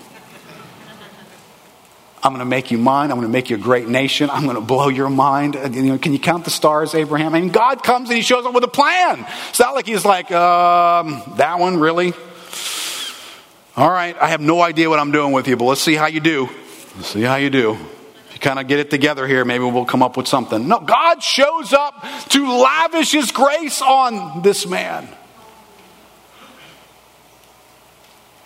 I'm 2.24 2.32
going 2.32 2.40
to 2.40 2.44
make 2.44 2.72
you 2.72 2.78
mine. 2.78 3.12
I'm 3.12 3.18
going 3.18 3.28
to 3.28 3.32
make 3.32 3.50
you 3.50 3.56
a 3.56 3.60
great 3.60 3.86
nation. 3.86 4.30
I'm 4.30 4.46
going 4.46 4.56
to 4.56 4.60
blow 4.60 4.88
your 4.88 5.10
mind. 5.10 5.54
Can 5.54 6.12
you 6.12 6.18
count 6.18 6.44
the 6.44 6.50
stars, 6.50 6.92
Abraham? 6.92 7.34
Mean, 7.34 7.50
God 7.50 7.84
comes 7.84 8.08
and 8.08 8.16
he 8.16 8.22
shows 8.22 8.44
up 8.46 8.52
with 8.52 8.64
a 8.64 8.68
plan. 8.68 9.24
It's 9.50 9.60
not 9.60 9.76
like 9.76 9.86
he's 9.86 10.04
like, 10.04 10.32
um, 10.32 11.22
that 11.36 11.60
one, 11.60 11.78
really? 11.78 12.14
All 13.74 13.90
right, 13.90 14.14
I 14.20 14.28
have 14.28 14.42
no 14.42 14.60
idea 14.60 14.90
what 14.90 14.98
I'm 14.98 15.12
doing 15.12 15.32
with 15.32 15.48
you, 15.48 15.56
but 15.56 15.64
let's 15.64 15.80
see 15.80 15.94
how 15.94 16.06
you 16.06 16.20
do. 16.20 16.50
Let's 16.96 17.08
see 17.08 17.22
how 17.22 17.36
you 17.36 17.48
do. 17.48 17.72
If 17.72 18.34
you 18.34 18.40
kind 18.40 18.58
of 18.58 18.68
get 18.68 18.80
it 18.80 18.90
together 18.90 19.26
here, 19.26 19.46
maybe 19.46 19.64
we'll 19.64 19.86
come 19.86 20.02
up 20.02 20.18
with 20.18 20.28
something. 20.28 20.68
No, 20.68 20.78
God 20.78 21.22
shows 21.22 21.72
up 21.72 22.04
to 22.28 22.58
lavish 22.58 23.12
his 23.12 23.32
grace 23.32 23.80
on 23.80 24.42
this 24.42 24.66
man. 24.66 25.08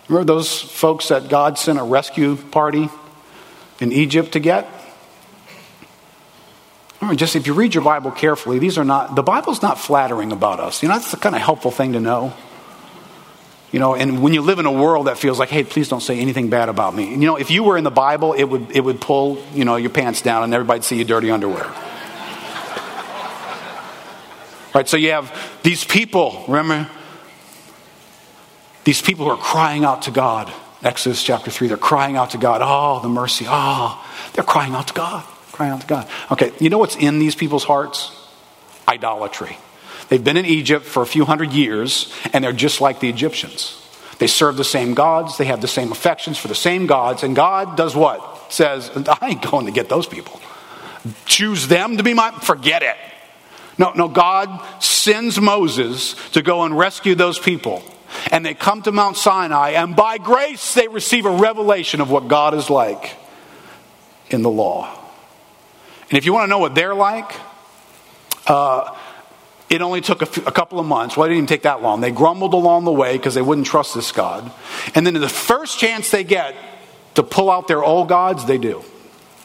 Remember 0.07 0.33
those 0.33 0.61
folks 0.61 1.09
that 1.09 1.27
God 1.27 1.57
sent 1.57 1.77
a 1.77 1.83
rescue 1.83 2.37
party 2.37 2.87
in 3.81 3.91
Egypt 3.91 4.31
to 4.31 4.39
get? 4.39 4.65
Remember, 7.01 7.19
just 7.19 7.35
if 7.35 7.47
you 7.47 7.53
read 7.53 7.75
your 7.75 7.83
Bible 7.83 8.11
carefully, 8.11 8.59
these 8.59 8.77
are 8.77 8.85
not, 8.85 9.15
the 9.15 9.23
Bible's 9.23 9.61
not 9.61 9.77
flattering 9.77 10.31
about 10.31 10.61
us. 10.61 10.81
You 10.81 10.87
know, 10.87 10.95
that's 10.95 11.11
the 11.11 11.17
kind 11.17 11.35
of 11.35 11.41
helpful 11.41 11.69
thing 11.69 11.91
to 11.93 11.99
know. 11.99 12.33
You 13.77 13.79
know, 13.79 13.93
and 13.93 14.23
when 14.23 14.33
you 14.33 14.41
live 14.41 14.57
in 14.57 14.65
a 14.65 14.71
world 14.71 15.05
that 15.05 15.19
feels 15.19 15.37
like, 15.37 15.49
hey, 15.49 15.63
please 15.63 15.87
don't 15.87 16.01
say 16.01 16.17
anything 16.17 16.49
bad 16.49 16.67
about 16.67 16.95
me. 16.95 17.11
You 17.11 17.17
know, 17.17 17.35
if 17.35 17.51
you 17.51 17.61
were 17.61 17.77
in 17.77 17.83
the 17.83 17.91
Bible, 17.91 18.33
it 18.33 18.45
would, 18.45 18.75
it 18.75 18.81
would 18.83 18.99
pull, 18.99 19.37
you 19.53 19.65
know, 19.65 19.75
your 19.75 19.91
pants 19.91 20.23
down 20.23 20.43
and 20.43 20.51
everybody'd 20.51 20.83
see 20.83 20.95
your 20.95 21.05
dirty 21.05 21.29
underwear. 21.29 21.61
right, 24.73 24.89
so 24.89 24.97
you 24.97 25.11
have 25.11 25.31
these 25.61 25.83
people, 25.85 26.43
remember? 26.47 26.89
These 28.83 29.03
people 29.03 29.25
who 29.25 29.31
are 29.33 29.37
crying 29.37 29.85
out 29.85 30.01
to 30.01 30.11
God. 30.11 30.51
Exodus 30.81 31.21
chapter 31.21 31.51
3, 31.51 31.67
they're 31.67 31.77
crying 31.77 32.17
out 32.17 32.31
to 32.31 32.39
God. 32.39 32.61
Oh, 32.63 32.99
the 33.03 33.09
mercy. 33.09 33.45
Oh, 33.47 34.03
they're 34.33 34.43
crying 34.43 34.73
out 34.73 34.87
to 34.87 34.95
God. 34.95 35.23
Crying 35.51 35.71
out 35.71 35.81
to 35.81 35.87
God. 35.87 36.09
Okay, 36.31 36.51
you 36.59 36.71
know 36.71 36.79
what's 36.79 36.95
in 36.95 37.19
these 37.19 37.35
people's 37.35 37.63
hearts? 37.63 38.11
Idolatry. 38.87 39.55
They've 40.09 40.23
been 40.23 40.37
in 40.37 40.45
Egypt 40.45 40.85
for 40.85 41.01
a 41.03 41.07
few 41.07 41.25
hundred 41.25 41.51
years, 41.51 42.13
and 42.33 42.43
they're 42.43 42.53
just 42.53 42.81
like 42.81 42.99
the 42.99 43.09
Egyptians. 43.09 43.81
They 44.19 44.27
serve 44.27 44.57
the 44.57 44.63
same 44.63 44.93
gods, 44.93 45.37
they 45.37 45.45
have 45.45 45.61
the 45.61 45.67
same 45.67 45.91
affections 45.91 46.37
for 46.37 46.47
the 46.47 46.55
same 46.55 46.87
gods, 46.87 47.23
and 47.23 47.35
God 47.35 47.77
does 47.77 47.95
what? 47.95 48.51
Says, 48.51 48.89
I 49.21 49.29
ain't 49.29 49.41
going 49.41 49.65
to 49.65 49.71
get 49.71 49.89
those 49.89 50.07
people. 50.07 50.39
Choose 51.25 51.67
them 51.67 51.97
to 51.97 52.03
be 52.03 52.13
my. 52.13 52.31
Forget 52.31 52.83
it. 52.83 52.97
No, 53.77 53.91
no, 53.93 54.07
God 54.07 54.49
sends 54.81 55.39
Moses 55.39 56.15
to 56.31 56.41
go 56.41 56.63
and 56.63 56.77
rescue 56.77 57.13
those 57.15 57.37
people. 57.37 57.83
And 58.31 58.45
they 58.45 58.53
come 58.53 58.81
to 58.83 58.91
Mount 58.91 59.17
Sinai, 59.17 59.71
and 59.71 59.95
by 59.95 60.17
grace 60.17 60.73
they 60.73 60.87
receive 60.87 61.25
a 61.25 61.37
revelation 61.37 62.01
of 62.01 62.09
what 62.09 62.27
God 62.27 62.53
is 62.53 62.69
like 62.69 63.15
in 64.29 64.41
the 64.41 64.49
law. 64.49 64.91
And 66.09 66.17
if 66.17 66.25
you 66.25 66.33
want 66.33 66.45
to 66.45 66.49
know 66.49 66.59
what 66.59 66.73
they're 66.73 66.95
like, 66.95 67.31
uh, 68.47 68.96
it 69.69 69.81
only 69.81 70.01
took 70.01 70.21
a, 70.21 70.25
few, 70.25 70.43
a, 70.45 70.51
couple 70.51 70.79
of 70.79 70.85
months. 70.85 71.17
Well, 71.17 71.25
it 71.25 71.29
didn't 71.29 71.37
even 71.39 71.47
take 71.47 71.63
that 71.63 71.81
long. 71.81 71.99
They 71.99 72.11
grumbled 72.11 72.53
along 72.53 72.85
the 72.85 72.91
way 72.91 73.17
because 73.17 73.33
they 73.33 73.41
wouldn't 73.41 73.67
trust 73.67 73.95
this 73.95 74.11
God. 74.11 74.49
And 74.95 75.05
then, 75.05 75.13
the 75.13 75.27
first 75.27 75.79
chance 75.79 76.09
they 76.09 76.23
get 76.23 76.55
to 77.15 77.23
pull 77.23 77.51
out 77.51 77.67
their 77.67 77.83
old 77.83 78.07
gods, 78.07 78.45
they 78.45 78.57
do. 78.57 78.83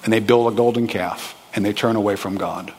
And 0.04 0.12
they 0.12 0.20
build 0.20 0.52
a 0.52 0.56
golden 0.56 0.86
calf 0.86 1.36
and 1.54 1.64
they 1.64 1.72
turn 1.72 1.96
away 1.96 2.16
from 2.16 2.36
God. 2.36 2.72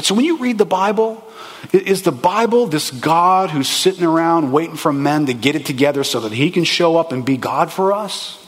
So, 0.00 0.14
when 0.14 0.24
you 0.24 0.38
read 0.38 0.58
the 0.58 0.66
Bible, 0.66 1.26
is 1.72 2.02
the 2.02 2.12
Bible 2.12 2.66
this 2.66 2.90
God 2.90 3.50
who's 3.50 3.68
sitting 3.68 4.04
around 4.04 4.52
waiting 4.52 4.76
for 4.76 4.92
men 4.92 5.26
to 5.26 5.34
get 5.34 5.54
it 5.54 5.64
together 5.64 6.04
so 6.04 6.20
that 6.20 6.32
he 6.32 6.50
can 6.50 6.64
show 6.64 6.96
up 6.96 7.12
and 7.12 7.24
be 7.24 7.38
God 7.38 7.72
for 7.72 7.92
us? 7.92 8.38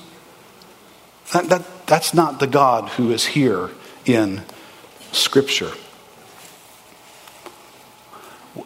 That, 1.32 1.48
that, 1.48 1.86
that's 1.86 2.12
not 2.12 2.40
the 2.40 2.46
God 2.46 2.90
who 2.90 3.10
is 3.10 3.24
here 3.24 3.70
in 4.04 4.42
Scripture 5.12 5.72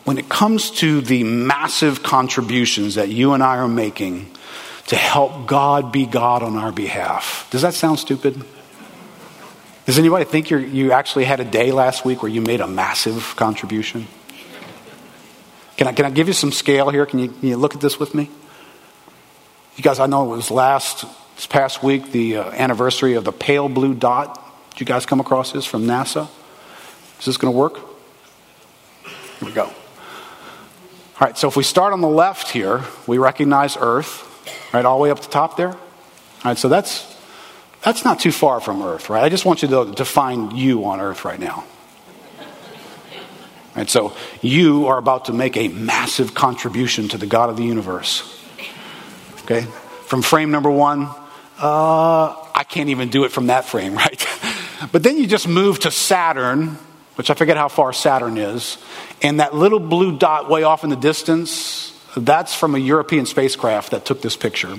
when 0.04 0.18
it 0.18 0.28
comes 0.28 0.70
to 0.70 1.00
the 1.00 1.24
massive 1.24 2.02
contributions 2.02 2.96
that 2.96 3.08
you 3.08 3.32
and 3.32 3.42
I 3.42 3.56
are 3.56 3.68
making 3.68 4.30
to 4.88 4.96
help 4.96 5.46
God 5.46 5.92
be 5.92 6.06
God 6.06 6.42
on 6.42 6.56
our 6.56 6.72
behalf, 6.72 7.48
does 7.50 7.62
that 7.62 7.74
sound 7.74 7.98
stupid? 7.98 8.44
Does 9.86 9.98
anybody 9.98 10.26
think 10.26 10.50
you 10.50 10.92
actually 10.92 11.24
had 11.24 11.40
a 11.40 11.44
day 11.44 11.72
last 11.72 12.04
week 12.04 12.22
where 12.22 12.30
you 12.30 12.42
made 12.42 12.60
a 12.60 12.66
massive 12.66 13.34
contribution? 13.36 14.06
Can 15.78 15.86
I, 15.86 15.92
can 15.92 16.04
I 16.04 16.10
give 16.10 16.26
you 16.26 16.34
some 16.34 16.52
scale 16.52 16.90
here? 16.90 17.06
Can 17.06 17.20
you, 17.20 17.28
can 17.28 17.48
you 17.48 17.56
look 17.56 17.74
at 17.74 17.80
this 17.80 17.98
with 17.98 18.14
me? 18.14 18.28
You 19.76 19.82
guys, 19.82 20.00
I 20.00 20.06
know 20.06 20.34
it 20.34 20.36
was 20.36 20.50
last, 20.50 21.06
this 21.36 21.46
past 21.46 21.82
week, 21.82 22.12
the 22.12 22.36
uh, 22.36 22.50
anniversary 22.50 23.14
of 23.14 23.24
the 23.24 23.32
pale 23.32 23.68
blue 23.68 23.94
dot. 23.94 24.44
Did 24.72 24.80
you 24.80 24.86
guys 24.86 25.06
come 25.06 25.20
across 25.20 25.52
this 25.52 25.64
from 25.64 25.84
NASA? 25.84 26.28
Is 27.20 27.24
this 27.24 27.36
going 27.38 27.54
to 27.54 27.58
work? 27.58 27.76
Here 29.38 29.48
we 29.48 29.52
go. 29.52 29.72
All 31.20 31.26
right, 31.26 31.36
so 31.36 31.48
if 31.48 31.56
we 31.56 31.64
start 31.64 31.92
on 31.92 32.00
the 32.00 32.08
left 32.08 32.52
here, 32.52 32.84
we 33.08 33.18
recognize 33.18 33.76
Earth, 33.80 34.24
right, 34.72 34.84
all 34.84 34.98
the 34.98 35.02
way 35.02 35.10
up 35.10 35.20
the 35.20 35.28
top 35.28 35.56
there. 35.56 35.70
All 35.70 35.78
right, 36.44 36.56
so 36.56 36.68
that's 36.68 37.12
that's 37.82 38.04
not 38.04 38.20
too 38.20 38.30
far 38.30 38.60
from 38.60 38.80
Earth, 38.82 39.10
right? 39.10 39.24
I 39.24 39.28
just 39.28 39.44
want 39.44 39.62
you 39.62 39.68
to, 39.68 40.04
find 40.04 40.52
you 40.52 40.84
on 40.84 41.00
Earth 41.00 41.24
right 41.24 41.40
now. 41.40 41.64
All 42.38 42.44
right, 43.74 43.90
so 43.90 44.14
you 44.42 44.86
are 44.86 44.96
about 44.96 45.24
to 45.24 45.32
make 45.32 45.56
a 45.56 45.66
massive 45.66 46.34
contribution 46.34 47.08
to 47.08 47.18
the 47.18 47.26
God 47.26 47.50
of 47.50 47.56
the 47.56 47.64
universe. 47.64 48.40
Okay? 49.42 49.62
From 50.06 50.22
frame 50.22 50.52
number 50.52 50.70
one, 50.70 51.08
uh, 51.58 52.36
I 52.54 52.64
can't 52.68 52.90
even 52.90 53.08
do 53.08 53.24
it 53.24 53.32
from 53.32 53.48
that 53.48 53.64
frame, 53.64 53.94
right? 53.96 54.24
but 54.92 55.02
then 55.02 55.18
you 55.18 55.26
just 55.26 55.48
move 55.48 55.80
to 55.80 55.90
Saturn, 55.90 56.78
which 57.18 57.30
I 57.30 57.34
forget 57.34 57.56
how 57.56 57.66
far 57.66 57.92
Saturn 57.92 58.38
is, 58.38 58.78
and 59.22 59.40
that 59.40 59.52
little 59.52 59.80
blue 59.80 60.16
dot 60.16 60.48
way 60.48 60.62
off 60.62 60.84
in 60.84 60.90
the 60.90 60.94
distance, 60.94 61.92
that's 62.16 62.54
from 62.54 62.76
a 62.76 62.78
European 62.78 63.26
spacecraft 63.26 63.90
that 63.90 64.04
took 64.04 64.22
this 64.22 64.36
picture. 64.36 64.76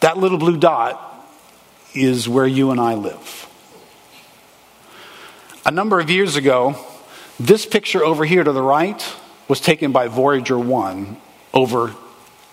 That 0.00 0.18
little 0.18 0.36
blue 0.36 0.56
dot 0.56 1.00
is 1.94 2.28
where 2.28 2.46
you 2.46 2.72
and 2.72 2.80
I 2.80 2.94
live. 2.94 3.48
A 5.64 5.70
number 5.70 6.00
of 6.00 6.10
years 6.10 6.34
ago, 6.34 6.74
this 7.38 7.64
picture 7.64 8.04
over 8.04 8.24
here 8.24 8.42
to 8.42 8.50
the 8.50 8.62
right 8.62 9.00
was 9.46 9.60
taken 9.60 9.92
by 9.92 10.08
Voyager 10.08 10.58
1 10.58 11.16
over 11.54 11.94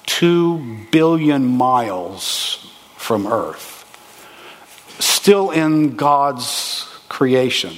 2 0.06 0.90
billion 0.92 1.44
miles 1.48 2.72
from 2.98 3.26
Earth. 3.26 3.80
Still 5.00 5.50
in 5.50 5.96
God's 5.96 6.83
creation. 7.24 7.72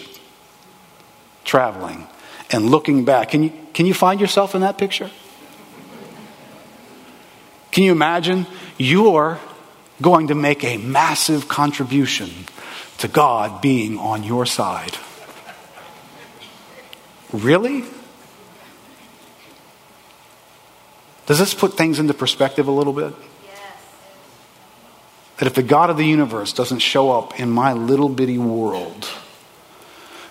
traveling 1.44 2.08
and 2.50 2.72
looking 2.72 3.06
back. 3.06 3.30
Can 3.30 3.44
you, 3.44 3.54
can 3.74 3.86
you 3.86 3.94
find 3.94 4.20
yourself 4.20 4.56
in 4.56 4.62
that 4.62 4.80
picture? 4.80 5.12
Can 7.72 7.84
you 7.84 7.92
imagine? 7.92 8.48
You're 8.80 9.40
going 10.02 10.30
to 10.30 10.36
make 10.36 10.64
a 10.64 10.78
massive 10.78 11.48
contribution 11.48 12.30
to 12.98 13.08
God 13.08 13.62
being 13.62 14.00
on 14.00 14.24
your 14.24 14.48
side. 14.48 14.98
Really? 17.32 17.84
Does 21.28 21.38
this 21.38 21.54
put 21.54 21.78
things 21.78 22.00
into 22.00 22.16
perspective 22.16 22.68
a 22.68 22.72
little 22.72 22.94
bit? 22.94 23.14
That 25.38 25.48
if 25.48 25.54
the 25.54 25.64
God 25.64 25.90
of 25.90 25.98
the 25.98 26.06
universe 26.06 26.54
doesn't 26.54 26.80
show 26.80 27.12
up 27.12 27.40
in 27.40 27.52
my 27.52 27.74
little 27.74 28.10
bitty 28.10 28.38
world 28.38 29.08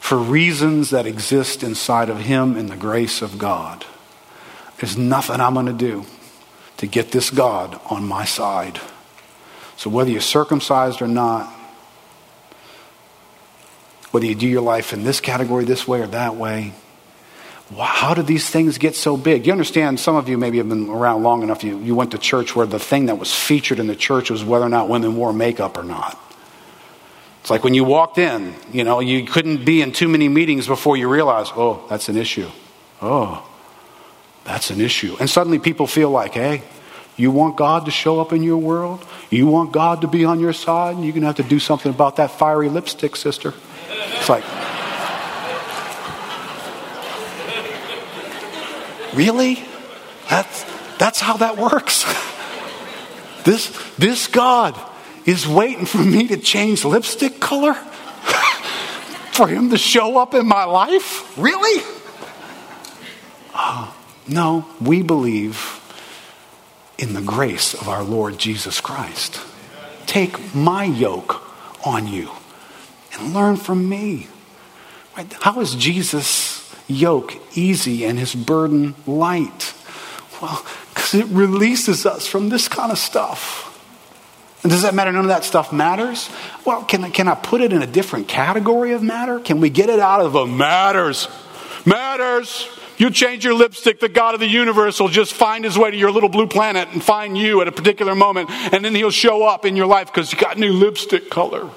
for 0.05 0.19
reasons 0.19 0.91
that 0.91 1.07
exist 1.07 1.63
inside 1.63 2.11
of 2.11 2.21
Him 2.21 2.59
in 2.59 2.67
the 2.67 2.77
grace 2.77 3.23
of 3.23 3.39
God, 3.39 3.87
there's 4.77 4.99
nothing 4.99 5.41
I'm 5.41 5.55
going 5.55 5.65
to 5.65 5.73
do 5.73 6.05
to 6.77 6.87
get 6.87 7.11
this 7.11 7.31
God 7.31 7.81
on 7.89 8.07
my 8.07 8.27
side. 8.27 8.79
So 9.79 9.89
whether 9.89 10.11
you're 10.11 10.21
circumcised 10.21 11.01
or 11.01 11.09
not, 11.09 11.51
whether 14.11 14.27
you 14.27 14.35
do 14.35 14.47
your 14.47 14.61
life 14.61 14.93
in 14.93 15.05
this 15.05 15.23
category, 15.23 15.65
this 15.65 15.89
way, 15.89 16.03
or 16.03 16.07
that 16.09 16.37
way, 16.37 16.75
how 17.75 18.13
did 18.13 18.27
these 18.27 18.51
things 18.51 18.77
get 18.77 18.95
so 18.95 19.17
big? 19.17 19.47
You 19.47 19.53
understand, 19.53 19.99
some 19.99 20.17
of 20.17 20.29
you 20.29 20.37
maybe 20.37 20.59
have 20.59 20.69
been 20.69 20.91
around 20.91 21.23
long 21.23 21.43
enough, 21.43 21.65
you, 21.65 21.79
you 21.79 21.95
went 21.95 22.11
to 22.11 22.19
church 22.19 22.55
where 22.55 22.67
the 22.67 22.79
thing 22.79 23.07
that 23.07 23.19
was 23.19 23.33
featured 23.33 23.79
in 23.79 23.87
the 23.87 23.97
church 23.97 24.31
was 24.31 24.45
whether 24.45 24.67
or 24.67 24.69
not 24.69 24.91
women 24.91 25.17
wore 25.17 25.33
makeup 25.33 25.79
or 25.79 25.83
not. 25.83 26.21
It's 27.45 27.51
like 27.51 27.63
when 27.63 27.75
you 27.75 27.85
walked 27.85 28.17
in, 28.17 28.55
you 28.73 28.85
know, 28.85 29.01
you 29.01 29.27
couldn't 29.27 29.67
be 29.67 29.83
in 29.83 29.93
too 29.93 30.09
many 30.09 30.31
meetings 30.31 30.67
before 30.67 30.97
you 30.97 31.11
realized, 31.11 31.53
oh, 31.55 31.85
that's 31.91 32.09
an 32.09 32.17
issue. 32.17 32.49
Oh, 33.03 33.47
that's 34.45 34.71
an 34.71 34.81
issue. 34.81 35.15
And 35.21 35.29
suddenly 35.29 35.59
people 35.59 35.87
feel 35.87 36.09
like, 36.09 36.33
hey, 36.33 36.63
you 37.19 37.31
want 37.31 37.59
God 37.59 37.85
to 37.85 37.91
show 37.91 38.19
up 38.19 38.33
in 38.33 38.43
your 38.43 38.57
world? 38.57 39.05
You 39.29 39.47
want 39.47 39.73
God 39.73 40.01
to 40.01 40.09
be 40.09 40.25
on 40.25 40.41
your 40.41 40.55
side? 40.55 40.93
You're 40.93 41.13
going 41.13 41.21
to 41.21 41.27
have 41.27 41.37
to 41.37 41.43
do 41.43 41.59
something 41.59 41.93
about 41.93 42.17
that 42.17 42.31
fiery 42.31 42.71
lipstick, 42.71 43.15
sister. 43.15 43.53
It's 43.91 44.31
like, 44.31 44.45
Really? 49.13 49.63
That's, 50.31 50.65
that's 50.97 51.21
how 51.21 51.37
that 51.37 51.59
works. 51.59 52.07
this, 53.45 53.69
this 53.99 54.29
God 54.29 54.75
is 55.27 55.47
waiting 55.47 55.87
for 55.87 55.99
me 55.99 56.29
to 56.29 56.37
change 56.37 56.85
lipstick 56.85 57.41
color? 57.41 57.75
for 59.33 59.49
him 59.49 59.71
to 59.71 59.79
show 59.79 60.19
up 60.19 60.35
in 60.35 60.47
my 60.47 60.65
life? 60.65 61.37
Really? 61.37 61.83
Uh, 63.55 63.93
no, 64.29 64.67
we 64.81 65.03
believe 65.03 65.81
in 66.99 67.15
the 67.15 67.23
grace 67.23 67.75
of 67.75 67.89
our 67.89 68.03
Lord 68.03 68.39
Jesus 68.39 68.81
Christ. 68.81 69.41
Take 70.07 70.55
my 70.55 70.85
yoke 70.85 71.43
on 71.85 72.07
you 72.07 72.31
and 73.13 73.35
learn 73.35 73.57
from 73.57 73.89
me. 73.89 74.29
Right? 75.17 75.33
How 75.41 75.61
is 75.61 75.75
Jesus 75.75 76.75
yoke 76.89 77.35
easy 77.57 78.05
and 78.05 78.19
his 78.19 78.35
burden 78.35 78.95
light? 79.07 79.75
Well, 80.41 80.65
because 80.95 81.15
it 81.15 81.27
releases 81.27 82.07
us 82.07 82.27
from 82.27 82.49
this 82.49 82.69
kind 82.69 82.93
of 82.93 82.99
stuff. 82.99 83.71
And 84.65 84.73
does 84.73 84.83
that 84.83 84.95
matter? 84.95 85.13
None 85.13 85.27
of 85.27 85.29
that 85.29 85.45
stuff 85.45 85.75
matters? 85.75 86.31
Well, 86.65 86.85
can, 86.85 87.13
can 87.13 87.29
I 87.29 87.35
put 87.35 87.61
it 87.61 87.71
in 87.71 87.83
a 87.83 87.87
different 87.87 88.29
category 88.29 88.93
of 88.93 89.03
matter? 89.03 89.39
Can 89.39 89.61
we 89.61 89.69
get 89.69 89.91
it 89.91 90.01
out 90.01 90.23
of 90.23 90.35
a 90.35 90.47
matters? 90.47 91.29
Matters. 91.85 92.67
You 92.97 93.11
change 93.11 93.45
your 93.45 93.53
lipstick, 93.53 94.01
the 94.01 94.09
God 94.09 94.33
of 94.33 94.41
the 94.41 94.49
universe 94.49 95.01
will 95.01 95.09
just 95.09 95.35
find 95.35 95.67
his 95.67 95.77
way 95.77 95.91
to 95.91 95.97
your 95.97 96.11
little 96.11 96.31
blue 96.31 96.47
planet 96.47 96.89
and 96.93 97.05
find 97.05 97.37
you 97.37 97.61
at 97.61 97.69
a 97.69 97.73
particular 97.73 98.15
moment, 98.15 98.51
and 98.51 98.83
then 98.83 98.95
he'll 98.95 99.11
show 99.11 99.45
up 99.45 99.67
in 99.67 99.77
your 99.77 99.87
life 99.87 100.07
because 100.07 100.33
you 100.33 100.39
got 100.39 100.57
new 100.57 100.73
lipstick 100.73 101.29
color. 101.29 101.69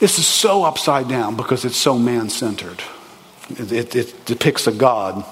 This 0.00 0.18
is 0.18 0.26
so 0.26 0.64
upside 0.64 1.08
down 1.08 1.36
because 1.36 1.64
it's 1.66 1.76
so 1.76 1.98
man 1.98 2.30
centered. 2.30 2.82
It, 3.50 3.70
it, 3.70 3.96
it, 3.96 4.24
depicts 4.24 4.66
a 4.66 4.72
God 4.72 5.24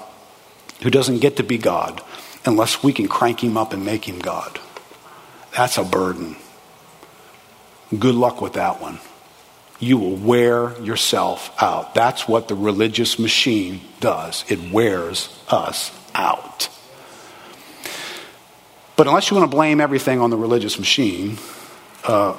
who 0.83 0.91
doesn't 0.91 1.19
get 1.19 1.37
to 1.37 1.43
be 1.43 1.57
God 1.57 2.01
unless 2.45 2.83
we 2.83 2.93
can 2.93 3.07
crank 3.07 3.43
him 3.43 3.57
up 3.57 3.73
and 3.73 3.85
make 3.85 4.07
him 4.07 4.19
God. 4.19 4.59
That's 5.55 5.77
a 5.77 5.83
burden. 5.83 6.35
Good 7.97 8.15
luck 8.15 8.41
with 8.41 8.53
that 8.53 8.81
one. 8.81 8.99
You 9.79 9.97
will 9.97 10.15
wear 10.15 10.79
yourself 10.81 11.51
out. 11.61 11.95
That's 11.95 12.27
what 12.27 12.47
the 12.47 12.55
religious 12.55 13.17
machine 13.17 13.81
does, 13.99 14.43
it 14.49 14.71
wears 14.71 15.29
us 15.47 15.91
out. 16.13 16.69
But 18.95 19.07
unless 19.07 19.31
you 19.31 19.37
want 19.37 19.49
to 19.49 19.55
blame 19.55 19.79
everything 19.79 20.19
on 20.19 20.29
the 20.29 20.35
religious 20.35 20.77
machine, 20.77 21.37
uh, 22.03 22.37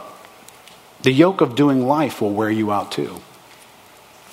the 1.03 1.11
yoke 1.11 1.41
of 1.41 1.55
doing 1.55 1.87
life 1.87 2.21
will 2.21 2.35
wear 2.35 2.51
you 2.51 2.71
out 2.71 2.93
too. 2.93 3.23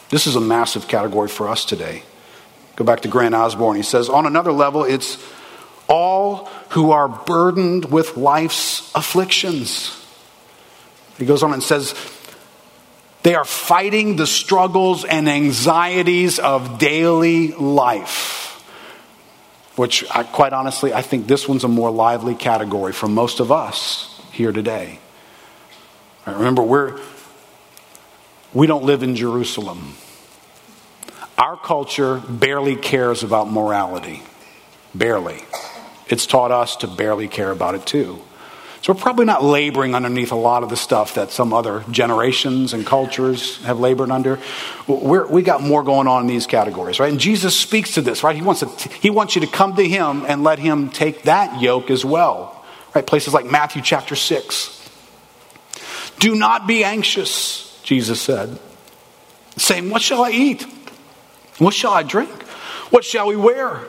This 0.09 0.27
is 0.27 0.35
a 0.35 0.41
massive 0.41 0.89
category 0.89 1.29
for 1.29 1.47
us 1.47 1.63
today. 1.63 2.03
Go 2.75 2.83
back 2.83 3.01
to 3.01 3.07
Grant 3.07 3.33
Osborne. 3.33 3.77
He 3.77 3.81
says, 3.81 4.09
on 4.09 4.25
another 4.25 4.51
level, 4.51 4.83
it's 4.83 5.17
all 5.87 6.45
who 6.69 6.91
are 6.91 7.07
burdened 7.07 7.85
with 7.85 8.17
life's 8.17 8.91
afflictions. 8.93 9.93
He 11.17 11.25
goes 11.25 11.43
on 11.43 11.53
and 11.53 11.63
says, 11.63 11.95
they 13.23 13.35
are 13.35 13.45
fighting 13.45 14.15
the 14.15 14.27
struggles 14.27 15.03
and 15.03 15.27
anxieties 15.27 16.39
of 16.39 16.79
daily 16.79 17.51
life. 17.51 18.35
Which, 19.75 20.03
I, 20.09 20.23
quite 20.23 20.53
honestly, 20.53 20.93
I 20.93 21.01
think 21.01 21.27
this 21.27 21.47
one's 21.47 21.63
a 21.63 21.67
more 21.67 21.91
lively 21.91 22.35
category 22.35 22.93
for 22.93 23.07
most 23.07 23.39
of 23.39 23.51
us 23.51 24.21
here 24.31 24.51
today. 24.51 24.99
Remember, 26.25 26.63
we're, 26.63 26.99
we 28.53 28.65
don't 28.65 28.85
live 28.85 29.03
in 29.03 29.15
Jerusalem. 29.15 29.95
Our 31.37 31.57
culture 31.57 32.17
barely 32.17 32.75
cares 32.75 33.23
about 33.23 33.51
morality. 33.51 34.23
Barely. 34.95 35.43
It's 36.09 36.25
taught 36.25 36.51
us 36.51 36.75
to 36.77 36.87
barely 36.87 37.27
care 37.27 37.51
about 37.51 37.75
it 37.75 37.85
too. 37.85 38.21
So 38.81 38.93
we're 38.93 38.99
probably 38.99 39.25
not 39.25 39.43
laboring 39.43 39.95
underneath 39.95 40.31
a 40.31 40.35
lot 40.35 40.63
of 40.63 40.69
the 40.69 40.77
stuff 40.77 41.15
that 41.15 41.31
some 41.31 41.51
other 41.51 41.83
generations 41.89 42.73
and 42.73 42.85
cultures 42.85 43.61
have 43.63 43.79
labored 43.79 44.11
under. 44.11 44.39
We're, 44.87 45.27
we 45.27 45.41
got 45.41 45.61
more 45.61 45.83
going 45.83 46.07
on 46.07 46.21
in 46.21 46.27
these 46.27 46.45
categories, 46.45 46.99
right? 46.99 47.11
And 47.11 47.19
Jesus 47.19 47.55
speaks 47.59 47.95
to 47.95 48.01
this, 48.01 48.23
right? 48.23 48.35
He 48.35 48.41
wants, 48.41 48.61
to, 48.61 48.67
he 49.01 49.09
wants 49.09 49.35
you 49.35 49.41
to 49.41 49.47
come 49.47 49.75
to 49.75 49.87
him 49.87 50.25
and 50.27 50.43
let 50.43 50.59
him 50.59 50.89
take 50.89 51.23
that 51.23 51.59
yoke 51.61 51.89
as 51.89 52.05
well, 52.05 52.63
right? 52.93 53.05
Places 53.05 53.33
like 53.33 53.45
Matthew 53.45 53.81
chapter 53.81 54.15
6. 54.15 54.89
Do 56.19 56.35
not 56.35 56.67
be 56.67 56.83
anxious, 56.83 57.79
Jesus 57.83 58.21
said, 58.21 58.59
saying, 59.57 59.89
What 59.89 60.01
shall 60.01 60.23
I 60.23 60.31
eat? 60.31 60.65
What 61.57 61.73
shall 61.73 61.91
I 61.91 62.03
drink? 62.03 62.43
What 62.91 63.03
shall 63.03 63.27
we 63.27 63.35
wear? 63.35 63.81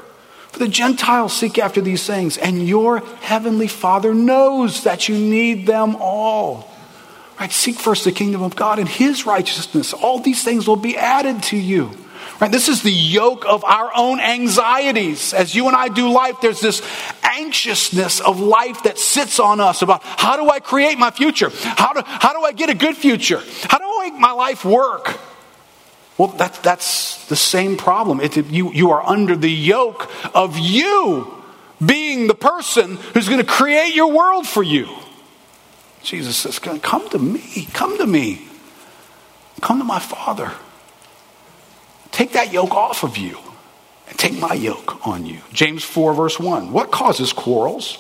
For 0.59 0.65
the 0.65 0.71
Gentiles 0.71 1.35
seek 1.35 1.57
after 1.57 1.81
these 1.81 2.05
things, 2.05 2.37
and 2.37 2.67
your 2.67 2.99
heavenly 3.21 3.69
Father 3.69 4.13
knows 4.13 4.83
that 4.83 5.09
you 5.09 5.17
need 5.17 5.69
them 5.69 5.95
all. 6.01 6.69
Right? 7.39 7.53
Seek 7.53 7.77
first 7.77 8.03
the 8.03 8.11
kingdom 8.11 8.43
of 8.43 8.57
God 8.57 8.81
and 8.81 8.89
his 8.89 9.25
righteousness. 9.25 9.93
All 9.93 10.19
these 10.19 10.43
things 10.43 10.67
will 10.67 10.75
be 10.75 10.97
added 10.97 11.45
to 11.45 11.57
you. 11.57 11.93
Right? 12.41 12.51
This 12.51 12.69
is 12.69 12.83
the 12.83 12.91
yoke 12.91 13.47
of 13.47 13.63
our 13.63 13.93
own 13.95 14.19
anxieties. 14.19 15.33
As 15.33 15.55
you 15.55 15.69
and 15.69 15.77
I 15.77 15.87
do 15.87 16.11
life, 16.11 16.41
there's 16.43 16.61
this 16.61 16.83
anxiousness 17.23 18.19
of 18.19 18.41
life 18.41 18.83
that 18.83 18.99
sits 18.99 19.39
on 19.39 19.61
us 19.61 19.83
about 19.83 20.03
how 20.03 20.37
do 20.37 20.51
I 20.51 20.59
create 20.59 20.99
my 20.99 21.13
future? 21.13 21.53
How 21.55 21.93
do, 21.93 22.03
how 22.05 22.33
do 22.33 22.45
I 22.45 22.51
get 22.51 22.69
a 22.69 22.75
good 22.75 22.97
future? 22.97 23.41
How 23.69 23.79
do 23.79 23.85
I 23.85 24.11
make 24.11 24.19
my 24.19 24.33
life 24.33 24.65
work? 24.65 25.21
Well, 26.19 26.29
that, 26.29 26.55
that's 26.65 27.27
the 27.27 27.37
same 27.37 27.77
problem. 27.77 28.21
It, 28.21 28.37
you, 28.37 28.73
you 28.73 28.91
are 28.91 29.07
under 29.07 29.37
the 29.37 29.51
yoke 29.51 30.11
of 30.35 30.59
you 30.59 31.33
being 31.85 32.27
the 32.27 32.35
person 32.35 32.97
who's 33.15 33.29
going 33.29 33.41
to 33.41 33.47
create 33.47 33.95
your 33.95 34.13
world 34.13 34.47
for 34.47 34.65
you. 34.65 34.89
Jesus 36.03 36.37
says, 36.37 36.59
Come 36.59 37.09
to 37.11 37.19
me. 37.19 37.69
Come 37.73 37.99
to 37.99 38.07
me. 38.07 38.49
Come 39.61 39.79
to 39.79 39.85
my 39.85 40.01
Father. 40.01 40.53
Take 42.11 42.33
that 42.33 42.53
yoke 42.53 42.75
off 42.75 43.05
of 43.05 43.17
you 43.17 43.39
and 44.09 44.19
take 44.19 44.39
my 44.39 44.55
yoke 44.55 45.07
on 45.07 45.25
you. 45.25 45.39
James 45.53 45.85
4, 45.85 46.15
verse 46.15 46.39
1. 46.39 46.73
What 46.73 46.91
causes 46.91 47.33
quarrels? 47.33 47.97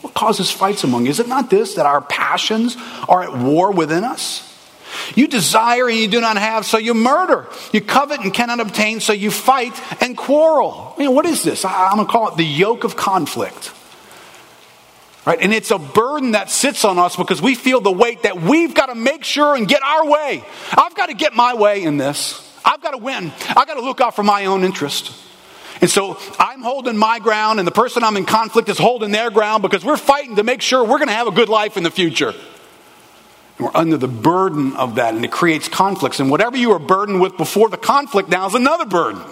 What 0.00 0.14
causes 0.14 0.50
fights 0.50 0.84
among 0.84 1.04
you? 1.04 1.10
Is 1.10 1.20
it 1.20 1.28
not 1.28 1.50
this, 1.50 1.74
that 1.74 1.84
our 1.84 2.00
passions 2.00 2.76
are 3.08 3.22
at 3.22 3.36
war 3.36 3.72
within 3.72 4.04
us? 4.04 4.49
You 5.14 5.26
desire 5.26 5.88
and 5.88 5.98
you 5.98 6.08
do 6.08 6.20
not 6.20 6.36
have, 6.36 6.64
so 6.66 6.78
you 6.78 6.94
murder. 6.94 7.46
You 7.72 7.80
covet 7.80 8.20
and 8.20 8.32
cannot 8.32 8.60
obtain, 8.60 9.00
so 9.00 9.12
you 9.12 9.30
fight 9.30 9.72
and 10.02 10.16
quarrel. 10.16 10.94
What 10.96 11.26
is 11.26 11.42
this? 11.42 11.64
I'm 11.64 11.96
going 11.96 12.06
to 12.06 12.12
call 12.12 12.28
it 12.28 12.36
the 12.36 12.44
yoke 12.44 12.84
of 12.84 12.96
conflict. 12.96 13.72
Right? 15.26 15.38
And 15.40 15.52
it's 15.52 15.70
a 15.70 15.78
burden 15.78 16.32
that 16.32 16.50
sits 16.50 16.84
on 16.84 16.98
us 16.98 17.14
because 17.14 17.42
we 17.42 17.54
feel 17.54 17.80
the 17.80 17.92
weight 17.92 18.22
that 18.22 18.40
we've 18.40 18.74
got 18.74 18.86
to 18.86 18.94
make 18.94 19.22
sure 19.22 19.54
and 19.54 19.68
get 19.68 19.82
our 19.82 20.06
way. 20.06 20.42
I've 20.72 20.94
got 20.94 21.06
to 21.06 21.14
get 21.14 21.34
my 21.34 21.54
way 21.54 21.82
in 21.82 21.98
this. 21.98 22.46
I've 22.64 22.82
got 22.82 22.92
to 22.92 22.98
win. 22.98 23.32
I've 23.48 23.66
got 23.66 23.74
to 23.74 23.82
look 23.82 24.00
out 24.00 24.16
for 24.16 24.22
my 24.22 24.46
own 24.46 24.64
interest. 24.64 25.12
And 25.82 25.90
so 25.90 26.18
I'm 26.38 26.62
holding 26.62 26.96
my 26.96 27.18
ground, 27.20 27.58
and 27.58 27.66
the 27.66 27.72
person 27.72 28.04
I'm 28.04 28.16
in 28.16 28.26
conflict 28.26 28.68
is 28.68 28.76
holding 28.78 29.12
their 29.12 29.30
ground 29.30 29.62
because 29.62 29.84
we're 29.84 29.96
fighting 29.96 30.36
to 30.36 30.42
make 30.42 30.60
sure 30.60 30.82
we're 30.82 30.98
going 30.98 31.08
to 31.08 31.14
have 31.14 31.26
a 31.26 31.32
good 31.32 31.48
life 31.48 31.76
in 31.76 31.82
the 31.82 31.90
future. 31.90 32.34
We're 33.60 33.70
under 33.74 33.98
the 33.98 34.08
burden 34.08 34.74
of 34.76 34.94
that, 34.94 35.14
and 35.14 35.24
it 35.24 35.30
creates 35.30 35.68
conflicts. 35.68 36.18
And 36.18 36.30
whatever 36.30 36.56
you 36.56 36.70
were 36.70 36.78
burdened 36.78 37.20
with 37.20 37.36
before 37.36 37.68
the 37.68 37.76
conflict 37.76 38.30
now 38.30 38.46
is 38.46 38.54
another 38.54 38.86
burden. 38.86 39.22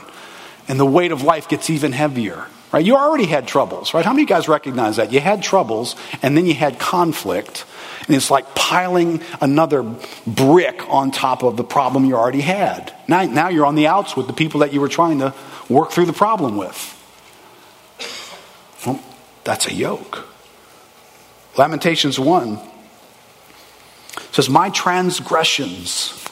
And 0.69 0.79
the 0.79 0.87
weight 0.87 1.13
of 1.13 1.23
life 1.23 1.49
gets 1.49 1.71
even 1.71 1.93
heavier. 1.93 2.47
Right? 2.71 2.85
You 2.85 2.97
already 2.97 3.25
had 3.25 3.49
troubles, 3.49 3.95
right? 3.95 4.05
How 4.05 4.13
many 4.13 4.25
of 4.25 4.29
you 4.29 4.37
guys 4.37 4.47
recognize 4.47 4.97
that? 4.97 5.11
You 5.11 5.21
had 5.21 5.43
troubles, 5.43 5.97
and 6.21 6.37
then 6.37 6.45
you 6.45 6.53
had 6.53 6.79
conflict, 6.79 7.65
and 8.07 8.15
it's 8.15 8.31
like 8.31 8.55
piling 8.55 9.23
another 9.41 9.83
brick 10.27 10.87
on 10.91 11.11
top 11.11 11.43
of 11.43 11.57
the 11.57 11.65
problem 11.65 12.05
you 12.05 12.15
already 12.15 12.43
had. 12.43 12.93
Now, 13.09 13.23
now 13.23 13.49
you're 13.49 13.65
on 13.65 13.75
the 13.75 13.87
outs 13.87 14.15
with 14.15 14.27
the 14.27 14.35
people 14.35 14.61
that 14.61 14.75
you 14.75 14.83
were 14.83 14.91
trying 14.91 15.21
to 15.21 15.33
work 15.71 15.93
through 15.93 16.05
the 16.05 16.13
problem 16.13 16.59
with. 16.59 16.95
Well, 18.87 19.01
that's 19.45 19.67
a 19.67 19.73
yoke. 19.73 20.29
Lamentations 21.57 22.19
1 22.21 22.61
says, 24.33 24.49
My 24.49 24.71
transgressions 24.71 26.25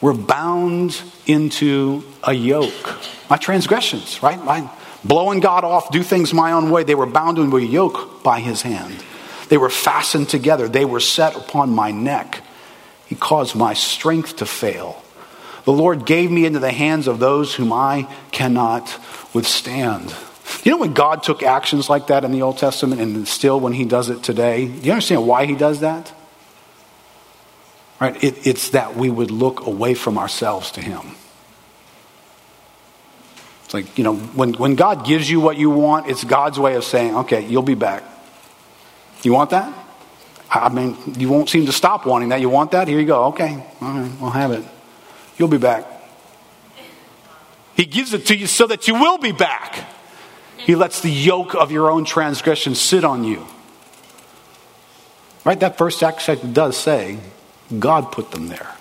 were 0.00 0.14
bound 0.14 1.00
into 1.26 2.04
a 2.22 2.32
yoke. 2.32 2.98
My 3.28 3.36
transgressions, 3.36 4.22
right? 4.22 4.42
My 4.42 4.70
blowing 5.04 5.40
God 5.40 5.64
off, 5.64 5.90
do 5.90 6.02
things 6.02 6.32
my 6.32 6.52
own 6.52 6.70
way, 6.70 6.84
they 6.84 6.94
were 6.94 7.06
bound 7.06 7.38
into 7.38 7.56
a 7.56 7.60
yoke 7.60 8.22
by 8.22 8.40
his 8.40 8.62
hand. 8.62 9.02
They 9.48 9.58
were 9.58 9.70
fastened 9.70 10.28
together, 10.28 10.68
they 10.68 10.84
were 10.84 11.00
set 11.00 11.36
upon 11.36 11.70
my 11.70 11.90
neck. 11.90 12.42
He 13.06 13.16
caused 13.16 13.56
my 13.56 13.74
strength 13.74 14.36
to 14.36 14.46
fail. 14.46 15.02
The 15.64 15.72
Lord 15.72 16.06
gave 16.06 16.30
me 16.30 16.46
into 16.46 16.60
the 16.60 16.70
hands 16.70 17.06
of 17.08 17.18
those 17.18 17.54
whom 17.54 17.72
I 17.72 18.08
cannot 18.30 18.96
withstand. 19.34 20.14
You 20.64 20.72
know 20.72 20.78
when 20.78 20.94
God 20.94 21.22
took 21.22 21.42
actions 21.42 21.90
like 21.90 22.06
that 22.08 22.24
in 22.24 22.32
the 22.32 22.42
Old 22.42 22.58
Testament 22.58 23.00
and 23.00 23.26
still 23.26 23.58
when 23.60 23.72
he 23.72 23.84
does 23.84 24.08
it 24.10 24.22
today? 24.22 24.66
Do 24.66 24.86
you 24.86 24.92
understand 24.92 25.26
why 25.26 25.46
he 25.46 25.54
does 25.54 25.80
that? 25.80 26.12
Right? 28.00 28.22
It, 28.24 28.46
it's 28.46 28.70
that 28.70 28.96
we 28.96 29.10
would 29.10 29.30
look 29.30 29.66
away 29.66 29.94
from 29.94 30.16
ourselves 30.16 30.70
to 30.72 30.80
him. 30.80 31.02
It's 33.64 33.74
like, 33.74 33.98
you 33.98 34.04
know, 34.04 34.16
when, 34.16 34.54
when 34.54 34.74
God 34.74 35.04
gives 35.04 35.30
you 35.30 35.38
what 35.38 35.56
you 35.58 35.70
want, 35.70 36.08
it's 36.08 36.24
God's 36.24 36.58
way 36.58 36.74
of 36.74 36.84
saying, 36.84 37.14
okay, 37.14 37.46
you'll 37.46 37.62
be 37.62 37.74
back. 37.74 38.02
You 39.22 39.32
want 39.32 39.50
that? 39.50 39.72
I 40.50 40.70
mean, 40.70 40.96
you 41.18 41.28
won't 41.28 41.48
seem 41.48 41.66
to 41.66 41.72
stop 41.72 42.06
wanting 42.06 42.30
that. 42.30 42.40
You 42.40 42.48
want 42.48 42.72
that? 42.72 42.88
Here 42.88 42.98
you 42.98 43.06
go. 43.06 43.26
Okay, 43.26 43.64
all 43.80 43.92
right, 43.92 44.10
we'll 44.20 44.30
have 44.30 44.50
it. 44.50 44.64
You'll 45.38 45.48
be 45.48 45.58
back. 45.58 45.86
He 47.76 47.84
gives 47.84 48.12
it 48.12 48.26
to 48.26 48.36
you 48.36 48.46
so 48.46 48.66
that 48.66 48.88
you 48.88 48.94
will 48.94 49.18
be 49.18 49.32
back. 49.32 49.86
He 50.56 50.74
lets 50.74 51.00
the 51.00 51.10
yoke 51.10 51.54
of 51.54 51.70
your 51.70 51.90
own 51.90 52.04
transgression 52.04 52.74
sit 52.74 53.04
on 53.04 53.24
you. 53.24 53.46
Right? 55.44 55.58
That 55.60 55.78
first 55.78 56.02
aspect 56.02 56.52
does 56.52 56.76
say 56.76 57.18
God 57.78 58.12
put 58.12 58.30
them 58.30 58.48
there. 58.48 58.74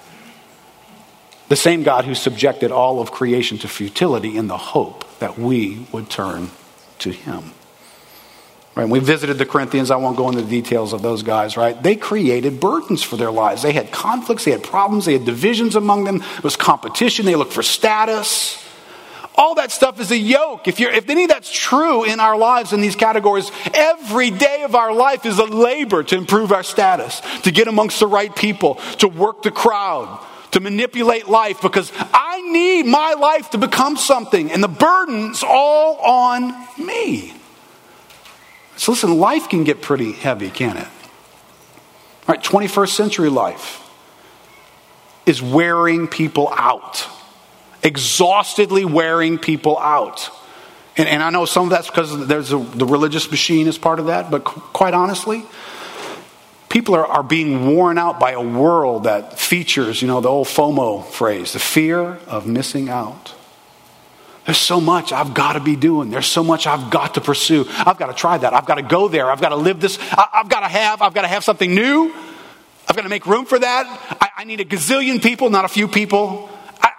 The 1.50 1.56
same 1.56 1.84
God 1.84 2.06
who 2.06 2.14
subjected 2.14 2.72
all 2.72 3.02
of 3.02 3.12
creation 3.12 3.58
to 3.60 3.68
futility 3.68 4.38
in 4.38 4.48
the 4.48 4.58
hope 4.58 5.06
that 5.20 5.38
we 5.38 5.86
would 5.92 6.10
turn 6.10 6.52
to 7.00 7.12
Him. 7.12 7.52
Right? 8.76 8.88
we 8.88 9.00
visited 9.00 9.38
the 9.38 9.46
Corinthians. 9.46 9.92
I 9.92 9.98
won't 9.98 10.16
go 10.16 10.30
into 10.30 10.42
the 10.42 10.50
details 10.50 10.94
of 10.94 11.02
those 11.02 11.24
guys, 11.24 11.58
right? 11.58 11.82
They 11.82 11.96
created 11.96 12.60
burdens 12.60 13.04
for 13.04 13.18
their 13.18 13.32
lives. 13.32 13.62
They 13.62 13.74
had 13.74 13.92
conflicts, 13.92 14.46
they 14.46 14.52
had 14.52 14.64
problems, 14.64 15.06
they 15.06 15.14
had 15.14 15.26
divisions 15.26 15.76
among 15.76 16.06
them. 16.06 16.22
It 16.38 16.44
was 16.44 16.56
competition, 16.56 17.26
they 17.26 17.36
looked 17.36 17.52
for 17.52 17.64
status. 17.64 18.64
All 19.40 19.56
that 19.56 19.72
stuff 19.72 20.02
is 20.02 20.12
a 20.12 20.18
yoke. 20.18 20.68
If, 20.68 20.82
you're, 20.82 20.92
if 20.92 21.10
any 21.10 21.24
of 21.24 21.30
that's 21.30 21.50
true 21.50 22.04
in 22.04 22.20
our 22.20 22.38
lives 22.38 22.74
in 22.74 22.82
these 22.82 22.98
categories, 22.98 23.50
every 23.74 24.32
day 24.32 24.64
of 24.64 24.76
our 24.76 24.94
life 24.94 25.26
is 25.26 25.40
a 25.40 25.46
labor 25.46 26.04
to 26.04 26.18
improve 26.18 26.52
our 26.52 26.62
status, 26.62 27.22
to 27.44 27.52
get 27.52 27.70
amongst 27.70 28.02
the 28.02 28.08
right 28.08 28.36
people, 28.36 28.76
to 28.98 29.08
work 29.08 29.44
the 29.44 29.50
crowd, 29.50 30.22
to 30.52 30.60
manipulate 30.60 31.30
life 31.30 31.62
because 31.62 31.90
I 32.14 32.42
need 32.52 32.86
my 32.86 33.14
life 33.14 33.52
to 33.52 33.58
become 33.58 33.96
something, 33.96 34.52
and 34.52 34.62
the 34.62 34.68
burden's 34.68 35.42
all 35.42 35.96
on 36.00 36.68
me. 36.78 37.34
So 38.76 38.92
listen, 38.92 39.18
life 39.20 39.48
can 39.48 39.64
get 39.64 39.82
pretty 39.82 40.12
heavy, 40.12 40.50
can 40.50 40.76
it? 40.76 40.88
All 42.28 42.36
right, 42.36 42.44
21st 42.44 42.90
century 42.90 43.30
life 43.30 43.90
is 45.26 45.42
wearing 45.42 46.10
people 46.10 46.52
out, 46.58 47.08
exhaustedly 47.84 48.86
wearing 48.86 49.38
people 49.38 49.78
out. 49.78 50.30
And, 50.98 51.08
and 51.08 51.24
I 51.24 51.30
know 51.30 51.46
some 51.46 51.66
of 51.66 51.70
that's 51.70 51.88
because 51.88 52.28
there's 52.28 52.52
a, 52.52 52.58
the 52.58 52.86
religious 52.86 53.32
machine 53.32 53.68
is 53.68 53.78
part 53.78 54.00
of 54.00 54.08
that, 54.08 54.30
but 54.30 54.44
quite 54.44 54.94
honestly, 54.94 55.44
people 56.68 56.96
are, 56.96 57.06
are 57.06 57.24
being 57.24 57.74
worn 57.74 57.98
out 57.98 58.20
by 58.20 58.32
a 58.32 58.42
world 58.42 59.06
that 59.06 59.40
features, 59.40 60.02
you 60.02 60.08
know, 60.08 60.22
the 60.22 60.30
old 60.30 60.48
FOMO 60.48 61.06
phrase, 61.06 61.54
the 61.54 61.60
fear 61.60 62.20
of 62.28 62.46
missing 62.46 62.90
out. 62.90 63.34
There's 64.46 64.58
so 64.58 64.82
much 64.82 65.12
I've 65.12 65.34
got 65.34 65.54
to 65.54 65.60
be 65.60 65.76
doing. 65.76 66.10
There's 66.10 66.26
so 66.26 66.44
much 66.44 66.66
I've 66.66 66.90
got 66.90 67.14
to 67.14 67.22
pursue. 67.22 67.66
I've 67.70 67.98
got 67.98 68.08
to 68.08 68.14
try 68.14 68.38
that. 68.38 68.54
I've 68.54 68.66
got 68.66 68.76
to 68.76 68.82
go 68.82 69.08
there. 69.08 69.30
I've 69.30 69.42
got 69.42 69.50
to 69.50 69.56
live 69.56 69.80
this. 69.80 70.00
I, 70.12 70.28
have 70.34 70.50
got 70.50 70.62
to 70.62 70.68
have. 70.68 71.02
I've 71.02 71.14
got 71.14 71.22
to 71.22 71.28
have 71.28 71.44
something 71.44 71.74
new. 71.74 72.12
I've 72.88 72.96
got 72.96 73.04
to 73.04 73.10
make 73.10 73.28
room 73.28 73.46
for 73.46 73.60
that. 73.60 73.86
I, 74.20 74.30
I 74.42 74.44
need 74.46 74.60
a 74.60 74.66
gazillion 74.66 75.22
people, 75.22 75.52
not 75.52 75.66
a 75.66 75.68
few 75.68 75.88
people. 75.88 76.50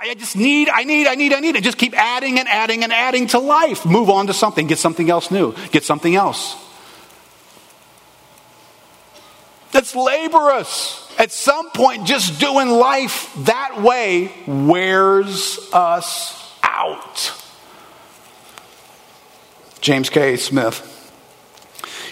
I, 0.01 0.11
I 0.11 0.15
just 0.15 0.37
need, 0.37 0.69
I 0.69 0.85
need, 0.85 1.07
I 1.07 1.15
need, 1.15 1.33
I 1.33 1.41
need. 1.41 1.57
And 1.57 1.65
just 1.65 1.79
keep 1.79 1.95
adding 1.97 2.39
and 2.39 2.49
adding 2.49 2.85
and 2.85 2.93
adding 2.93 3.27
to 3.29 3.39
life. 3.39 3.85
Move 3.85 4.11
on 4.11 4.27
to 4.29 4.35
something. 4.35 4.67
Get 4.67 4.79
something 4.79 5.11
else 5.11 5.31
new. 5.31 5.55
Get 5.71 5.85
something 5.85 6.15
else. 6.15 6.57
That's 9.73 9.95
laborious. 9.95 11.07
At 11.19 11.33
some 11.33 11.71
point, 11.71 12.07
just 12.07 12.41
doing 12.41 12.69
life 12.69 13.33
that 13.45 13.83
way 13.83 14.33
wears 14.47 15.59
us 15.73 16.51
out. 16.63 17.35
James 19.81 20.11
K. 20.11 20.37
Smith 20.37 20.87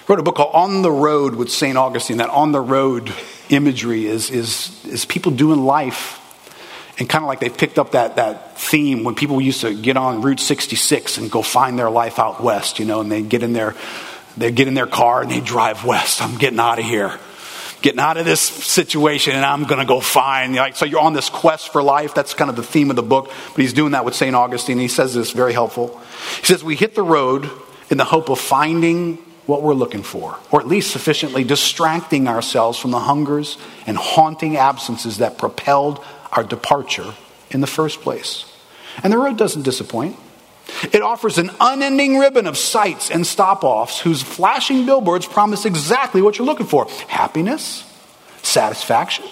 wrote 0.06 0.18
a 0.18 0.22
book 0.22 0.36
called 0.36 0.54
On 0.54 0.82
the 0.82 0.90
Road 0.90 1.34
with 1.34 1.50
St. 1.50 1.76
Augustine. 1.76 2.18
That 2.18 2.30
on 2.30 2.52
the 2.52 2.60
road 2.60 3.12
imagery 3.48 4.06
is, 4.06 4.30
is, 4.30 4.84
is 4.86 5.04
people 5.04 5.32
doing 5.32 5.64
life. 5.64 6.18
And 6.98 7.08
kind 7.08 7.24
of 7.24 7.28
like 7.28 7.40
they 7.40 7.48
picked 7.48 7.78
up 7.78 7.92
that, 7.92 8.16
that 8.16 8.58
theme 8.58 9.04
when 9.04 9.14
people 9.14 9.40
used 9.40 9.60
to 9.60 9.72
get 9.72 9.96
on 9.96 10.20
Route 10.20 10.40
66 10.40 11.18
and 11.18 11.30
go 11.30 11.42
find 11.42 11.78
their 11.78 11.90
life 11.90 12.18
out 12.18 12.42
west, 12.42 12.78
you 12.78 12.84
know, 12.84 13.00
and 13.00 13.10
they 13.10 13.22
get 13.22 13.42
in 13.42 13.52
their, 13.52 13.76
they 14.36 14.50
get 14.50 14.66
in 14.66 14.74
their 14.74 14.86
car 14.86 15.22
and 15.22 15.30
they 15.30 15.40
drive 15.40 15.84
west. 15.84 16.20
I'm 16.20 16.38
getting 16.38 16.58
out 16.58 16.78
of 16.78 16.84
here 16.84 17.18
getting 17.80 18.00
out 18.00 18.16
of 18.16 18.24
this 18.24 18.40
situation 18.40 19.34
and 19.34 19.44
I'm 19.44 19.64
going 19.64 19.80
to 19.80 19.86
go 19.86 20.00
find. 20.00 20.54
Like, 20.54 20.76
so 20.76 20.84
you're 20.84 21.00
on 21.00 21.12
this 21.12 21.30
quest 21.30 21.72
for 21.72 21.82
life. 21.82 22.14
That's 22.14 22.34
kind 22.34 22.50
of 22.50 22.56
the 22.56 22.62
theme 22.62 22.90
of 22.90 22.96
the 22.96 23.02
book. 23.02 23.30
But 23.48 23.56
he's 23.56 23.72
doing 23.72 23.92
that 23.92 24.04
with 24.04 24.14
St. 24.14 24.34
Augustine. 24.34 24.78
He 24.78 24.88
says 24.88 25.14
this 25.14 25.32
very 25.32 25.52
helpful. 25.52 26.00
He 26.40 26.46
says, 26.46 26.64
We 26.64 26.76
hit 26.76 26.94
the 26.94 27.02
road 27.02 27.48
in 27.90 27.98
the 27.98 28.04
hope 28.04 28.30
of 28.30 28.38
finding 28.38 29.16
what 29.46 29.62
we're 29.62 29.74
looking 29.74 30.02
for, 30.02 30.38
or 30.50 30.60
at 30.60 30.66
least 30.66 30.90
sufficiently 30.90 31.42
distracting 31.42 32.28
ourselves 32.28 32.78
from 32.78 32.90
the 32.90 32.98
hungers 32.98 33.56
and 33.86 33.96
haunting 33.96 34.58
absences 34.58 35.18
that 35.18 35.38
propelled 35.38 36.04
our 36.32 36.42
departure 36.42 37.14
in 37.50 37.60
the 37.60 37.66
first 37.66 38.00
place. 38.00 38.44
And 39.02 39.12
the 39.12 39.18
road 39.18 39.38
doesn't 39.38 39.62
disappoint. 39.62 40.16
It 40.92 41.00
offers 41.00 41.38
an 41.38 41.50
unending 41.60 42.18
ribbon 42.18 42.46
of 42.46 42.58
sights 42.58 43.10
and 43.10 43.26
stop 43.26 43.64
offs 43.64 44.00
whose 44.00 44.22
flashing 44.22 44.84
billboards 44.84 45.26
promise 45.26 45.64
exactly 45.64 46.20
what 46.20 46.38
you're 46.38 46.46
looking 46.46 46.66
for 46.66 46.86
happiness, 47.08 47.84
satisfaction, 48.42 49.24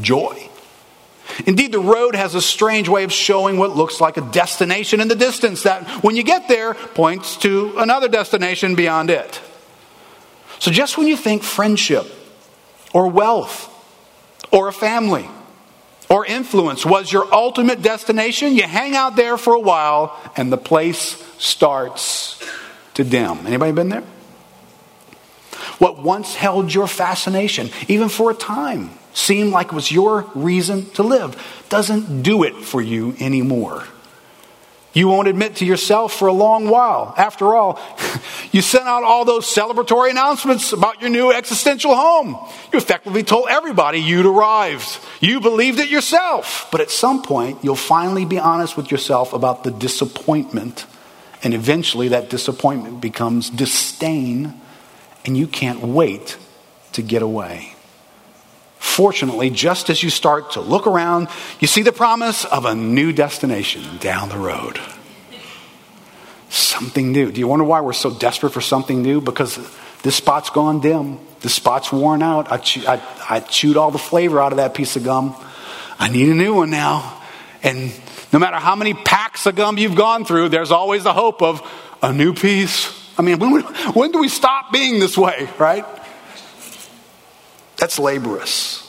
joy. 0.00 0.48
Indeed, 1.46 1.72
the 1.72 1.80
road 1.80 2.14
has 2.14 2.34
a 2.34 2.42
strange 2.42 2.88
way 2.88 3.04
of 3.04 3.12
showing 3.12 3.56
what 3.56 3.74
looks 3.74 4.00
like 4.00 4.16
a 4.16 4.20
destination 4.20 5.00
in 5.00 5.08
the 5.08 5.14
distance 5.14 5.62
that, 5.62 5.88
when 6.04 6.16
you 6.16 6.22
get 6.22 6.48
there, 6.48 6.74
points 6.74 7.36
to 7.38 7.74
another 7.78 8.08
destination 8.08 8.74
beyond 8.74 9.10
it. 9.10 9.40
So, 10.58 10.70
just 10.70 10.98
when 10.98 11.06
you 11.06 11.16
think 11.16 11.42
friendship 11.42 12.06
or 12.92 13.08
wealth 13.08 13.70
or 14.52 14.68
a 14.68 14.72
family 14.72 15.28
or 16.08 16.26
influence 16.26 16.84
was 16.84 17.12
your 17.12 17.32
ultimate 17.32 17.82
destination, 17.82 18.54
you 18.54 18.62
hang 18.62 18.94
out 18.94 19.16
there 19.16 19.36
for 19.36 19.54
a 19.54 19.60
while 19.60 20.18
and 20.36 20.52
the 20.52 20.56
place 20.56 21.22
starts 21.38 22.42
to 22.94 23.04
dim. 23.04 23.46
Anybody 23.46 23.72
been 23.72 23.88
there? 23.88 24.04
What 25.78 25.98
once 25.98 26.34
held 26.34 26.72
your 26.72 26.86
fascination, 26.86 27.70
even 27.88 28.08
for 28.08 28.30
a 28.30 28.34
time, 28.34 28.90
seemed 29.12 29.52
like 29.52 29.68
it 29.68 29.72
was 29.72 29.90
your 29.90 30.30
reason 30.34 30.88
to 30.90 31.02
live, 31.02 31.36
doesn't 31.68 32.22
do 32.22 32.44
it 32.44 32.54
for 32.54 32.80
you 32.80 33.16
anymore. 33.18 33.84
You 34.94 35.08
won't 35.08 35.26
admit 35.26 35.56
to 35.56 35.64
yourself 35.64 36.12
for 36.12 36.28
a 36.28 36.32
long 36.32 36.68
while. 36.68 37.12
After 37.16 37.54
all, 37.56 37.80
you 38.52 38.62
sent 38.62 38.86
out 38.86 39.02
all 39.02 39.24
those 39.24 39.44
celebratory 39.44 40.10
announcements 40.10 40.72
about 40.72 41.00
your 41.00 41.10
new 41.10 41.32
existential 41.32 41.96
home. 41.96 42.38
You 42.72 42.78
effectively 42.78 43.24
told 43.24 43.48
everybody 43.50 43.98
you'd 43.98 44.24
arrived. 44.24 45.00
You 45.20 45.40
believed 45.40 45.80
it 45.80 45.88
yourself. 45.88 46.68
But 46.70 46.80
at 46.80 46.90
some 46.90 47.22
point, 47.22 47.64
you'll 47.64 47.74
finally 47.74 48.24
be 48.24 48.38
honest 48.38 48.76
with 48.76 48.92
yourself 48.92 49.32
about 49.32 49.64
the 49.64 49.72
disappointment. 49.72 50.86
And 51.42 51.54
eventually, 51.54 52.08
that 52.08 52.30
disappointment 52.30 53.00
becomes 53.00 53.50
disdain, 53.50 54.54
and 55.26 55.36
you 55.36 55.48
can't 55.48 55.80
wait 55.80 56.38
to 56.92 57.02
get 57.02 57.20
away. 57.20 57.73
Fortunately, 58.84 59.50
just 59.50 59.88
as 59.88 60.02
you 60.04 60.10
start 60.10 60.52
to 60.52 60.60
look 60.60 60.86
around, 60.86 61.28
you 61.58 61.66
see 61.66 61.82
the 61.82 61.90
promise 61.90 62.44
of 62.44 62.64
a 62.64 62.76
new 62.76 63.12
destination 63.12 63.82
down 63.98 64.28
the 64.28 64.36
road. 64.36 64.78
Something 66.50 67.10
new. 67.10 67.32
Do 67.32 67.40
you 67.40 67.48
wonder 67.48 67.64
why 67.64 67.80
we're 67.80 67.92
so 67.94 68.16
desperate 68.16 68.52
for 68.52 68.60
something 68.60 69.02
new? 69.02 69.20
Because 69.20 69.58
this 70.02 70.14
spot's 70.14 70.50
gone 70.50 70.80
dim. 70.80 71.18
This 71.40 71.54
spot's 71.54 71.90
worn 71.90 72.22
out. 72.22 72.52
I, 72.52 72.58
chew, 72.58 72.86
I, 72.86 73.02
I 73.28 73.40
chewed 73.40 73.76
all 73.76 73.90
the 73.90 73.98
flavor 73.98 74.38
out 74.38 74.52
of 74.52 74.58
that 74.58 74.74
piece 74.74 74.94
of 74.94 75.02
gum. 75.02 75.34
I 75.98 76.08
need 76.08 76.28
a 76.28 76.34
new 76.34 76.54
one 76.54 76.70
now. 76.70 77.20
And 77.64 77.90
no 78.32 78.38
matter 78.38 78.58
how 78.58 78.76
many 78.76 78.94
packs 78.94 79.46
of 79.46 79.56
gum 79.56 79.76
you've 79.76 79.96
gone 79.96 80.24
through, 80.24 80.50
there's 80.50 80.70
always 80.70 81.02
the 81.02 81.14
hope 81.14 81.42
of 81.42 81.68
a 82.00 82.12
new 82.12 82.34
piece. 82.34 82.92
I 83.18 83.22
mean, 83.22 83.40
when, 83.40 83.62
when 83.94 84.12
do 84.12 84.20
we 84.20 84.28
stop 84.28 84.72
being 84.72 85.00
this 85.00 85.18
way, 85.18 85.48
right? 85.58 85.86
That's 87.76 87.98
laborious. 87.98 88.82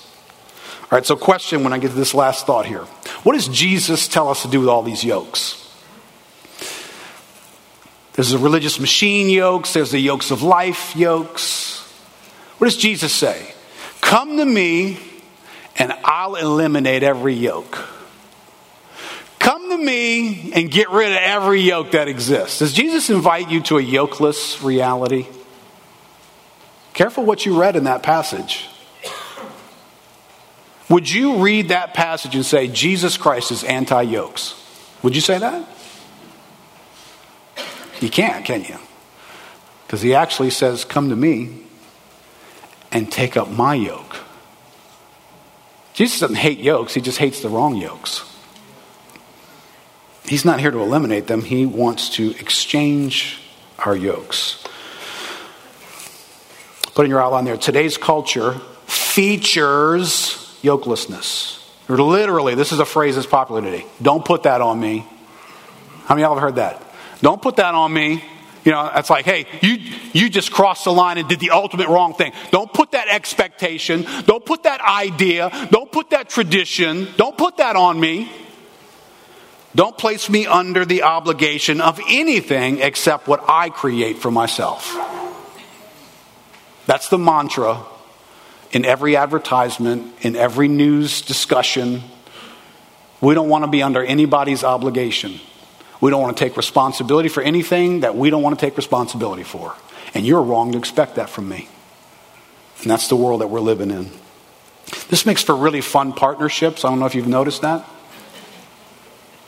All 0.84 0.90
right, 0.92 1.06
so 1.06 1.16
question 1.16 1.64
when 1.64 1.74
I 1.74 1.80
get 1.80 1.90
to 1.90 1.96
this 1.96 2.14
last 2.14 2.46
thought 2.46 2.66
here. 2.66 2.84
What 3.24 3.34
does 3.34 3.48
Jesus 3.48 4.08
tell 4.08 4.30
us 4.30 4.44
to 4.44 4.48
do 4.48 4.60
with 4.60 4.70
all 4.70 4.84
these 4.84 5.04
yokes? 5.04 5.62
There's 8.14 8.30
the 8.30 8.38
religious 8.38 8.80
machine 8.80 9.30
yokes, 9.30 9.74
there's 9.74 9.92
the 9.92 10.00
yokes 10.00 10.32
of 10.32 10.42
life 10.42 10.96
yokes. 10.96 11.82
What 12.60 12.68
does 12.68 12.78
Jesus 12.78 13.12
say? 13.12 13.54
Come 14.00 14.38
to 14.38 14.46
me 14.46 15.00
and 15.78 15.92
I'll 16.06 16.36
eliminate 16.36 17.04
every 17.04 17.34
yoke. 17.34 17.78
Come 19.40 19.70
to 19.70 19.78
me 19.78 20.54
and 20.54 20.72
get 20.72 20.90
rid 20.90 21.12
of 21.12 21.18
every 21.18 21.62
yoke 21.62 21.92
that 21.92 22.08
exists. 22.08 22.60
Does 22.60 22.74
Jesus 22.74 23.10
invite 23.10 23.50
you 23.50 23.62
to 23.64 23.80
a 23.80 23.84
yokeless 23.84 24.64
reality? 24.64 25.28
Careful 26.94 27.26
what 27.26 27.46
you 27.46 27.60
read 27.60 27.76
in 27.76 27.84
that 27.84 28.02
passage. 28.02 28.70
Would 30.90 31.10
you 31.10 31.38
read 31.38 31.70
that 31.70 31.94
passage 31.94 32.36
and 32.36 32.46
say, 32.46 32.68
Jesus 32.68 33.18
Christ 33.18 33.52
is 33.52 33.64
anti 33.64 34.04
yokes? 34.04 34.62
Would 35.02 35.16
you 35.16 35.22
say 35.22 35.40
that? 35.40 35.68
You 38.02 38.10
can't, 38.10 38.46
can 38.46 38.64
you? 38.64 38.78
Because 39.86 40.02
he 40.02 40.14
actually 40.14 40.52
says, 40.52 40.86
Come 40.86 41.10
to 41.10 41.16
me 41.16 41.62
and 42.92 43.12
take 43.12 43.36
up 43.36 43.50
my 43.50 43.74
yoke. 43.74 44.16
Jesus 45.94 46.20
doesn't 46.20 46.36
hate 46.36 46.60
yokes, 46.60 46.94
he 46.94 47.02
just 47.02 47.18
hates 47.18 47.42
the 47.42 47.50
wrong 47.50 47.76
yokes. 47.76 48.24
He's 50.28 50.44
not 50.44 50.60
here 50.60 50.72
to 50.72 50.80
eliminate 50.80 51.28
them, 51.28 51.42
he 51.42 51.66
wants 51.66 52.10
to 52.12 52.32
exchange 52.32 53.42
our 53.80 53.96
yokes. 53.96 54.64
Put 56.94 57.06
in 57.06 57.12
your 57.12 57.22
outline 57.22 57.46
there 57.46 57.58
today's 57.58 57.98
culture 57.98 58.54
features 58.88 60.45
yokelessness. 60.66 61.62
Or 61.88 61.98
literally, 61.98 62.56
this 62.56 62.72
is 62.72 62.80
a 62.80 62.86
phrase 62.86 63.16
that's 63.16 63.28
popular 63.28 63.62
today. 63.62 63.86
Don't 64.02 64.26
put 64.26 64.44
that 64.44 64.62
on 64.62 64.80
me. 64.80 65.06
How 66.06 66.16
many 66.16 66.24
of 66.24 66.30
y'all 66.30 66.36
have 66.36 66.42
heard 66.42 66.56
that? 66.56 66.82
Don't 67.22 67.42
put 67.42 67.58
that 67.58 67.76
on 67.76 67.94
me. 67.94 68.24
You 68.64 68.72
know, 68.72 68.92
it's 68.96 69.12
like, 69.12 69.26
hey, 69.26 69.46
you, 69.62 69.78
you 70.12 70.30
just 70.30 70.52
crossed 70.52 70.86
the 70.86 70.92
line 70.92 71.20
and 71.20 71.30
did 71.30 71.40
the 71.40 71.52
ultimate 71.52 71.88
wrong 71.88 72.16
thing. 72.16 72.34
Don't 72.50 72.74
put 72.74 72.92
that 72.92 73.08
expectation. 73.08 74.08
Don't 74.26 74.44
put 74.44 74.64
that 74.64 74.82
idea. 74.82 75.52
Don't 75.70 75.92
put 75.92 76.10
that 76.10 76.30
tradition. 76.30 77.08
Don't 77.16 77.38
put 77.38 77.58
that 77.58 77.76
on 77.76 78.00
me. 78.00 78.32
Don't 79.76 79.96
place 79.96 80.30
me 80.30 80.48
under 80.48 80.86
the 80.86 81.04
obligation 81.04 81.80
of 81.80 82.00
anything 82.08 82.80
except 82.80 83.28
what 83.28 83.44
I 83.48 83.70
create 83.70 84.18
for 84.18 84.32
myself. 84.32 84.96
That's 86.88 87.10
the 87.10 87.20
mantra 87.20 87.84
in 88.76 88.84
every 88.84 89.16
advertisement, 89.16 90.14
in 90.20 90.36
every 90.36 90.68
news 90.68 91.22
discussion. 91.22 92.04
We 93.22 93.34
don't 93.34 93.48
want 93.48 93.64
to 93.64 93.70
be 93.72 93.82
under 93.82 94.04
anybody's 94.04 94.66
obligation. 94.66 95.40
We 96.02 96.12
don't 96.12 96.22
want 96.22 96.36
to 96.36 96.44
take 96.44 96.58
responsibility 96.58 97.30
for 97.30 97.42
anything 97.42 98.02
that 98.02 98.18
we 98.18 98.30
don't 98.30 98.44
want 98.44 98.60
to 98.60 98.66
take 98.66 98.76
responsibility 98.76 99.44
for. 99.44 99.74
And 100.14 100.26
you're 100.26 100.42
wrong 100.42 100.74
to 100.74 100.78
expect 100.78 101.16
that 101.16 101.30
from 101.30 101.48
me. 101.48 101.70
And 102.82 102.92
that's 102.92 103.08
the 103.08 103.16
world 103.16 103.40
that 103.40 103.48
we're 103.48 103.62
living 103.62 103.92
in. 103.92 104.12
This 105.08 105.26
makes 105.26 105.42
for 105.42 105.56
really 105.56 105.80
fun 105.80 106.12
partnerships. 106.12 106.84
I 106.84 106.90
don't 106.90 107.00
know 107.00 107.06
if 107.06 107.16
you've 107.16 107.30
noticed 107.30 107.62
that. 107.62 107.86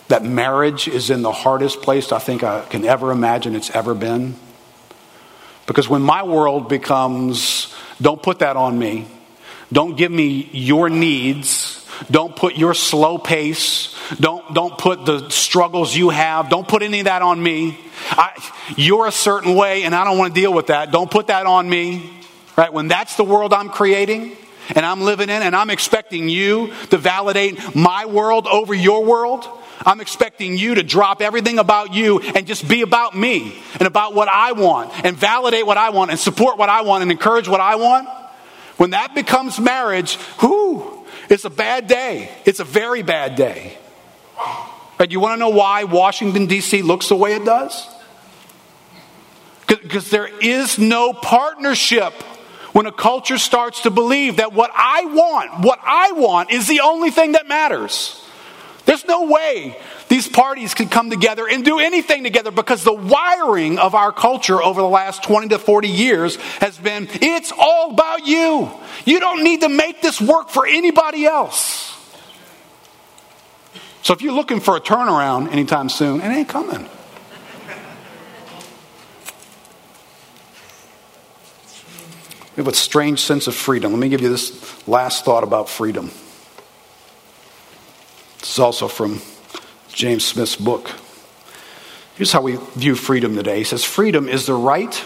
That 0.08 0.24
marriage 0.24 0.88
is 0.88 1.10
in 1.10 1.22
the 1.22 1.34
hardest 1.34 1.82
place 1.82 2.14
I 2.14 2.20
think 2.20 2.44
I 2.44 2.64
can 2.64 2.86
ever 2.86 3.12
imagine 3.12 3.56
it's 3.56 3.72
ever 3.72 3.94
been. 3.94 4.36
Because 5.66 5.90
when 5.90 6.02
my 6.02 6.24
world 6.24 6.70
becomes, 6.70 7.76
don't 8.02 8.24
put 8.24 8.40
that 8.40 8.56
on 8.56 8.80
me, 8.80 9.06
don't 9.72 9.98
give 9.98 10.12
me 10.12 10.50
your 10.52 10.90
needs. 10.90 11.86
Don't 12.12 12.36
put 12.36 12.56
your 12.56 12.74
slow 12.74 13.18
pace. 13.18 13.96
Don't, 14.20 14.54
don't 14.54 14.78
put 14.78 15.06
the 15.06 15.30
struggles 15.30 15.96
you 15.96 16.10
have. 16.10 16.50
Don't 16.50 16.68
put 16.68 16.84
any 16.84 17.00
of 17.00 17.06
that 17.06 17.22
on 17.22 17.42
me. 17.42 17.78
I, 18.12 18.32
you're 18.78 19.08
a 19.08 19.12
certain 19.12 19.56
way 19.56 19.84
and 19.84 19.96
I 19.96 20.04
don't 20.04 20.18
want 20.18 20.34
to 20.34 20.40
deal 20.40 20.54
with 20.54 20.68
that. 20.68 20.92
Don't 20.92 21.10
put 21.10 21.28
that 21.28 21.46
on 21.46 21.70
me. 21.70 22.14
Right? 22.56 22.72
When 22.72 22.88
that's 22.88 23.16
the 23.16 23.24
world 23.24 23.54
I'm 23.54 23.70
creating 23.70 24.36
and 24.76 24.86
I'm 24.86 25.02
living 25.02 25.30
in 25.30 25.42
and 25.42 25.56
I'm 25.56 25.70
expecting 25.70 26.30
you 26.30 26.74
to 26.90 26.98
validate 26.98 27.76
my 27.76 28.06
world 28.06 28.48
over 28.48 28.74
your 28.74 29.04
world, 29.04 29.48
I'm 29.86 30.02
expecting 30.02 30.58
you 30.58 30.76
to 30.76 30.84
drop 30.84 31.22
everything 31.22 31.60
about 31.60 31.94
you 31.94 32.20
and 32.20 32.48
just 32.48 32.68
be 32.68 32.82
about 32.82 33.16
me 33.16 33.62
and 33.74 33.84
about 33.84 34.16
what 34.16 34.28
I 34.28 34.54
want 34.54 34.92
and 35.06 35.16
validate 35.16 35.68
what 35.68 35.78
I 35.78 35.92
want 35.92 36.12
and 36.12 36.20
support 36.20 36.58
what 36.58 36.70
I 36.70 36.82
want 36.82 37.04
and 37.04 37.12
encourage 37.12 37.48
what 37.48 37.62
I 37.62 37.76
want. 37.76 38.08
When 38.78 38.92
that 38.92 39.16
becomes 39.16 39.60
marriage, 39.60 40.16
whoo, 40.42 41.06
it's 41.30 41.46
a 41.46 41.50
bad 41.50 41.88
day. 41.88 42.32
It's 42.46 42.60
a 42.60 42.64
very 42.64 43.02
bad 43.02 43.36
day. 43.36 43.78
But 44.98 45.12
you 45.12 45.20
want 45.20 45.36
to 45.36 45.40
know 45.40 45.50
why 45.50 45.84
Washington, 45.84 46.48
D.C. 46.48 46.82
looks 46.82 47.10
the 47.10 47.16
way 47.16 47.36
it 47.36 47.46
does? 47.46 47.88
Because 49.68 50.10
there 50.10 50.28
is 50.28 50.80
no 50.80 51.14
partnership 51.14 52.14
when 52.72 52.86
a 52.86 52.92
culture 52.92 53.38
starts 53.38 53.82
to 53.82 53.92
believe 53.92 54.38
that 54.38 54.54
what 54.54 54.72
I 54.74 55.06
want, 55.06 55.66
what 55.66 55.80
I 55.84 56.12
want, 56.14 56.52
is 56.52 56.68
the 56.68 56.82
only 56.82 57.12
thing 57.12 57.34
that 57.34 57.48
matters. 57.48 58.24
There's 58.86 59.06
no 59.06 59.26
way 59.26 59.78
these 60.10 60.28
parties 60.28 60.74
can 60.74 60.88
come 60.88 61.10
together 61.10 61.48
and 61.48 61.66
do 61.66 61.80
anything 61.80 62.24
together 62.24 62.52
because 62.52 62.84
the 62.84 62.94
wiring 62.94 63.78
of 63.78 63.94
our 63.94 64.12
culture 64.12 64.62
over 64.62 64.82
the 64.82 64.88
last 64.88 65.24
20 65.24 65.50
to 65.50 65.60
40 65.60 65.88
years 65.88 66.36
has 66.60 66.78
been 66.78 67.08
it's 67.12 67.52
all 67.58 67.92
about 67.92 68.26
you. 68.26 68.72
You 69.06 69.20
don't 69.20 69.44
need 69.44 69.62
to 69.62 69.70
make 69.70 70.02
this 70.02 70.22
work 70.22 70.50
for 70.50 70.66
anybody 70.66 71.26
else. 71.26 71.94
So 74.04 74.14
if 74.14 74.22
you're 74.22 74.34
looking 74.34 74.62
for 74.62 74.78
a 74.78 74.80
turnaround 74.80 75.52
anytime 75.52 75.90
soon, 75.90 76.22
it 76.22 76.30
ain't 76.30 76.48
coming. 76.48 76.88
We 82.56 82.64
have 82.64 82.74
a 82.74 82.76
strange 82.76 83.20
sense 83.20 83.46
of 83.48 83.54
freedom. 83.54 83.92
Let 83.92 84.00
me 84.00 84.10
give 84.10 84.22
you 84.22 84.30
this 84.30 84.88
last 84.88 85.26
thought 85.26 85.44
about 85.44 85.70
freedom. 85.70 86.10
This 88.40 88.54
is 88.54 88.60
also 88.60 88.88
from 88.88 89.22
James 89.98 90.24
Smith's 90.24 90.56
book. 90.56 90.92
Here's 92.14 92.32
how 92.32 92.42
we 92.42 92.60
view 92.76 92.94
freedom 92.94 93.36
today. 93.36 93.58
He 93.58 93.64
says, 93.64 93.84
Freedom 93.84 94.30
is 94.30 94.46
the 94.46 94.54
right 94.54 95.04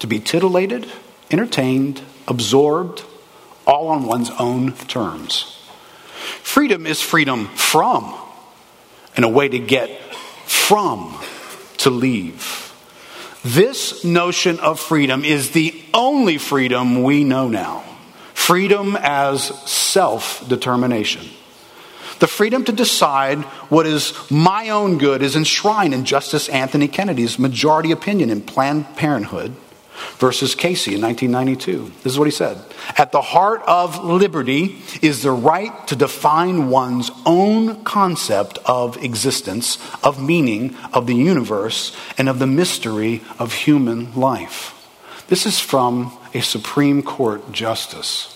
to 0.00 0.06
be 0.06 0.20
titillated, 0.20 0.86
entertained, 1.30 2.02
absorbed, 2.28 3.04
all 3.66 3.88
on 3.88 4.04
one's 4.04 4.28
own 4.38 4.72
terms. 4.72 5.58
Freedom 6.42 6.86
is 6.86 7.00
freedom 7.00 7.46
from, 7.56 8.14
and 9.16 9.24
a 9.24 9.28
way 9.30 9.48
to 9.48 9.58
get 9.58 9.88
from 10.44 11.18
to 11.78 11.88
leave. 11.88 12.74
This 13.42 14.04
notion 14.04 14.60
of 14.60 14.78
freedom 14.78 15.24
is 15.24 15.52
the 15.52 15.82
only 15.94 16.36
freedom 16.36 17.02
we 17.02 17.24
know 17.24 17.48
now 17.48 17.82
freedom 18.34 18.94
as 19.00 19.44
self 19.70 20.46
determination. 20.46 21.26
The 22.18 22.26
freedom 22.26 22.64
to 22.64 22.72
decide 22.72 23.44
what 23.70 23.86
is 23.86 24.12
my 24.30 24.70
own 24.70 24.98
good 24.98 25.22
is 25.22 25.36
enshrined 25.36 25.94
in 25.94 26.04
Justice 26.04 26.48
Anthony 26.48 26.88
Kennedy's 26.88 27.38
majority 27.38 27.92
opinion 27.92 28.30
in 28.30 28.42
Planned 28.42 28.96
Parenthood. 28.96 29.54
versus 30.18 30.54
Casey 30.54 30.94
in 30.94 31.00
1992. 31.02 31.92
This 32.02 32.12
is 32.12 32.18
what 32.18 32.26
he 32.26 32.32
said 32.32 32.56
At 32.96 33.12
the 33.12 33.20
heart 33.20 33.62
of 33.66 34.04
liberty 34.04 34.78
is 35.02 35.22
the 35.22 35.32
right 35.32 35.86
to 35.88 35.96
define 35.96 36.70
one's 36.70 37.10
own 37.26 37.82
concept 37.84 38.58
of 38.64 38.96
existence, 39.02 39.78
of 40.02 40.22
meaning, 40.22 40.76
of 40.92 41.06
the 41.06 41.14
universe, 41.14 41.96
and 42.16 42.28
of 42.28 42.38
the 42.38 42.46
mystery 42.46 43.22
of 43.38 43.52
human 43.52 44.14
life. 44.14 44.74
This 45.28 45.46
is 45.46 45.60
from 45.60 46.16
a 46.32 46.40
Supreme 46.40 47.02
Court 47.02 47.52
justice. 47.52 48.34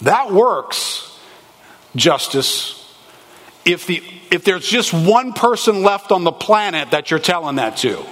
That 0.00 0.32
works, 0.32 1.09
justice, 1.96 2.76
if, 3.64 3.86
the, 3.86 4.02
if 4.30 4.44
there's 4.44 4.68
just 4.68 4.92
one 4.92 5.32
person 5.32 5.82
left 5.82 6.12
on 6.12 6.24
the 6.24 6.32
planet 6.32 6.92
that 6.92 7.10
you're 7.10 7.20
telling 7.20 7.56
that 7.56 7.76
to. 7.78 8.04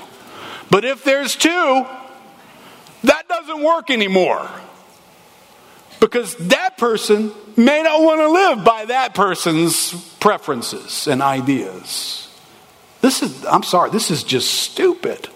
But 0.71 0.85
if 0.85 1.05
there's 1.05 1.37
two, 1.37 1.87
that 3.05 3.29
doesn't 3.29 3.63
work 3.63 3.91
anymore. 3.91 4.49
Because 6.01 6.37
that 6.37 6.79
person 6.79 7.33
may 7.57 7.83
not 7.83 8.03
want 8.03 8.21
to 8.21 8.29
live 8.29 8.65
by 8.65 8.85
that 8.87 9.15
person's 9.15 9.93
preferences 10.19 11.09
and 11.09 11.21
ideas. 11.23 12.25
This 13.01 13.23
is, 13.23 13.45
I'm 13.47 13.63
sorry, 13.63 13.91
this 13.91 14.11
is 14.11 14.23
just 14.23 14.53
stupid. 14.53 15.29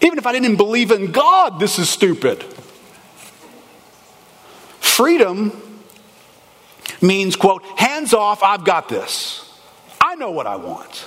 Even 0.00 0.18
if 0.18 0.26
I 0.26 0.32
didn't 0.32 0.56
believe 0.56 0.90
in 0.90 1.12
God, 1.12 1.58
this 1.58 1.78
is 1.78 1.88
stupid. 1.88 2.42
Freedom 4.80 5.60
means, 7.02 7.36
quote, 7.36 7.62
hands 7.78 8.14
off, 8.14 8.42
I've 8.42 8.64
got 8.64 8.88
this. 8.88 9.40
I 10.00 10.14
know 10.16 10.30
what 10.30 10.46
I 10.46 10.56
want. 10.56 11.06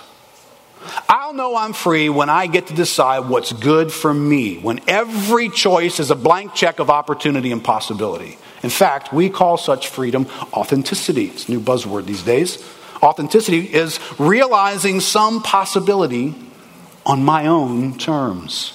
I'll 1.09 1.33
know 1.33 1.55
I'm 1.55 1.73
free 1.73 2.09
when 2.09 2.29
I 2.29 2.47
get 2.47 2.67
to 2.67 2.73
decide 2.73 3.27
what's 3.29 3.51
good 3.51 3.91
for 3.91 4.13
me, 4.13 4.57
when 4.57 4.79
every 4.87 5.49
choice 5.49 5.99
is 5.99 6.11
a 6.11 6.15
blank 6.15 6.53
check 6.53 6.79
of 6.79 6.89
opportunity 6.89 7.51
and 7.51 7.63
possibility. 7.63 8.37
In 8.63 8.69
fact, 8.69 9.13
we 9.13 9.29
call 9.29 9.57
such 9.57 9.87
freedom 9.87 10.27
authenticity. 10.53 11.25
It's 11.25 11.47
a 11.47 11.51
new 11.51 11.59
buzzword 11.59 12.05
these 12.05 12.23
days. 12.23 12.63
Authenticity 13.01 13.59
is 13.59 13.99
realizing 14.19 14.99
some 14.99 15.41
possibility 15.43 16.35
on 17.05 17.23
my 17.23 17.47
own 17.47 17.97
terms. 17.97 18.73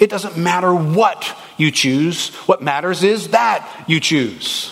It 0.00 0.10
doesn't 0.10 0.36
matter 0.36 0.72
what 0.74 1.36
you 1.56 1.70
choose, 1.70 2.30
what 2.46 2.62
matters 2.62 3.02
is 3.02 3.28
that 3.28 3.68
you 3.86 4.00
choose. 4.00 4.71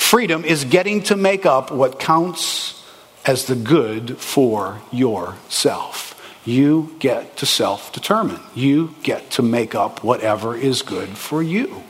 Freedom 0.00 0.44
is 0.44 0.64
getting 0.64 1.04
to 1.04 1.14
make 1.14 1.46
up 1.46 1.70
what 1.70 2.00
counts 2.00 2.82
as 3.24 3.44
the 3.44 3.54
good 3.54 4.18
for 4.18 4.80
yourself. 4.90 6.20
You 6.44 6.96
get 6.98 7.36
to 7.36 7.46
self 7.46 7.92
determine. 7.92 8.40
You 8.52 8.96
get 9.04 9.30
to 9.32 9.42
make 9.42 9.76
up 9.76 10.02
whatever 10.02 10.56
is 10.56 10.82
good 10.82 11.10
for 11.10 11.44
you. 11.44 11.84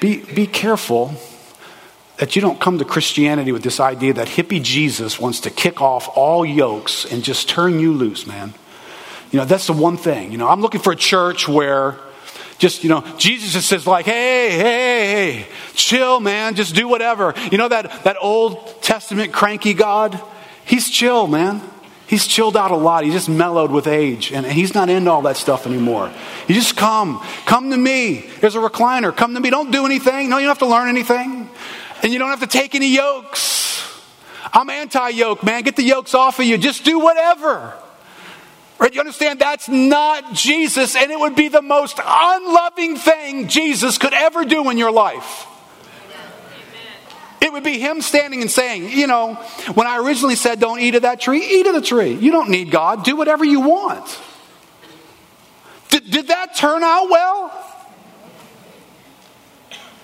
Be, 0.00 0.24
be 0.34 0.46
careful 0.46 1.12
that 2.16 2.34
you 2.34 2.40
don't 2.40 2.58
come 2.58 2.78
to 2.78 2.86
Christianity 2.86 3.52
with 3.52 3.64
this 3.64 3.80
idea 3.80 4.14
that 4.14 4.28
hippie 4.28 4.62
Jesus 4.62 5.20
wants 5.20 5.40
to 5.40 5.50
kick 5.50 5.82
off 5.82 6.08
all 6.14 6.46
yokes 6.46 7.04
and 7.04 7.22
just 7.22 7.50
turn 7.50 7.80
you 7.80 7.92
loose, 7.92 8.26
man. 8.26 8.54
You 9.30 9.40
know, 9.40 9.44
that's 9.44 9.66
the 9.66 9.74
one 9.74 9.98
thing. 9.98 10.32
You 10.32 10.38
know, 10.38 10.48
I'm 10.48 10.62
looking 10.62 10.80
for 10.80 10.94
a 10.94 10.96
church 10.96 11.46
where 11.46 11.98
just, 12.58 12.84
you 12.84 12.90
know, 12.90 13.02
Jesus 13.18 13.52
just 13.52 13.68
says, 13.68 13.86
like, 13.86 14.06
hey, 14.06 14.50
hey, 14.50 15.06
hey, 15.40 15.46
chill, 15.74 16.20
man, 16.20 16.54
just 16.54 16.74
do 16.74 16.86
whatever. 16.88 17.34
You 17.50 17.58
know 17.58 17.68
that, 17.68 18.04
that 18.04 18.16
Old 18.20 18.82
Testament 18.82 19.32
cranky 19.32 19.74
God? 19.74 20.20
He's 20.64 20.88
chill, 20.88 21.26
man. 21.26 21.60
He's 22.06 22.26
chilled 22.26 22.58
out 22.58 22.70
a 22.70 22.76
lot. 22.76 23.04
He's 23.04 23.14
just 23.14 23.30
mellowed 23.30 23.70
with 23.70 23.86
age, 23.86 24.32
and 24.32 24.44
he's 24.44 24.74
not 24.74 24.90
into 24.90 25.10
all 25.10 25.22
that 25.22 25.38
stuff 25.38 25.66
anymore. 25.66 26.12
You 26.46 26.54
just 26.54 26.76
come. 26.76 27.24
Come 27.46 27.70
to 27.70 27.76
me. 27.76 28.28
There's 28.40 28.54
a 28.54 28.58
recliner. 28.58 29.16
Come 29.16 29.32
to 29.32 29.40
me. 29.40 29.48
Don't 29.48 29.70
do 29.70 29.86
anything. 29.86 30.28
No, 30.28 30.36
you 30.36 30.42
don't 30.44 30.50
have 30.50 30.58
to 30.58 30.66
learn 30.66 30.88
anything. 30.88 31.48
And 32.02 32.12
you 32.12 32.18
don't 32.18 32.28
have 32.28 32.40
to 32.40 32.46
take 32.46 32.74
any 32.74 32.94
yokes. 32.94 33.82
I'm 34.52 34.68
anti 34.68 35.08
yoke, 35.08 35.42
man. 35.42 35.62
Get 35.62 35.76
the 35.76 35.84
yokes 35.84 36.14
off 36.14 36.38
of 36.38 36.44
you. 36.44 36.58
Just 36.58 36.84
do 36.84 36.98
whatever. 36.98 37.72
Right? 38.82 38.92
You 38.92 38.98
understand 38.98 39.38
that's 39.38 39.68
not 39.68 40.32
Jesus, 40.32 40.96
and 40.96 41.12
it 41.12 41.20
would 41.20 41.36
be 41.36 41.46
the 41.46 41.62
most 41.62 42.00
unloving 42.04 42.96
thing 42.96 43.46
Jesus 43.46 43.96
could 43.96 44.12
ever 44.12 44.44
do 44.44 44.68
in 44.70 44.76
your 44.76 44.90
life. 44.90 45.46
It 47.40 47.52
would 47.52 47.62
be 47.62 47.78
him 47.78 48.02
standing 48.02 48.40
and 48.40 48.50
saying, 48.50 48.90
you 48.90 49.06
know, 49.06 49.34
when 49.74 49.86
I 49.86 49.98
originally 49.98 50.34
said 50.34 50.58
don't 50.58 50.80
eat 50.80 50.96
of 50.96 51.02
that 51.02 51.20
tree, 51.20 51.44
eat 51.44 51.64
of 51.68 51.76
the 51.76 51.80
tree. 51.80 52.14
You 52.14 52.32
don't 52.32 52.50
need 52.50 52.72
God. 52.72 53.04
Do 53.04 53.14
whatever 53.14 53.44
you 53.44 53.60
want. 53.60 54.20
Did, 55.90 56.10
did 56.10 56.26
that 56.26 56.56
turn 56.56 56.82
out 56.82 57.08
well? 57.08 57.52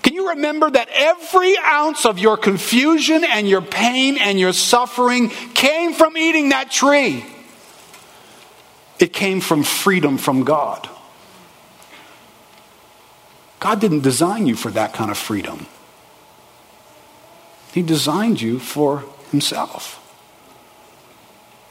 Can 0.05 0.15
you 0.15 0.29
remember 0.29 0.71
that 0.71 0.89
every 0.93 1.59
ounce 1.59 2.07
of 2.07 2.21
your 2.21 2.37
confusion 2.37 3.25
and 3.25 3.49
your 3.49 3.63
pain 3.63 4.19
and 4.19 4.39
your 4.39 4.53
suffering 4.53 5.31
came 5.31 5.95
from 5.95 6.17
eating 6.17 6.51
that 6.51 6.71
tree? 6.71 7.25
It 8.99 9.13
came 9.13 9.41
from 9.41 9.63
freedom 9.63 10.19
from 10.19 10.45
God. 10.45 10.89
God 13.61 13.81
didn't 13.81 14.01
design 14.01 14.47
you 14.47 14.55
for 14.57 14.71
that 14.71 14.93
kind 14.93 15.11
of 15.11 15.19
freedom. 15.19 15.67
He 17.73 17.83
designed 17.83 18.41
you 18.41 18.59
for 18.59 19.05
Himself. 19.31 20.05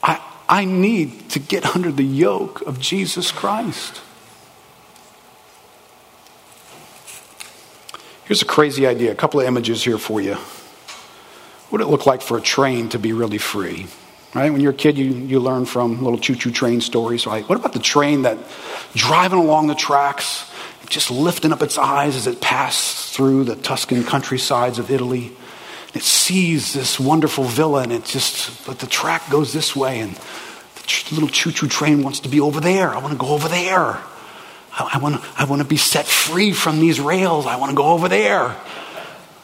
I, 0.04 0.22
I 0.48 0.66
need 0.66 1.30
to 1.32 1.40
get 1.40 1.76
under 1.76 1.92
the 1.92 2.04
yoke 2.04 2.62
of 2.62 2.80
Jesus 2.80 3.32
Christ. 3.32 4.02
Here's 8.26 8.42
a 8.42 8.46
crazy 8.46 8.86
idea, 8.86 9.12
a 9.12 9.16
couple 9.16 9.40
of 9.40 9.48
images 9.48 9.84
here 9.84 9.98
for 9.98 10.20
you. 10.20 10.36
What 11.70 11.72
would 11.72 11.82
it 11.82 11.88
look 11.88 12.06
like 12.06 12.22
for 12.22 12.38
a 12.38 12.42
train 12.42 12.90
to 12.90 13.00
be 13.00 13.14
really 13.14 13.38
free? 13.38 13.88
Right? 14.38 14.52
When 14.52 14.62
you're 14.62 14.72
a 14.72 14.76
kid, 14.76 15.00
you, 15.00 15.06
you 15.06 15.40
learn 15.40 15.66
from 15.66 16.04
little 16.04 16.20
choo 16.20 16.36
choo 16.36 16.52
train 16.52 16.80
stories, 16.80 17.26
right? 17.26 17.44
What 17.50 17.58
about 17.58 17.74
the 17.74 17.80
train 17.80 18.22
that 18.22 18.38
driving 18.94 19.40
along 19.40 19.66
the 19.66 19.74
tracks, 19.74 20.48
just 20.90 21.10
lifting 21.10 21.52
up 21.52 21.64
its 21.64 21.80
eyes 21.80 22.16
as 22.16 22.28
it 22.28 22.40
passed 22.40 23.16
through 23.16 23.46
the 23.46 23.56
Tuscan 23.56 24.04
countrysides 24.04 24.78
of 24.78 24.92
Italy? 24.92 25.32
It 25.96 26.04
sees 26.04 26.72
this 26.72 27.00
wonderful 27.00 27.46
villa, 27.46 27.82
and 27.82 27.92
it 27.92 28.06
just, 28.06 28.64
but 28.68 28.78
the 28.78 28.86
track 28.86 29.28
goes 29.32 29.54
this 29.54 29.76
way, 29.76 30.02
and 30.02 30.14
the 30.14 31.16
little 31.16 31.30
choo 31.30 31.52
choo 31.52 31.68
train 31.68 32.04
wants 32.04 32.20
to 32.20 32.30
be 32.30 32.40
over 32.40 32.60
there. 32.60 32.94
I 32.94 33.00
want 33.00 33.14
to 33.14 33.18
go 33.18 33.30
over 33.30 33.48
there. 33.48 34.00
I, 34.72 34.92
I, 34.94 35.00
want 35.00 35.16
to, 35.16 35.28
I 35.36 35.46
want 35.46 35.64
to 35.64 35.68
be 35.68 35.78
set 35.78 36.06
free 36.06 36.52
from 36.52 36.80
these 36.80 37.00
rails. 37.00 37.48
I 37.48 37.56
want 37.56 37.72
to 37.72 37.76
go 37.76 37.88
over 37.88 38.08
there. 38.08 38.56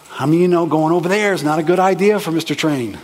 How 0.09 0.27
many 0.27 0.37
of 0.37 0.41
you 0.43 0.47
know 0.49 0.67
going 0.67 0.93
over 0.93 1.09
there 1.09 1.33
is 1.33 1.43
not 1.43 1.57
a 1.57 1.63
good 1.63 1.79
idea 1.79 2.19
for 2.19 2.29
Mr. 2.29 2.55
Train? 2.55 2.99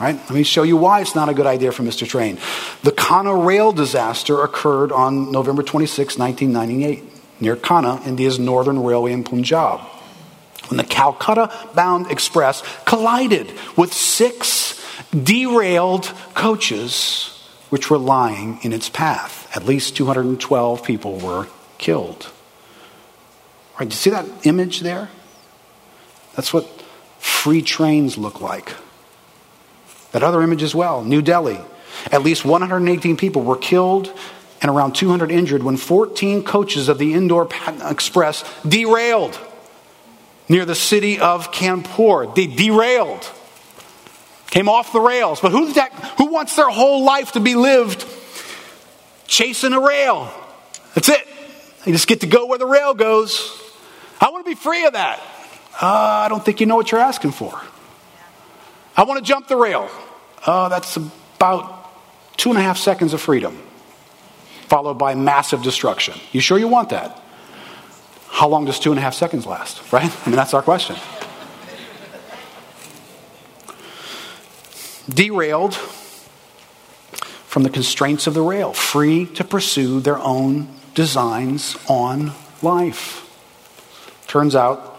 Right? 0.00 0.16
Let 0.16 0.30
me 0.30 0.42
show 0.42 0.64
you 0.64 0.76
why 0.76 1.00
it's 1.00 1.14
not 1.14 1.28
a 1.28 1.34
good 1.34 1.46
idea 1.46 1.70
for 1.70 1.84
Mr. 1.84 2.06
Train. 2.06 2.38
The 2.82 2.90
Khanna 2.90 3.46
rail 3.46 3.72
disaster 3.72 4.42
occurred 4.42 4.90
on 4.90 5.30
November 5.30 5.62
26, 5.62 6.18
1998, 6.18 7.40
near 7.40 7.54
Khanna, 7.54 8.04
India's 8.04 8.38
northern 8.38 8.82
railway 8.82 9.12
in 9.12 9.22
Punjab, 9.22 9.80
when 10.68 10.78
the 10.78 10.84
Calcutta 10.84 11.52
bound 11.74 12.10
express 12.10 12.62
collided 12.84 13.52
with 13.76 13.92
six 13.92 14.84
derailed 15.10 16.12
coaches 16.34 17.30
which 17.70 17.88
were 17.88 17.98
lying 17.98 18.58
in 18.62 18.72
its 18.72 18.88
path. 18.88 19.48
At 19.56 19.64
least 19.64 19.96
212 19.96 20.82
people 20.82 21.18
were 21.18 21.46
killed. 21.78 22.30
Right, 23.78 23.88
do 23.88 23.92
you 23.94 23.98
see 23.98 24.10
that 24.10 24.26
image 24.46 24.80
there? 24.80 25.08
That's 26.34 26.52
what 26.52 26.64
free 27.18 27.62
trains 27.62 28.18
look 28.18 28.40
like. 28.40 28.74
That 30.14 30.22
other 30.22 30.42
image 30.42 30.62
as 30.62 30.76
well, 30.76 31.02
New 31.02 31.22
Delhi. 31.22 31.58
At 32.12 32.22
least 32.22 32.44
118 32.44 33.16
people 33.16 33.42
were 33.42 33.56
killed 33.56 34.16
and 34.62 34.70
around 34.70 34.94
200 34.94 35.32
injured 35.32 35.64
when 35.64 35.76
14 35.76 36.44
coaches 36.44 36.88
of 36.88 36.98
the 36.98 37.14
Indore 37.14 37.48
Express 37.82 38.44
derailed 38.62 39.36
near 40.48 40.64
the 40.64 40.76
city 40.76 41.18
of 41.18 41.50
Kanpur. 41.50 42.32
They 42.32 42.46
derailed, 42.46 43.28
came 44.46 44.68
off 44.68 44.92
the 44.92 45.00
rails. 45.00 45.40
But 45.40 45.50
who, 45.50 45.72
that, 45.72 45.92
who 46.18 46.26
wants 46.26 46.54
their 46.54 46.70
whole 46.70 47.02
life 47.02 47.32
to 47.32 47.40
be 47.40 47.56
lived 47.56 48.06
chasing 49.26 49.72
a 49.72 49.80
rail? 49.80 50.32
That's 50.94 51.08
it. 51.08 51.26
They 51.84 51.90
just 51.90 52.06
get 52.06 52.20
to 52.20 52.28
go 52.28 52.46
where 52.46 52.58
the 52.58 52.66
rail 52.66 52.94
goes. 52.94 53.50
I 54.20 54.30
want 54.30 54.46
to 54.46 54.48
be 54.48 54.54
free 54.54 54.86
of 54.86 54.92
that. 54.92 55.18
Uh, 55.82 56.22
I 56.24 56.28
don't 56.28 56.44
think 56.44 56.60
you 56.60 56.66
know 56.66 56.76
what 56.76 56.92
you're 56.92 57.00
asking 57.00 57.32
for. 57.32 57.60
I 58.96 59.02
want 59.02 59.18
to 59.18 59.28
jump 59.28 59.48
the 59.48 59.56
rail. 59.56 59.90
Oh, 60.46 60.68
that's 60.68 60.96
about 60.96 61.90
two 62.36 62.50
and 62.50 62.58
a 62.58 62.62
half 62.62 62.78
seconds 62.78 63.14
of 63.14 63.20
freedom, 63.20 63.62
followed 64.68 64.94
by 64.94 65.14
massive 65.14 65.62
destruction. 65.62 66.14
You 66.32 66.40
sure 66.40 66.58
you 66.58 66.68
want 66.68 66.90
that? 66.90 67.20
How 68.28 68.48
long 68.48 68.64
does 68.64 68.78
two 68.78 68.90
and 68.90 68.98
a 68.98 69.02
half 69.02 69.14
seconds 69.14 69.46
last, 69.46 69.92
right? 69.92 70.10
I 70.26 70.28
mean, 70.28 70.36
that's 70.36 70.54
our 70.54 70.62
question. 70.62 70.96
derailed 75.08 75.74
from 75.74 77.62
the 77.62 77.70
constraints 77.70 78.26
of 78.26 78.34
the 78.34 78.42
rail, 78.42 78.72
free 78.72 79.26
to 79.26 79.44
pursue 79.44 80.00
their 80.00 80.18
own 80.18 80.68
designs 80.94 81.76
on 81.88 82.32
life. 82.62 83.20
Turns 84.26 84.56
out 84.56 84.98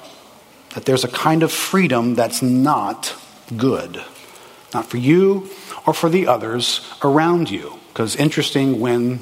that 0.74 0.86
there's 0.86 1.04
a 1.04 1.10
kind 1.10 1.44
of 1.44 1.52
freedom 1.52 2.16
that's 2.16 2.42
not 2.42 3.16
good, 3.58 4.04
not 4.76 4.86
for 4.86 4.98
you 4.98 5.50
or 5.88 5.94
for 5.94 6.10
the 6.10 6.28
others 6.28 6.88
around 7.04 7.50
you. 7.50 7.80
Because 7.88 8.16
interesting, 8.16 8.80
when 8.80 9.20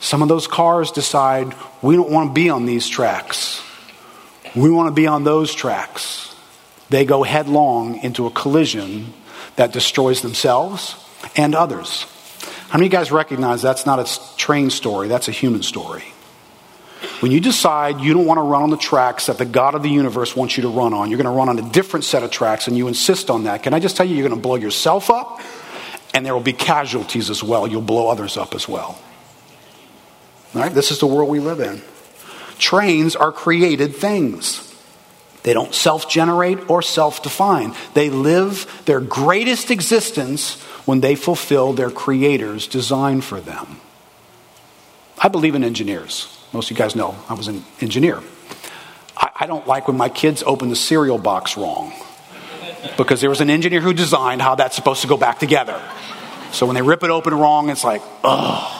some 0.00 0.22
of 0.22 0.28
those 0.28 0.46
cars 0.46 0.90
decide 0.90 1.54
we 1.80 1.96
don't 1.96 2.10
want 2.10 2.30
to 2.30 2.34
be 2.34 2.50
on 2.50 2.66
these 2.66 2.88
tracks, 2.88 3.62
we 4.54 4.70
want 4.70 4.88
to 4.88 4.94
be 4.94 5.06
on 5.06 5.24
those 5.24 5.54
tracks, 5.54 6.34
they 6.90 7.04
go 7.04 7.22
headlong 7.22 8.02
into 8.02 8.26
a 8.26 8.30
collision 8.30 9.12
that 9.56 9.72
destroys 9.72 10.20
themselves 10.22 10.96
and 11.36 11.54
others. 11.54 12.06
How 12.68 12.78
many 12.78 12.86
of 12.86 12.92
you 12.92 12.98
guys 12.98 13.10
recognize 13.12 13.62
that's 13.62 13.86
not 13.86 13.98
a 13.98 14.36
train 14.36 14.70
story, 14.70 15.08
that's 15.08 15.28
a 15.28 15.32
human 15.32 15.62
story? 15.62 16.04
When 17.20 17.32
you 17.32 17.40
decide 17.40 18.00
you 18.00 18.14
don't 18.14 18.26
want 18.26 18.38
to 18.38 18.42
run 18.42 18.62
on 18.62 18.70
the 18.70 18.76
tracks 18.76 19.26
that 19.26 19.38
the 19.38 19.44
God 19.44 19.74
of 19.74 19.82
the 19.82 19.88
universe 19.88 20.34
wants 20.34 20.56
you 20.56 20.62
to 20.62 20.68
run 20.68 20.92
on, 20.94 21.10
you're 21.10 21.16
going 21.16 21.32
to 21.32 21.36
run 21.36 21.48
on 21.48 21.58
a 21.58 21.70
different 21.70 22.04
set 22.04 22.22
of 22.22 22.30
tracks 22.30 22.68
and 22.68 22.76
you 22.76 22.88
insist 22.88 23.30
on 23.30 23.44
that, 23.44 23.62
can 23.62 23.74
I 23.74 23.80
just 23.80 23.96
tell 23.96 24.06
you, 24.06 24.14
you're 24.14 24.28
going 24.28 24.40
to 24.40 24.42
blow 24.42 24.56
yourself 24.56 25.10
up 25.10 25.40
and 26.14 26.24
there 26.24 26.34
will 26.34 26.40
be 26.40 26.52
casualties 26.52 27.30
as 27.30 27.42
well. 27.42 27.66
You'll 27.66 27.82
blow 27.82 28.08
others 28.08 28.36
up 28.36 28.54
as 28.54 28.68
well. 28.68 28.98
All 30.54 30.62
right, 30.62 30.72
this 30.72 30.90
is 30.90 30.98
the 30.98 31.06
world 31.06 31.28
we 31.28 31.40
live 31.40 31.60
in. 31.60 31.82
Trains 32.58 33.14
are 33.14 33.30
created 33.30 33.94
things. 33.94 34.64
They 35.42 35.52
don't 35.52 35.74
self 35.74 36.08
generate 36.08 36.68
or 36.68 36.82
self 36.82 37.22
define. 37.22 37.74
They 37.94 38.10
live 38.10 38.82
their 38.86 39.00
greatest 39.00 39.70
existence 39.70 40.60
when 40.84 41.00
they 41.00 41.14
fulfill 41.14 41.72
their 41.72 41.90
Creator's 41.90 42.66
design 42.66 43.20
for 43.20 43.40
them. 43.40 43.80
I 45.18 45.28
believe 45.28 45.54
in 45.54 45.64
engineers. 45.64 46.37
Most 46.52 46.70
of 46.70 46.76
you 46.76 46.82
guys 46.82 46.96
know 46.96 47.14
I 47.28 47.34
was 47.34 47.48
an 47.48 47.64
engineer. 47.80 48.20
I, 49.16 49.30
I 49.40 49.46
don't 49.46 49.66
like 49.66 49.88
when 49.88 49.96
my 49.96 50.08
kids 50.08 50.42
open 50.42 50.70
the 50.70 50.76
cereal 50.76 51.18
box 51.18 51.56
wrong 51.56 51.92
because 52.96 53.20
there 53.20 53.30
was 53.30 53.40
an 53.40 53.50
engineer 53.50 53.80
who 53.80 53.92
designed 53.92 54.40
how 54.40 54.54
that's 54.54 54.76
supposed 54.76 55.02
to 55.02 55.08
go 55.08 55.16
back 55.16 55.38
together. 55.38 55.80
So 56.52 56.66
when 56.66 56.74
they 56.74 56.82
rip 56.82 57.02
it 57.02 57.10
open 57.10 57.34
wrong, 57.34 57.68
it's 57.68 57.84
like, 57.84 58.02
ugh. 58.24 58.74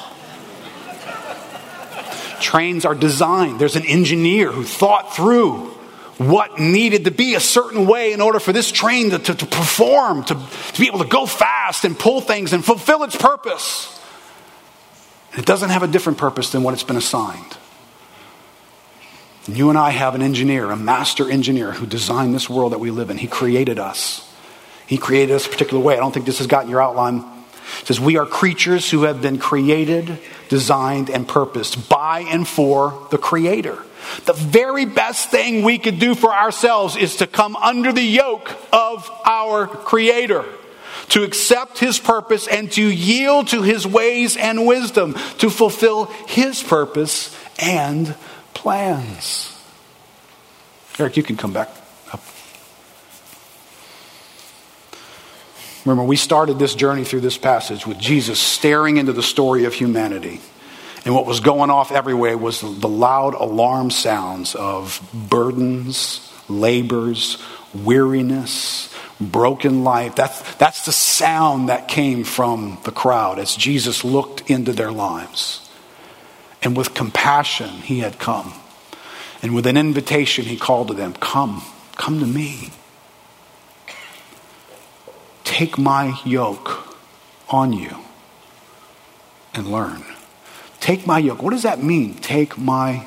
Trains 2.41 2.85
are 2.85 2.95
designed. 2.95 3.59
There's 3.59 3.77
an 3.77 3.85
engineer 3.85 4.51
who 4.51 4.63
thought 4.63 5.15
through 5.15 5.75
what 6.19 6.59
needed 6.59 7.05
to 7.05 7.11
be 7.11 7.35
a 7.35 7.41
certain 7.41 7.87
way 7.87 8.13
in 8.13 8.21
order 8.21 8.41
for 8.41 8.53
this 8.53 8.73
train 8.73 9.11
to, 9.11 9.19
to, 9.19 9.35
to 9.35 9.47
perform, 9.47 10.25
to, 10.25 10.35
to 10.35 10.81
be 10.81 10.87
able 10.87 11.01
to 11.01 11.09
go 11.09 11.27
fast 11.27 11.85
and 11.85 11.99
pull 11.99 12.21
things 12.21 12.53
and 12.53 12.65
fulfill 12.65 13.05
its 13.05 13.17
purpose. 13.17 13.98
It 15.39 15.47
doesn't 15.47 15.71
have 15.71 15.85
a 15.85 15.87
different 15.87 16.19
purpose 16.19 16.51
than 16.51 16.65
what 16.65 16.75
it's 16.75 16.83
been 16.83 16.97
assigned. 16.97 17.57
And 19.47 19.57
you 19.57 19.69
and 19.69 19.79
I 19.79 19.91
have 19.91 20.17
an 20.17 20.21
engineer, 20.21 20.69
a 20.69 20.77
master 20.77 21.31
engineer, 21.31 21.71
who 21.71 21.87
designed 21.87 22.35
this 22.35 22.51
world 22.51 22.73
that 22.73 22.81
we 22.81 22.91
live 22.91 23.09
in. 23.09 23.19
He 23.19 23.29
created 23.29 23.79
us. 23.79 24.29
He 24.89 24.99
created 24.99 25.37
us 25.37 25.47
a 25.47 25.49
particular 25.49 25.81
way. 25.81 25.95
I 25.95 26.01
don't 26.01 26.13
think 26.13 26.27
this 26.27 26.39
has 26.39 26.49
gotten 26.49 26.69
your 26.69 26.83
outline. 26.83 27.19
It 27.81 27.87
says, 27.87 28.01
We 28.01 28.17
are 28.17 28.27
creatures 28.27 28.91
who 28.91 29.05
have 29.05 29.23
been 29.23 29.39
created, 29.39 30.19
designed, 30.49 31.09
and 31.09 31.27
purposed 31.29 31.89
by 31.89 32.21
and 32.23 32.47
for 32.47 33.07
the 33.13 33.19
Creator. 33.19 33.79
The 34.25 34.33
very 34.33 34.87
best 34.87 35.31
thing 35.31 35.63
we 35.63 35.79
could 35.79 36.01
do 36.01 36.17
for 36.17 36.35
ourselves 36.35 36.97
is 36.97 37.19
to 37.19 37.29
come 37.29 37.55
under 37.55 37.93
the 37.93 38.03
yoke 38.03 38.51
of 38.73 39.09
our 39.25 39.69
Creator 39.69 40.45
to 41.11 41.23
accept 41.23 41.79
his 41.79 41.99
purpose 41.99 42.47
and 42.47 42.71
to 42.73 42.83
yield 42.83 43.49
to 43.49 43.63
his 43.63 43.87
ways 43.87 44.37
and 44.37 44.67
wisdom 44.67 45.15
to 45.39 45.51
fulfill 45.51 46.07
his 46.27 46.63
purpose 46.63 47.37
and 47.59 48.15
plans. 48.55 49.55
Eric, 50.99 51.17
you 51.17 51.23
can 51.23 51.37
come 51.37 51.53
back 51.53 51.69
up. 52.13 52.23
Remember, 55.85 56.05
we 56.05 56.17
started 56.17 56.59
this 56.59 56.75
journey 56.75 57.05
through 57.05 57.21
this 57.21 57.39
passage 57.39 57.87
with 57.87 57.99
Jesus 57.99 58.41
staring 58.41 58.97
into 58.97 59.13
the 59.13 59.23
story 59.23 59.65
of 59.65 59.75
humanity. 59.75 60.41
And 61.05 61.15
what 61.15 61.25
was 61.25 61.41
going 61.41 61.71
off 61.71 61.93
everywhere 61.93 62.37
was 62.37 62.61
the 62.61 62.89
loud 62.89 63.35
alarm 63.35 63.91
sounds 63.91 64.55
of 64.55 65.01
burdens, 65.15 66.31
labors, 66.49 67.39
weariness, 67.73 68.93
broken 69.21 69.85
life. 69.85 70.15
That's, 70.15 70.55
that's 70.57 70.85
the 70.85 70.93
sound 70.93 71.69
that 71.69 71.89
came 71.89 72.25
from 72.25 72.79
the 72.85 72.93
crowd 72.93 73.39
as 73.39 73.55
Jesus 73.55 74.05
looked 74.05 74.51
into 74.51 74.73
their 74.73 74.93
lives. 74.93 75.69
And 76.63 76.77
with 76.77 76.95
compassion, 76.95 77.69
he 77.69 78.01
had 78.01 78.19
come. 78.19 78.53
And 79.43 79.55
with 79.55 79.67
an 79.67 79.77
invitation, 79.77 80.45
he 80.45 80.57
called 80.57 80.89
to 80.89 80.95
them 80.95 81.15
Come, 81.15 81.63
come 81.97 82.21
to 82.21 82.27
me. 82.27 82.71
Take 85.45 85.79
my 85.79 86.21
yoke 86.25 86.97
on 87.49 87.73
you 87.73 87.97
and 89.55 89.71
learn. 89.71 90.05
Take 90.81 91.07
my 91.07 91.19
yoke. 91.19 91.43
What 91.43 91.51
does 91.51 91.63
that 91.63 91.83
mean? 91.83 92.15
Take 92.15 92.59
my 92.59 93.07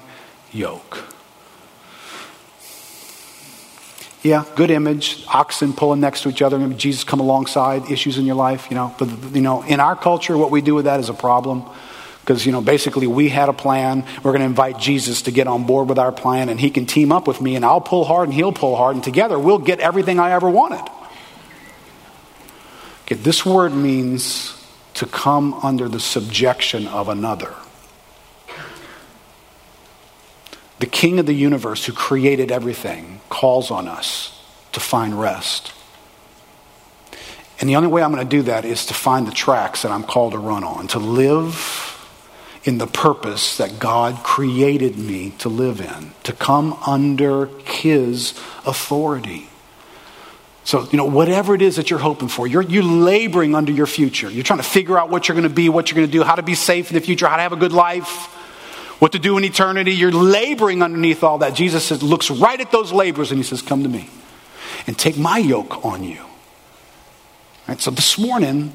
yoke. 0.51 1.10
Yeah, 4.23 4.45
good 4.55 4.69
image. 4.69 5.23
Oxen 5.33 5.73
pulling 5.73 5.99
next 5.99 6.21
to 6.23 6.29
each 6.29 6.43
other. 6.43 6.59
Maybe 6.59 6.75
Jesus 6.75 7.03
come 7.03 7.19
alongside 7.19 7.89
issues 7.89 8.19
in 8.19 8.25
your 8.25 8.35
life. 8.35 8.67
You 8.69 8.75
know, 8.75 8.95
but 8.99 9.09
you 9.33 9.41
know, 9.41 9.63
in 9.63 9.79
our 9.79 9.95
culture, 9.95 10.37
what 10.37 10.51
we 10.51 10.61
do 10.61 10.75
with 10.75 10.85
that 10.85 10.99
is 10.99 11.09
a 11.09 11.13
problem 11.13 11.63
because 12.21 12.45
you 12.45 12.51
know 12.51 12.61
basically 12.61 13.07
we 13.07 13.29
had 13.29 13.49
a 13.49 13.53
plan 13.53 14.05
we're 14.17 14.31
going 14.31 14.41
to 14.41 14.45
invite 14.45 14.77
jesus 14.77 15.23
to 15.23 15.31
get 15.31 15.47
on 15.47 15.65
board 15.65 15.89
with 15.89 15.99
our 15.99 16.11
plan 16.11 16.49
and 16.49 16.59
he 16.59 16.69
can 16.69 16.85
team 16.85 17.11
up 17.11 17.27
with 17.27 17.41
me 17.41 17.55
and 17.55 17.65
i'll 17.65 17.81
pull 17.81 18.05
hard 18.05 18.27
and 18.27 18.33
he'll 18.33 18.51
pull 18.51 18.75
hard 18.75 18.95
and 18.95 19.03
together 19.03 19.37
we'll 19.37 19.57
get 19.57 19.79
everything 19.79 20.19
i 20.19 20.31
ever 20.31 20.49
wanted 20.49 20.81
okay, 23.05 23.15
this 23.15 23.45
word 23.45 23.73
means 23.73 24.57
to 24.93 25.05
come 25.05 25.53
under 25.55 25.89
the 25.89 25.99
subjection 25.99 26.87
of 26.87 27.09
another 27.09 27.53
the 30.79 30.85
king 30.85 31.19
of 31.19 31.25
the 31.25 31.33
universe 31.33 31.85
who 31.85 31.93
created 31.93 32.51
everything 32.51 33.20
calls 33.31 33.71
on 33.71 33.87
us 33.87 34.39
to 34.73 34.79
find 34.79 35.19
rest. 35.19 35.73
And 37.59 37.69
the 37.69 37.75
only 37.75 37.89
way 37.89 38.03
I'm 38.03 38.11
going 38.11 38.27
to 38.27 38.29
do 38.29 38.43
that 38.43 38.65
is 38.65 38.85
to 38.87 38.93
find 38.93 39.25
the 39.25 39.31
tracks 39.31 39.81
that 39.81 39.91
I'm 39.91 40.03
called 40.03 40.33
to 40.33 40.39
run 40.39 40.63
on, 40.63 40.87
to 40.89 40.99
live 40.99 41.87
in 42.63 42.77
the 42.77 42.87
purpose 42.87 43.57
that 43.57 43.79
God 43.79 44.17
created 44.23 44.97
me 44.97 45.31
to 45.39 45.49
live 45.49 45.81
in, 45.81 46.11
to 46.23 46.33
come 46.33 46.73
under 46.85 47.47
His 47.65 48.31
authority. 48.65 49.47
So, 50.63 50.87
you 50.91 50.97
know, 50.97 51.05
whatever 51.05 51.55
it 51.55 51.61
is 51.63 51.77
that 51.77 51.89
you're 51.89 51.99
hoping 51.99 52.27
for, 52.27 52.45
you're, 52.45 52.61
you're 52.61 52.83
laboring 52.83 53.55
under 53.55 53.71
your 53.71 53.87
future. 53.87 54.29
You're 54.29 54.43
trying 54.43 54.59
to 54.59 54.63
figure 54.63 54.97
out 54.97 55.09
what 55.09 55.27
you're 55.27 55.35
going 55.35 55.49
to 55.49 55.53
be, 55.53 55.69
what 55.69 55.89
you're 55.89 55.95
going 55.95 56.07
to 56.07 56.11
do, 56.11 56.23
how 56.23 56.35
to 56.35 56.43
be 56.43 56.53
safe 56.53 56.91
in 56.91 56.95
the 56.95 57.01
future, 57.01 57.27
how 57.27 57.37
to 57.37 57.41
have 57.41 57.53
a 57.53 57.57
good 57.57 57.73
life 57.73 58.37
what 59.01 59.13
to 59.13 59.19
do 59.19 59.35
in 59.35 59.43
eternity. 59.43 59.93
You're 59.93 60.11
laboring 60.11 60.83
underneath 60.83 61.23
all 61.23 61.39
that. 61.39 61.55
Jesus 61.55 61.83
says, 61.83 62.03
looks 62.03 62.29
right 62.29 62.61
at 62.61 62.71
those 62.71 62.91
labors 62.91 63.31
and 63.31 63.39
he 63.39 63.43
says, 63.43 63.63
Come 63.63 63.81
to 63.81 63.89
me 63.89 64.07
and 64.85 64.95
take 64.95 65.17
my 65.17 65.39
yoke 65.39 65.83
on 65.83 66.03
you. 66.03 66.23
Right, 67.67 67.81
so 67.81 67.89
this 67.89 68.19
morning, 68.19 68.73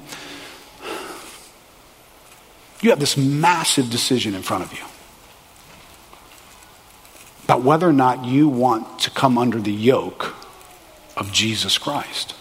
you 2.81 2.91
have 2.91 2.99
this 2.99 3.17
massive 3.17 3.89
decision 3.89 4.35
in 4.35 4.43
front 4.43 4.65
of 4.65 4.73
you 4.73 4.85
about 7.45 7.63
whether 7.63 7.89
or 7.89 7.93
not 7.93 8.25
you 8.25 8.49
want 8.49 8.99
to 9.03 9.11
come 9.11 9.39
under 9.39 9.61
the 9.61 9.73
yoke 9.73 10.35
of 11.17 11.31
Jesus 11.31 11.79
Christ. 11.79 12.35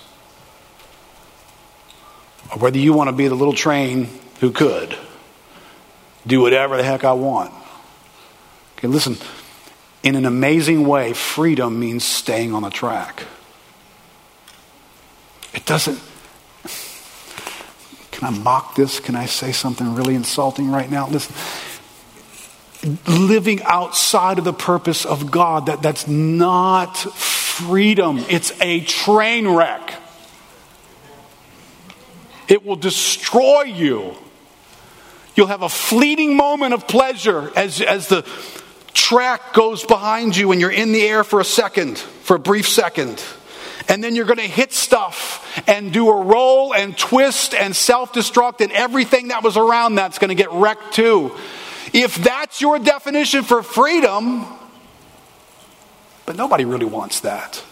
Or 2.52 2.58
whether 2.58 2.80
you 2.80 2.94
want 2.94 3.10
to 3.10 3.16
be 3.16 3.28
the 3.28 3.36
little 3.36 3.54
train 3.54 4.10
who 4.40 4.50
could 4.50 4.98
do 6.26 6.42
whatever 6.42 6.78
the 6.78 6.84
heck 6.84 7.04
I 7.04 7.14
want. 7.14 7.54
Okay, 8.86 8.94
listen, 8.94 9.18
in 10.04 10.14
an 10.14 10.28
amazing 10.28 10.86
way, 10.86 11.14
freedom 11.14 11.80
means 11.80 12.04
staying 12.04 12.54
on 12.54 12.62
the 12.62 12.70
track. 12.70 13.24
It 15.56 15.66
doesn't. 15.66 16.00
Can 18.12 18.28
I 18.28 18.30
mock 18.30 18.76
this? 18.76 19.00
Can 19.00 19.16
I 19.16 19.26
say 19.26 19.54
something 19.54 19.96
really 19.96 20.14
insulting 20.14 20.70
right 20.70 20.88
now? 20.88 21.08
Listen. 21.08 21.34
Living 23.08 23.64
outside 23.64 24.38
of 24.38 24.46
the 24.46 24.54
purpose 24.54 25.04
of 25.04 25.32
God, 25.32 25.66
that, 25.66 25.82
that's 25.82 26.08
not 26.08 26.96
freedom. 26.96 28.20
It's 28.30 28.54
a 28.62 28.82
train 28.82 29.48
wreck. 29.48 29.96
It 32.48 32.64
will 32.64 32.76
destroy 32.76 33.64
you. 33.64 34.14
You'll 35.36 35.48
have 35.48 35.64
a 35.64 35.70
fleeting 35.70 36.38
moment 36.38 36.76
of 36.76 36.88
pleasure 36.88 37.52
as, 37.56 37.82
as 37.82 38.10
the 38.10 38.24
track 38.96 39.54
goes 39.54 39.84
behind 39.84 40.36
you 40.36 40.52
and 40.52 40.60
you're 40.60 40.72
in 40.72 40.92
the 40.92 41.04
air 41.04 41.24
for 41.24 41.40
a 41.40 41.46
second, 41.46 42.00
for 42.00 42.38
a 42.38 42.40
brief 42.40 42.68
second. 42.68 43.24
And 43.88 44.04
then 44.04 44.16
you're 44.16 44.26
going 44.26 44.40
to 44.40 44.44
hit 44.44 44.74
stuff 44.74 45.62
and 45.68 45.94
do 45.94 46.10
a 46.10 46.24
roll 46.24 46.74
and 46.74 46.98
twist 46.98 47.54
and 47.54 47.76
self 47.76 48.14
destruct, 48.14 48.62
and 48.62 48.72
everything 48.72 49.28
that 49.28 49.44
was 49.44 49.58
around 49.58 49.94
that's 49.94 50.18
going 50.18 50.30
to 50.30 50.36
get 50.36 50.52
wrecked 50.52 50.94
too. 50.94 51.32
If 51.94 52.16
that's 52.16 52.62
your 52.62 52.80
definition 52.80 53.44
for 53.44 53.62
freedom, 53.62 54.46
but 56.26 56.36
nobody 56.36 56.66
really 56.66 56.86
wants 56.86 57.20
that. 57.20 57.64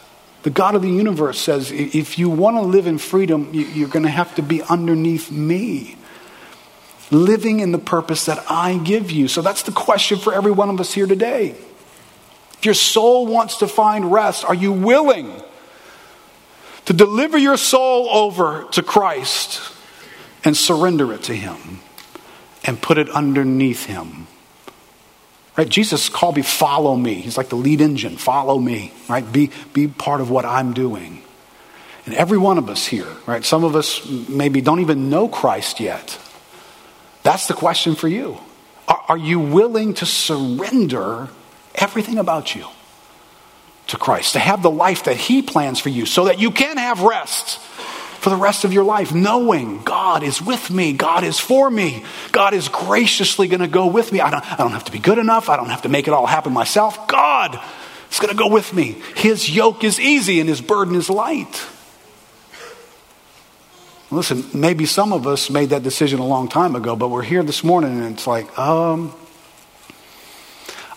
The 0.44 0.52
God 0.52 0.76
of 0.76 0.82
the 0.82 0.90
universe 0.90 1.40
says 1.40 1.72
if 1.72 2.20
you 2.20 2.30
want 2.30 2.58
to 2.58 2.62
live 2.62 2.86
in 2.86 3.00
freedom, 3.00 3.50
you're 3.54 3.88
going 3.88 4.04
to 4.04 4.10
have 4.10 4.36
to 4.36 4.44
be 4.44 4.62
underneath 4.62 5.32
me, 5.32 5.96
living 7.14 7.60
in 7.60 7.72
the 7.72 7.78
purpose 7.78 8.26
that 8.26 8.44
I 8.50 8.78
give 8.78 9.12
you. 9.12 9.28
So 9.28 9.42
that's 9.42 9.64
the 9.64 9.72
question 9.72 10.18
for 10.18 10.34
every 10.34 10.52
one 10.52 10.70
of 10.70 10.80
us 10.80 10.94
here 10.94 11.08
today. 11.08 11.56
If 12.58 12.66
your 12.66 12.74
soul 12.74 13.28
wants 13.28 13.58
to 13.58 13.68
find 13.68 14.12
rest, 14.12 14.46
are 14.46 14.56
you 14.56 14.72
willing 14.72 15.32
to 16.86 16.94
deliver 16.94 17.38
your 17.38 17.58
soul 17.58 18.10
over 18.10 18.66
to 18.72 18.84
Christ 18.84 19.62
and 20.44 20.56
surrender 20.56 21.14
it 21.14 21.24
to 21.24 21.34
Him 21.34 21.80
and 22.64 22.82
put 22.82 22.98
it 22.98 23.10
underneath 23.10 23.86
Him? 23.86 24.28
Right? 25.58 25.70
Jesus 25.70 26.10
called 26.10 26.36
me, 26.36 26.42
follow 26.42 26.96
me. 26.96 27.16
He's 27.16 27.38
like 27.38 27.50
the 27.50 27.56
lead 27.56 27.82
engine, 27.82 28.18
follow 28.18 28.58
me, 28.58 28.92
right? 29.08 29.30
Be, 29.32 29.52
be 29.74 29.88
part 29.88 30.20
of 30.20 30.30
what 30.30 30.46
I'm 30.46 30.74
doing. 30.74 31.22
And 32.06 32.16
every 32.16 32.38
one 32.38 32.58
of 32.58 32.70
us 32.70 32.88
here, 32.88 33.08
right? 33.26 33.46
Some 33.46 33.64
of 33.64 33.76
us 33.76 34.08
maybe 34.28 34.62
don't 34.62 34.80
even 34.80 35.10
know 35.10 35.28
Christ 35.28 35.80
yet. 35.80 36.20
That's 37.24 37.48
the 37.48 37.54
question 37.54 37.96
for 37.96 38.08
you. 38.08 38.38
Are, 38.88 39.18
you 39.18 39.40
willing 39.40 39.94
to 39.96 40.06
surrender 40.06 41.30
everything 41.76 42.18
about 42.18 42.54
you 42.54 42.66
to 43.88 43.98
Christ, 43.98 44.34
to 44.34 44.40
have 44.40 44.62
the 44.62 44.70
life 44.70 45.06
that 45.06 45.16
He 45.16 45.42
plans 45.42 45.80
for 45.80 45.90
you 45.90 46.06
so 46.06 46.26
that 46.26 46.40
you 46.40 46.52
can 46.52 46.78
have 46.78 47.02
rest? 47.02 47.60
for 48.24 48.30
the 48.30 48.38
rest 48.38 48.64
of 48.64 48.72
your 48.72 48.86
life, 48.86 49.14
knowing 49.14 49.84
God 49.84 50.24
is 50.24 50.42
with 50.42 50.72
me, 50.72 50.94
God 50.94 51.26
is 51.26 51.38
for 51.42 51.70
me, 51.70 52.06
God 52.32 52.54
is 52.54 52.70
graciously 52.70 53.50
going 53.50 53.60
to 53.60 53.68
go 53.68 53.88
with 53.88 54.14
me. 54.14 54.22
I 54.22 54.32
don't, 54.32 54.50
I 54.50 54.56
don't 54.56 54.72
have 54.72 54.86
to 54.86 54.94
be 54.94 55.00
good 55.00 55.18
enough, 55.18 55.50
I 55.50 55.58
don't 55.58 55.68
have 55.68 55.82
to 55.82 55.90
make 55.90 56.08
it 56.08 56.14
all 56.14 56.26
happen 56.26 56.54
myself. 56.54 57.06
God 57.10 57.60
is 58.10 58.20
going 58.20 58.32
to 58.32 58.38
go 58.38 58.48
with 58.48 58.74
me. 58.74 58.96
His 59.18 59.54
yoke 59.54 59.84
is 59.84 60.00
easy 60.00 60.40
and 60.40 60.48
his 60.48 60.62
burden 60.62 60.96
is 60.96 61.10
light. 61.10 61.68
Listen, 64.14 64.46
maybe 64.54 64.86
some 64.86 65.12
of 65.12 65.26
us 65.26 65.50
made 65.50 65.72
that 65.72 65.82
decision 65.82 66.20
a 66.20 66.26
long 66.26 66.48
time 66.48 66.76
ago, 66.76 66.96
but 66.96 67.08
we're 67.08 67.24
here 67.24 67.42
this 67.42 67.64
morning 67.64 67.98
and 68.00 68.14
it's 68.14 68.28
like, 68.28 68.60
um, 68.60 69.12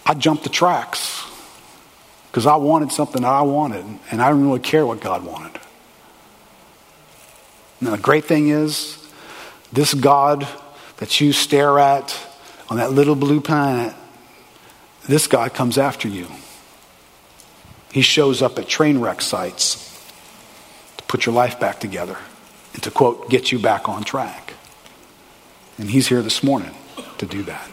I 0.05 0.13
jumped 0.13 0.43
the 0.43 0.51
tracks 0.51 1.25
because 2.27 2.45
I 2.45 2.57
wanted 2.57 2.93
something 2.93 3.23
that 3.23 3.33
I 3.33 3.41
wanted, 3.41 3.87
and 4.11 4.21
I 4.21 4.29
didn't 4.29 4.45
really 4.45 4.61
care 4.61 4.85
what 4.85 5.01
God 5.01 5.25
wanted. 5.25 5.59
Now, 7.81 7.93
the 7.93 8.03
great 8.03 8.27
thing 8.27 8.49
is, 8.49 9.03
this 9.73 9.95
God 9.95 10.47
that 10.99 11.19
you 11.19 11.33
stare 11.33 11.79
at 11.79 12.15
on 12.69 12.77
that 12.77 12.93
little 12.93 13.17
blue 13.17 13.41
planet, 13.41 13.95
this 15.09 15.27
God 15.27 15.55
comes 15.55 15.79
after 15.79 16.07
you. 16.07 16.29
He 17.91 18.03
shows 18.03 18.43
up 18.43 18.59
at 18.59 18.69
train 18.69 18.99
wreck 18.99 19.23
sites 19.23 19.83
to 20.99 21.05
put 21.05 21.25
your 21.25 21.35
life 21.35 21.59
back 21.59 21.81
together 21.81 22.19
and 22.77 22.83
to, 22.83 22.91
quote, 22.91 23.31
get 23.31 23.51
you 23.51 23.59
back 23.59 23.89
on 23.89 24.05
track. 24.05 24.53
And 25.79 25.91
He's 25.91 26.09
here 26.09 26.21
this 26.21 26.43
morning 26.43 26.75
to 27.17 27.25
do 27.25 27.43
that. 27.45 27.71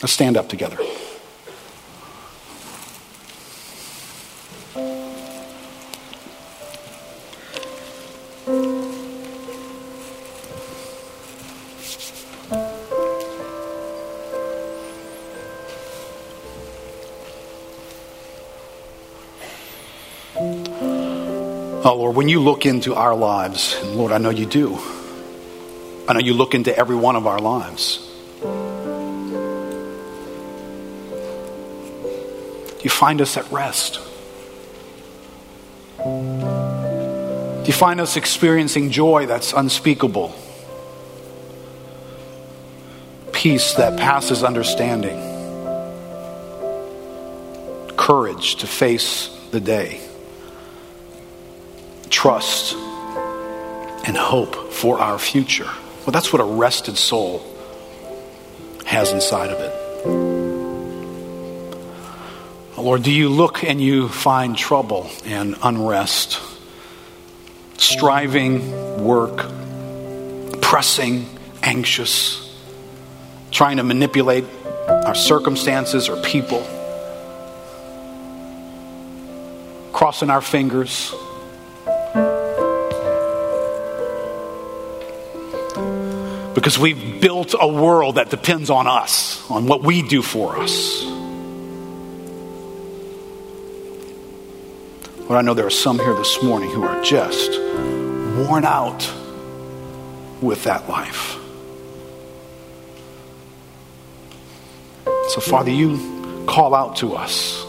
Let's 0.00 0.12
stand 0.12 0.36
up 0.36 0.48
together. 0.48 0.78
Lord, 22.10 22.16
when 22.16 22.28
you 22.28 22.40
look 22.40 22.66
into 22.66 22.96
our 22.96 23.14
lives, 23.14 23.80
and 23.80 23.94
Lord, 23.94 24.10
I 24.10 24.18
know 24.18 24.30
you 24.30 24.44
do, 24.44 24.80
I 26.08 26.12
know 26.12 26.18
you 26.18 26.34
look 26.34 26.56
into 26.56 26.76
every 26.76 26.96
one 26.96 27.14
of 27.14 27.28
our 27.28 27.38
lives. 27.38 28.04
You 32.82 32.90
find 32.90 33.20
us 33.20 33.36
at 33.36 33.48
rest. 33.52 34.00
You 36.04 37.72
find 37.72 38.00
us 38.00 38.16
experiencing 38.16 38.90
joy 38.90 39.26
that's 39.26 39.52
unspeakable, 39.52 40.34
peace 43.30 43.74
that 43.74 43.96
passes 44.00 44.42
understanding, 44.42 45.16
courage 47.96 48.56
to 48.56 48.66
face 48.66 49.28
the 49.52 49.60
day 49.60 50.00
trust 52.10 52.74
and 54.04 54.16
hope 54.16 54.72
for 54.72 54.98
our 55.00 55.18
future. 55.18 55.70
Well, 56.00 56.12
that's 56.12 56.32
what 56.32 56.40
a 56.40 56.44
rested 56.44 56.96
soul 56.98 57.42
has 58.84 59.12
inside 59.12 59.50
of 59.50 59.60
it. 59.60 60.40
Lord, 62.76 63.02
do 63.02 63.12
you 63.12 63.28
look 63.28 63.62
and 63.62 63.80
you 63.80 64.08
find 64.08 64.56
trouble 64.56 65.10
and 65.26 65.54
unrest, 65.62 66.40
striving, 67.76 69.04
work, 69.04 69.46
pressing, 70.62 71.26
anxious, 71.62 72.56
trying 73.50 73.76
to 73.76 73.82
manipulate 73.82 74.44
our 74.88 75.14
circumstances 75.14 76.08
or 76.08 76.20
people, 76.22 76.62
crossing 79.92 80.30
our 80.30 80.40
fingers? 80.40 81.14
Because 86.54 86.78
we've 86.78 87.20
built 87.20 87.54
a 87.58 87.68
world 87.68 88.16
that 88.16 88.30
depends 88.30 88.70
on 88.70 88.86
us, 88.86 89.48
on 89.50 89.66
what 89.66 89.82
we 89.82 90.02
do 90.02 90.20
for 90.20 90.56
us. 90.56 91.04
But 95.28 95.36
I 95.36 95.42
know 95.42 95.54
there 95.54 95.66
are 95.66 95.70
some 95.70 95.98
here 95.98 96.14
this 96.14 96.42
morning 96.42 96.70
who 96.70 96.82
are 96.82 97.00
just 97.02 97.52
worn 97.52 98.64
out 98.64 99.12
with 100.40 100.64
that 100.64 100.88
life. 100.88 101.36
So, 105.28 105.40
Father, 105.40 105.70
you 105.70 106.44
call 106.48 106.74
out 106.74 106.96
to 106.96 107.14
us. 107.14 107.64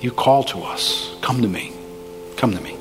You 0.00 0.10
call 0.10 0.42
to 0.44 0.62
us. 0.62 1.14
Come 1.20 1.42
to 1.42 1.48
me. 1.48 1.72
Come 2.36 2.52
to 2.56 2.60
me. 2.60 2.76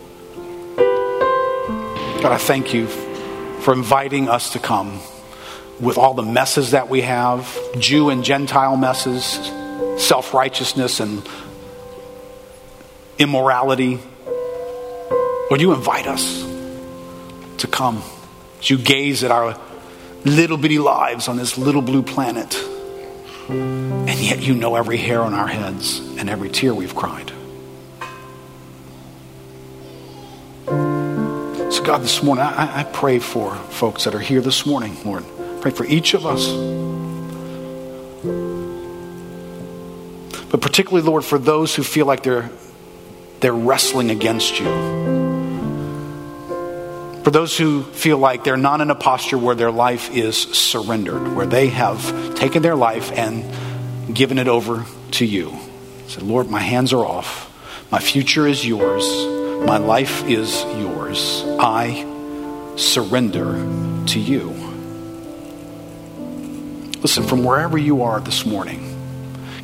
God, 2.24 2.32
I 2.32 2.38
thank 2.38 2.74
you 2.74 2.88
for 3.60 3.72
inviting 3.74 4.30
us 4.30 4.54
to 4.54 4.60
come 4.60 5.00
with 5.80 5.98
all 5.98 6.14
the 6.14 6.24
messes 6.24 6.72
that 6.72 6.90
we 6.90 7.02
have 7.02 7.58
Jew 7.80 8.10
and 8.10 8.24
Gentile 8.24 8.78
messes, 8.78 9.24
self 10.02 10.34
righteousness 10.34 11.00
and 11.00 11.28
immorality. 13.18 14.00
Lord, 15.50 15.62
you 15.62 15.74
invite 15.74 16.08
us 16.08 16.44
to 17.58 17.68
come. 17.68 18.02
As 18.60 18.70
you 18.70 18.78
gaze 18.78 19.24
at 19.24 19.32
our 19.32 19.60
little 20.26 20.58
bitty 20.58 20.80
lives 20.80 21.28
on 21.28 21.38
this 21.38 21.58
little 21.58 21.82
blue 21.82 22.02
planet, 22.02 22.56
and 23.50 24.20
yet 24.20 24.42
you 24.42 24.56
know 24.56 24.76
every 24.76 24.98
hair 24.98 25.22
on 25.22 25.34
our 25.34 25.48
heads 25.48 26.00
and 26.18 26.30
every 26.30 26.50
tear 26.50 26.74
we've 26.74 26.96
cried. 26.96 27.32
So, 30.66 31.84
God, 31.84 32.02
this 32.02 32.24
morning, 32.24 32.46
I, 32.46 32.82
I 32.82 32.84
pray 32.84 33.20
for 33.20 33.56
folks 33.56 34.06
that 34.06 34.16
are 34.16 34.20
here 34.20 34.42
this 34.42 34.66
morning, 34.66 34.96
Lord. 35.04 35.26
Pray 35.64 35.72
for 35.72 35.86
each 35.86 36.14
of 36.14 36.26
us. 36.26 36.46
But 40.52 40.60
particularly, 40.60 41.08
Lord, 41.08 41.24
for 41.24 41.40
those 41.40 41.74
who 41.74 41.84
feel 41.84 42.06
like 42.06 42.22
they're, 42.22 42.50
they're 43.40 43.54
wrestling 43.54 44.12
against 44.12 44.60
you. 44.60 44.66
For 47.24 47.32
those 47.32 47.58
who 47.58 47.84
feel 47.84 48.18
like 48.18 48.44
they're 48.44 48.58
not 48.58 48.82
in 48.82 48.92
a 48.92 48.96
posture 48.96 49.38
where 49.38 49.56
their 49.56 49.72
life 49.72 50.14
is 50.14 50.36
surrendered, 50.36 51.34
where 51.34 51.46
they 51.46 51.70
have 51.70 52.36
taken 52.36 52.62
their 52.62 52.76
life 52.76 53.14
and 53.14 53.46
given 54.14 54.40
it 54.40 54.50
over 54.50 54.84
to 55.12 55.26
you. 55.26 55.58
Said, 56.08 56.24
Lord, 56.24 56.50
my 56.50 56.60
hands 56.60 56.92
are 56.92 57.06
off. 57.06 57.50
My 57.90 58.00
future 58.00 58.46
is 58.46 58.68
yours. 58.68 59.06
My 59.66 59.78
life 59.78 60.26
is 60.26 60.62
yours. 60.78 61.42
I 61.58 62.04
surrender 62.76 63.54
to 64.08 64.20
you. 64.20 64.73
Listen, 67.04 67.26
from 67.26 67.44
wherever 67.44 67.78
you 67.78 68.04
are 68.04 68.22
this 68.22 68.46
morning, 68.46 68.90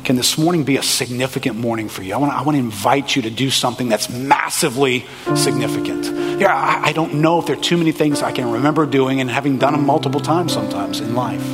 can 0.04 0.14
this 0.16 0.36
morning 0.36 0.64
be 0.64 0.76
a 0.76 0.82
significant 0.82 1.56
morning 1.56 1.88
for 1.88 2.02
you? 2.02 2.12
I 2.12 2.18
want 2.18 2.32
to, 2.32 2.36
I 2.36 2.58
invite 2.58 3.16
you 3.16 3.22
to 3.22 3.30
do 3.30 3.48
something 3.48 3.88
that's 3.88 4.10
massively 4.10 5.06
significant. 5.34 6.04
Yeah, 6.38 6.54
I, 6.54 6.88
I 6.88 6.92
don't 6.92 7.14
know 7.14 7.38
if 7.38 7.46
there 7.46 7.56
are 7.56 7.60
too 7.60 7.78
many 7.78 7.92
things 7.92 8.22
I 8.22 8.32
can 8.32 8.52
remember 8.52 8.84
doing 8.84 9.22
and 9.22 9.30
having 9.30 9.56
done 9.56 9.72
them 9.72 9.86
multiple 9.86 10.20
times 10.20 10.52
sometimes 10.52 11.00
in 11.00 11.14
life 11.14 11.46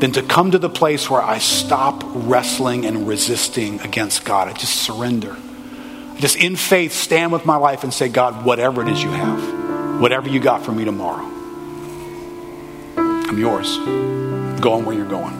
than 0.00 0.12
to 0.12 0.22
come 0.22 0.50
to 0.52 0.58
the 0.58 0.70
place 0.70 1.10
where 1.10 1.22
I 1.22 1.38
stop 1.38 2.02
wrestling 2.06 2.86
and 2.86 3.06
resisting 3.06 3.80
against 3.80 4.24
God. 4.24 4.48
I 4.48 4.54
just 4.54 4.76
surrender. 4.76 5.36
I 5.36 6.20
just 6.20 6.36
in 6.36 6.56
faith 6.56 6.94
stand 6.94 7.32
with 7.32 7.44
my 7.44 7.56
life 7.56 7.84
and 7.84 7.92
say, 7.92 8.08
God, 8.08 8.46
whatever 8.46 8.80
it 8.80 8.88
is 8.88 9.02
you 9.02 9.10
have, 9.10 10.00
whatever 10.00 10.30
you 10.30 10.40
got 10.40 10.64
for 10.64 10.72
me 10.72 10.86
tomorrow, 10.86 11.30
I'm 12.96 13.38
yours. 13.38 14.31
Going 14.62 14.86
where 14.86 14.96
you're 14.96 15.08
going. 15.08 15.34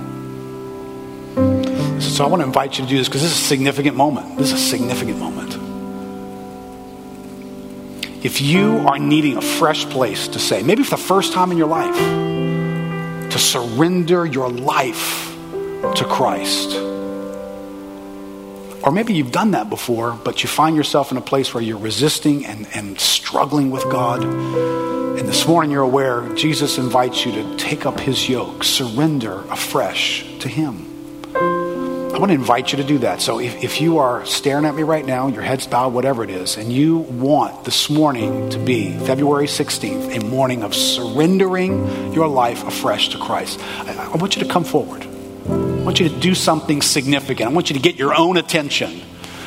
So 2.00 2.24
I 2.24 2.26
want 2.26 2.42
to 2.42 2.46
invite 2.46 2.76
you 2.76 2.84
to 2.84 2.90
do 2.90 2.98
this 2.98 3.08
because 3.08 3.22
this 3.22 3.30
is 3.30 3.38
a 3.38 3.44
significant 3.44 3.96
moment. 3.96 4.36
This 4.36 4.52
is 4.52 4.60
a 4.60 4.66
significant 4.66 5.18
moment. 5.18 5.54
If 8.24 8.40
you 8.40 8.78
are 8.86 8.98
needing 8.98 9.36
a 9.36 9.40
fresh 9.40 9.86
place 9.86 10.26
to 10.28 10.38
say, 10.40 10.62
maybe 10.62 10.82
for 10.82 10.96
the 10.96 11.02
first 11.02 11.32
time 11.32 11.52
in 11.52 11.56
your 11.56 11.68
life, 11.68 11.96
to 13.30 13.38
surrender 13.38 14.26
your 14.26 14.50
life 14.50 15.34
to 15.94 16.04
Christ. 16.04 16.91
Or 18.82 18.90
maybe 18.90 19.14
you've 19.14 19.30
done 19.30 19.52
that 19.52 19.70
before, 19.70 20.12
but 20.24 20.42
you 20.42 20.48
find 20.48 20.74
yourself 20.74 21.12
in 21.12 21.16
a 21.16 21.20
place 21.20 21.54
where 21.54 21.62
you're 21.62 21.78
resisting 21.78 22.44
and, 22.46 22.66
and 22.74 22.98
struggling 22.98 23.70
with 23.70 23.84
God. 23.84 24.24
And 24.24 25.28
this 25.28 25.46
morning 25.46 25.70
you're 25.70 25.82
aware 25.82 26.28
Jesus 26.34 26.78
invites 26.78 27.24
you 27.24 27.32
to 27.32 27.56
take 27.56 27.86
up 27.86 28.00
his 28.00 28.28
yoke, 28.28 28.64
surrender 28.64 29.44
afresh 29.50 30.24
to 30.40 30.48
him. 30.48 30.88
I 32.12 32.18
want 32.18 32.30
to 32.30 32.34
invite 32.34 32.72
you 32.72 32.78
to 32.78 32.84
do 32.84 32.98
that. 32.98 33.22
So 33.22 33.38
if, 33.40 33.62
if 33.62 33.80
you 33.80 33.98
are 33.98 34.26
staring 34.26 34.64
at 34.66 34.74
me 34.74 34.82
right 34.82 35.06
now, 35.06 35.28
your 35.28 35.42
head's 35.42 35.66
bowed, 35.66 35.94
whatever 35.94 36.24
it 36.24 36.30
is, 36.30 36.56
and 36.56 36.70
you 36.72 36.98
want 36.98 37.64
this 37.64 37.88
morning 37.88 38.50
to 38.50 38.58
be 38.58 38.92
February 38.98 39.46
16th, 39.46 40.14
a 40.14 40.24
morning 40.24 40.62
of 40.62 40.74
surrendering 40.74 42.12
your 42.12 42.28
life 42.28 42.66
afresh 42.66 43.10
to 43.10 43.18
Christ, 43.18 43.60
I, 43.60 44.10
I 44.12 44.16
want 44.16 44.36
you 44.36 44.42
to 44.42 44.48
come 44.48 44.64
forward. 44.64 45.06
I 45.82 45.84
want 45.84 45.98
you 45.98 46.08
to 46.08 46.16
do 46.20 46.32
something 46.36 46.80
significant. 46.80 47.50
I 47.50 47.52
want 47.52 47.68
you 47.68 47.74
to 47.74 47.82
get 47.82 47.96
your 47.96 48.14
own 48.14 48.36
attention 48.36 49.02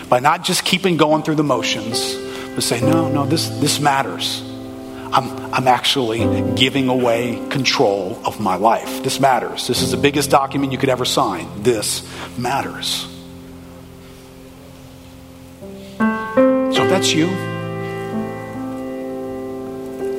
by 0.10 0.20
not 0.20 0.44
just 0.44 0.66
keeping 0.66 0.98
going 0.98 1.24
through 1.24 1.36
the 1.36 1.46
motions, 1.46 2.14
but 2.54 2.62
say, 2.62 2.82
no, 2.82 3.08
no, 3.08 3.26
this, 3.26 3.48
this 3.62 3.80
matters. 3.80 4.44
I'm, 5.14 5.30
I'm 5.54 5.66
actually 5.70 6.44
giving 6.56 6.90
away 6.90 7.42
control 7.50 8.20
of 8.26 8.42
my 8.42 8.56
life. 8.56 9.02
This 9.02 9.18
matters. 9.22 9.66
This 9.66 9.82
is 9.82 9.92
the 9.92 9.98
biggest 9.98 10.30
document 10.30 10.74
you 10.74 10.78
could 10.78 10.90
ever 10.90 11.06
sign. 11.06 11.48
This 11.64 12.06
matters. 12.38 13.08
So 15.98 16.84
if 16.84 16.90
that's 16.90 17.14
you, 17.14 17.28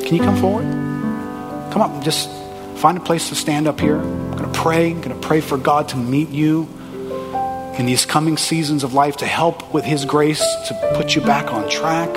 can 0.06 0.16
you 0.16 0.22
come 0.22 0.36
forward? 0.38 0.64
Come 1.74 1.82
up, 1.82 1.90
and 1.90 2.02
just 2.02 2.30
find 2.76 2.96
a 2.96 3.02
place 3.02 3.28
to 3.28 3.34
stand 3.34 3.68
up 3.68 3.78
here. 3.78 4.25
Pray. 4.56 4.90
I'm 4.90 5.00
going 5.00 5.18
to 5.20 5.26
pray 5.26 5.40
for 5.40 5.56
God 5.56 5.88
to 5.90 5.96
meet 5.96 6.30
you 6.30 6.68
in 7.78 7.86
these 7.86 8.04
coming 8.04 8.36
seasons 8.36 8.82
of 8.82 8.94
life, 8.94 9.18
to 9.18 9.26
help 9.26 9.72
with 9.72 9.84
His 9.84 10.04
grace 10.04 10.40
to 10.40 10.94
put 10.96 11.14
you 11.14 11.20
back 11.20 11.52
on 11.52 11.68
track, 11.68 12.12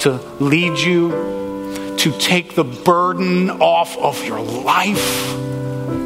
to 0.00 0.20
lead 0.40 0.78
you 0.78 1.10
to 1.98 2.18
take 2.18 2.54
the 2.54 2.64
burden 2.64 3.50
off 3.50 3.98
of 3.98 4.24
your 4.24 4.40
life 4.40 5.36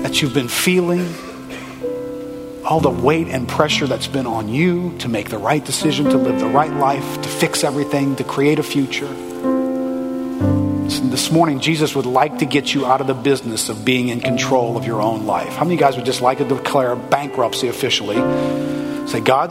that 0.03 0.21
you've 0.21 0.35
been 0.35 0.49
feeling, 0.49 1.15
all 2.65 2.81
the 2.81 2.91
weight 2.91 3.29
and 3.29 3.47
pressure 3.47 3.87
that's 3.87 4.09
been 4.09 4.27
on 4.27 4.49
you 4.49 4.97
to 4.99 5.09
make 5.09 5.29
the 5.29 5.39
right 5.39 5.65
decision, 5.65 6.07
to 6.07 6.17
live 6.17 6.41
the 6.41 6.49
right 6.49 6.73
life, 6.73 7.23
to 7.23 7.29
fix 7.29 7.63
everything, 7.63 8.17
to 8.17 8.25
create 8.25 8.59
a 8.59 8.63
future. 8.65 9.34
This 11.11 11.31
morning, 11.31 11.61
Jesus 11.61 11.95
would 11.95 12.07
like 12.07 12.39
to 12.39 12.47
get 12.47 12.73
you 12.73 12.87
out 12.87 13.01
of 13.01 13.07
the 13.07 13.15
business 13.15 13.69
of 13.69 13.85
being 13.85 14.09
in 14.09 14.21
control 14.21 14.77
of 14.77 14.87
your 14.87 15.01
own 15.01 15.27
life. 15.27 15.55
How 15.55 15.65
many 15.65 15.75
of 15.75 15.81
you 15.81 15.87
guys 15.87 15.97
would 15.97 16.07
just 16.07 16.21
like 16.21 16.39
to 16.39 16.45
declare 16.45 16.97
bankruptcy 16.97 17.69
officially? 17.69 18.17
Say, 19.07 19.21
God, 19.21 19.51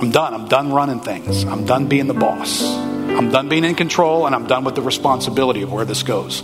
I'm 0.00 0.10
done. 0.10 0.34
I'm 0.34 0.48
done 0.48 0.72
running 0.72 1.00
things. 1.00 1.44
I'm 1.44 1.64
done 1.64 1.88
being 1.88 2.06
the 2.06 2.14
boss. 2.14 2.62
I'm 2.64 3.30
done 3.30 3.48
being 3.48 3.64
in 3.64 3.74
control 3.74 4.26
and 4.26 4.34
I'm 4.34 4.46
done 4.46 4.64
with 4.64 4.74
the 4.74 4.82
responsibility 4.82 5.62
of 5.62 5.72
where 5.72 5.84
this 5.84 6.02
goes. 6.02 6.42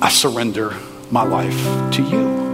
I 0.00 0.08
surrender 0.08 0.76
my 1.10 1.24
life 1.24 1.92
to 1.94 2.02
you. 2.02 2.44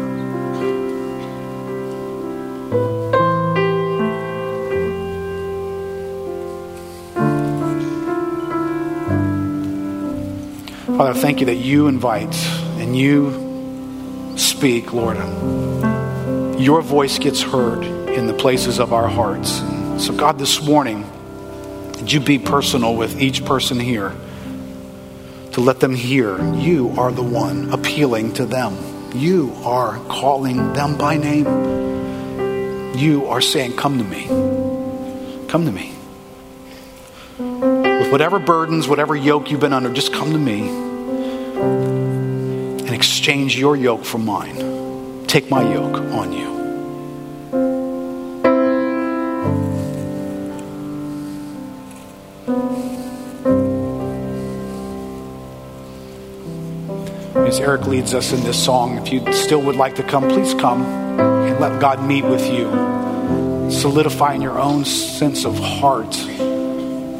Father, 11.00 11.18
thank 11.18 11.40
you 11.40 11.46
that 11.46 11.56
you 11.56 11.86
invite 11.86 12.36
and 12.76 12.94
you 12.94 14.34
speak, 14.36 14.92
Lord. 14.92 15.16
Your 16.60 16.82
voice 16.82 17.18
gets 17.18 17.40
heard 17.40 17.84
in 17.84 18.26
the 18.26 18.34
places 18.34 18.78
of 18.78 18.92
our 18.92 19.08
hearts. 19.08 19.62
so, 19.96 20.12
God, 20.14 20.38
this 20.38 20.62
morning, 20.62 21.10
would 21.94 22.12
you 22.12 22.20
be 22.20 22.38
personal 22.38 22.94
with 22.94 23.18
each 23.18 23.46
person 23.46 23.80
here 23.80 24.14
to 25.52 25.62
let 25.62 25.80
them 25.80 25.94
hear 25.94 26.36
you 26.56 26.92
are 26.98 27.10
the 27.10 27.22
one 27.22 27.72
appealing 27.72 28.34
to 28.34 28.44
them? 28.44 28.76
You 29.14 29.54
are 29.64 29.98
calling 30.00 30.74
them 30.74 30.98
by 30.98 31.16
name. 31.16 31.46
You 32.98 33.24
are 33.28 33.40
saying, 33.40 33.74
Come 33.76 33.96
to 33.96 34.04
me. 34.04 34.26
Come 35.48 35.64
to 35.64 35.72
me. 35.72 35.94
With 37.38 38.12
whatever 38.12 38.38
burdens, 38.38 38.86
whatever 38.86 39.16
yoke 39.16 39.50
you've 39.50 39.60
been 39.60 39.72
under, 39.72 39.90
just 39.90 40.12
come 40.12 40.32
to 40.32 40.38
me 40.38 40.89
exchange 43.20 43.58
your 43.58 43.76
yoke 43.76 44.02
for 44.02 44.16
mine. 44.16 45.26
Take 45.26 45.50
my 45.50 45.62
yoke 45.62 45.96
on 46.14 46.32
you. 46.32 46.48
as 57.46 57.60
Eric 57.60 57.86
leads 57.86 58.14
us 58.14 58.32
in 58.32 58.42
this 58.42 58.64
song, 58.64 58.96
if 58.96 59.12
you 59.12 59.30
still 59.34 59.60
would 59.60 59.76
like 59.76 59.96
to 59.96 60.02
come, 60.02 60.26
please 60.30 60.54
come 60.54 60.82
and 61.20 61.60
let 61.60 61.78
God 61.78 62.02
meet 62.02 62.24
with 62.24 62.50
you. 62.50 62.70
Solidify 63.70 64.32
in 64.32 64.40
your 64.40 64.58
own 64.58 64.86
sense 64.86 65.44
of 65.44 65.58
heart 65.58 66.16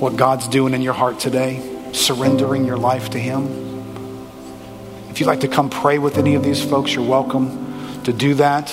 what 0.01 0.17
God's 0.17 0.49
doing 0.49 0.73
in 0.73 0.81
your 0.81 0.95
heart 0.95 1.21
today, 1.21 1.61
surrendering 1.93 2.65
your 2.65 2.79
life 2.79 3.11
to 3.11 3.19
Him. 3.19 3.70
If 5.21 5.27
you'd 5.27 5.33
like 5.33 5.41
to 5.41 5.49
come 5.49 5.69
pray 5.69 5.99
with 5.99 6.17
any 6.17 6.35
of 6.35 6.43
these 6.43 6.65
folks, 6.65 6.95
you're 6.95 7.07
welcome 7.07 8.03
to 8.05 8.13
do 8.15 8.33
that. 8.37 8.69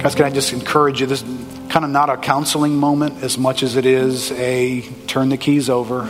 Guys, 0.00 0.14
can 0.14 0.24
I 0.24 0.30
just 0.30 0.52
encourage 0.52 1.00
you? 1.00 1.06
This 1.08 1.22
is 1.22 1.68
kind 1.68 1.84
of 1.84 1.90
not 1.90 2.10
a 2.10 2.16
counseling 2.16 2.76
moment 2.76 3.24
as 3.24 3.36
much 3.36 3.64
as 3.64 3.74
it 3.74 3.84
is 3.84 4.30
a 4.30 4.82
turn 5.08 5.30
the 5.30 5.36
keys 5.36 5.68
over, 5.68 6.06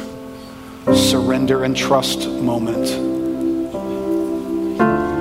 surrender 0.95 1.65
and 1.65 1.75
trust 1.75 2.29
moment 2.29 2.89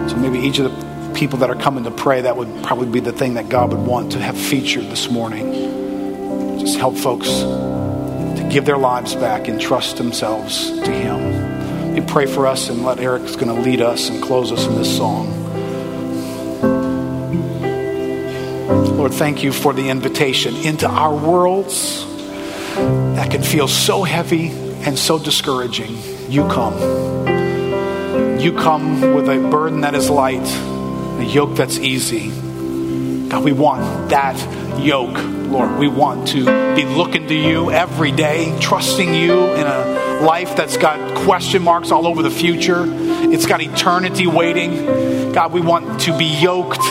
So 0.09 0.17
maybe 0.17 0.39
each 0.39 0.59
of 0.59 0.65
the 0.65 1.13
people 1.15 1.39
that 1.39 1.49
are 1.49 1.55
coming 1.55 1.85
to 1.85 1.91
pray, 1.91 2.19
that 2.19 2.35
would 2.35 2.63
probably 2.63 2.89
be 2.89 2.99
the 2.99 3.13
thing 3.13 3.35
that 3.35 3.47
God 3.47 3.71
would 3.71 3.87
want 3.87 4.11
to 4.11 4.19
have 4.19 4.37
featured 4.37 4.89
this 4.89 5.09
morning. 5.09 6.59
Just 6.59 6.77
help 6.77 6.97
folks 6.97 7.29
to 7.29 8.49
give 8.51 8.65
their 8.65 8.77
lives 8.77 9.15
back 9.15 9.47
and 9.47 9.61
trust 9.61 9.95
themselves 9.95 10.69
to 10.69 10.91
Him. 10.91 11.34
We 11.95 12.01
pray 12.01 12.25
for 12.25 12.45
us 12.45 12.67
and 12.69 12.83
let 12.83 12.99
Eric's 12.99 13.37
going 13.37 13.55
to 13.55 13.61
lead 13.61 13.79
us 13.79 14.09
and 14.09 14.21
close 14.21 14.51
us 14.51 14.67
in 14.67 14.75
this 14.75 14.97
song. 14.97 15.31
Lord, 18.97 19.13
thank 19.13 19.43
you 19.43 19.53
for 19.53 19.71
the 19.71 19.87
invitation 19.87 20.57
into 20.57 20.89
our 20.89 21.15
worlds 21.15 22.05
that 22.75 23.31
can 23.31 23.41
feel 23.41 23.69
so 23.69 24.03
heavy 24.03 24.49
and 24.49 24.99
so 24.99 25.17
discouraging. 25.17 25.97
You 26.29 26.45
come 26.49 26.73
you 28.41 28.51
come 28.51 29.13
with 29.15 29.29
a 29.29 29.39
burden 29.49 29.81
that 29.81 29.95
is 29.95 30.09
light, 30.09 30.45
a 30.45 31.23
yoke 31.23 31.55
that's 31.55 31.79
easy. 31.79 32.29
God, 33.29 33.43
we 33.43 33.53
want 33.53 34.09
that 34.09 34.37
yoke, 34.79 35.17
Lord. 35.49 35.79
We 35.79 35.87
want 35.87 36.27
to 36.27 36.43
be 36.75 36.83
looking 36.83 37.25
to 37.27 37.33
you 37.33 37.71
every 37.71 38.11
day, 38.11 38.55
trusting 38.59 39.13
you 39.15 39.53
in 39.53 39.65
a 39.65 40.04
life 40.21 40.55
that's 40.55 40.77
got 40.77 41.17
question 41.23 41.63
marks 41.63 41.91
all 41.91 42.07
over 42.07 42.21
the 42.21 42.31
future. 42.31 42.83
It's 42.87 43.45
got 43.45 43.61
eternity 43.61 44.27
waiting. 44.27 45.33
God, 45.33 45.51
we 45.51 45.61
want 45.61 46.01
to 46.01 46.17
be 46.17 46.25
yoked 46.25 46.81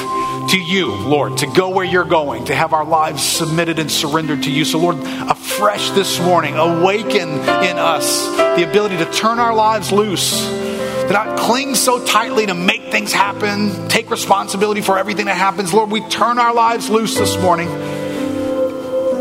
to 0.50 0.58
you, 0.58 0.94
Lord, 0.94 1.38
to 1.38 1.46
go 1.46 1.70
where 1.70 1.84
you're 1.84 2.04
going, 2.04 2.44
to 2.46 2.54
have 2.54 2.72
our 2.72 2.84
lives 2.84 3.22
submitted 3.22 3.78
and 3.78 3.90
surrendered 3.90 4.42
to 4.44 4.50
you. 4.50 4.64
So, 4.64 4.78
Lord, 4.78 4.96
afresh 4.98 5.90
this 5.90 6.20
morning, 6.20 6.56
awaken 6.56 7.30
in 7.30 7.78
us 7.78 8.26
the 8.36 8.68
ability 8.68 8.98
to 8.98 9.10
turn 9.10 9.38
our 9.38 9.54
lives 9.54 9.90
loose, 9.90 10.44
to 10.44 11.10
not 11.10 11.38
cling 11.38 11.74
so 11.74 12.04
tightly 12.04 12.46
to 12.46 12.54
make 12.54 12.90
things 12.90 13.12
happen, 13.12 13.88
take 13.88 14.10
responsibility 14.10 14.80
for 14.80 14.98
everything 14.98 15.26
that 15.26 15.36
happens. 15.36 15.72
Lord, 15.72 15.90
we 15.90 16.06
turn 16.08 16.38
our 16.38 16.54
lives 16.54 16.90
loose 16.90 17.16
this 17.16 17.38
morning. 17.38 17.68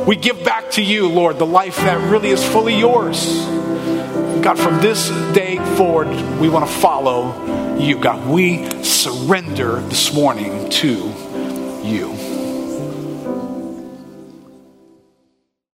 We 0.06 0.18
give 0.18 0.44
back 0.44 0.72
to 0.72 0.84
you, 0.84 1.08
Lord, 1.08 1.40
the 1.40 1.46
life 1.46 1.78
that 1.78 2.10
really 2.10 2.30
is 2.30 2.46
fully 2.46 2.78
yours. 2.78 3.63
God, 4.44 4.60
from 4.60 4.82
this 4.82 5.08
day 5.34 5.56
forward, 5.78 6.10
we 6.42 6.50
want 6.50 6.68
to 6.68 6.72
follow 6.74 7.78
you, 7.78 7.98
God. 7.98 8.28
We 8.28 8.70
surrender 8.84 9.80
this 9.80 10.14
morning 10.14 10.70
to 10.70 10.96
you. 11.82 12.23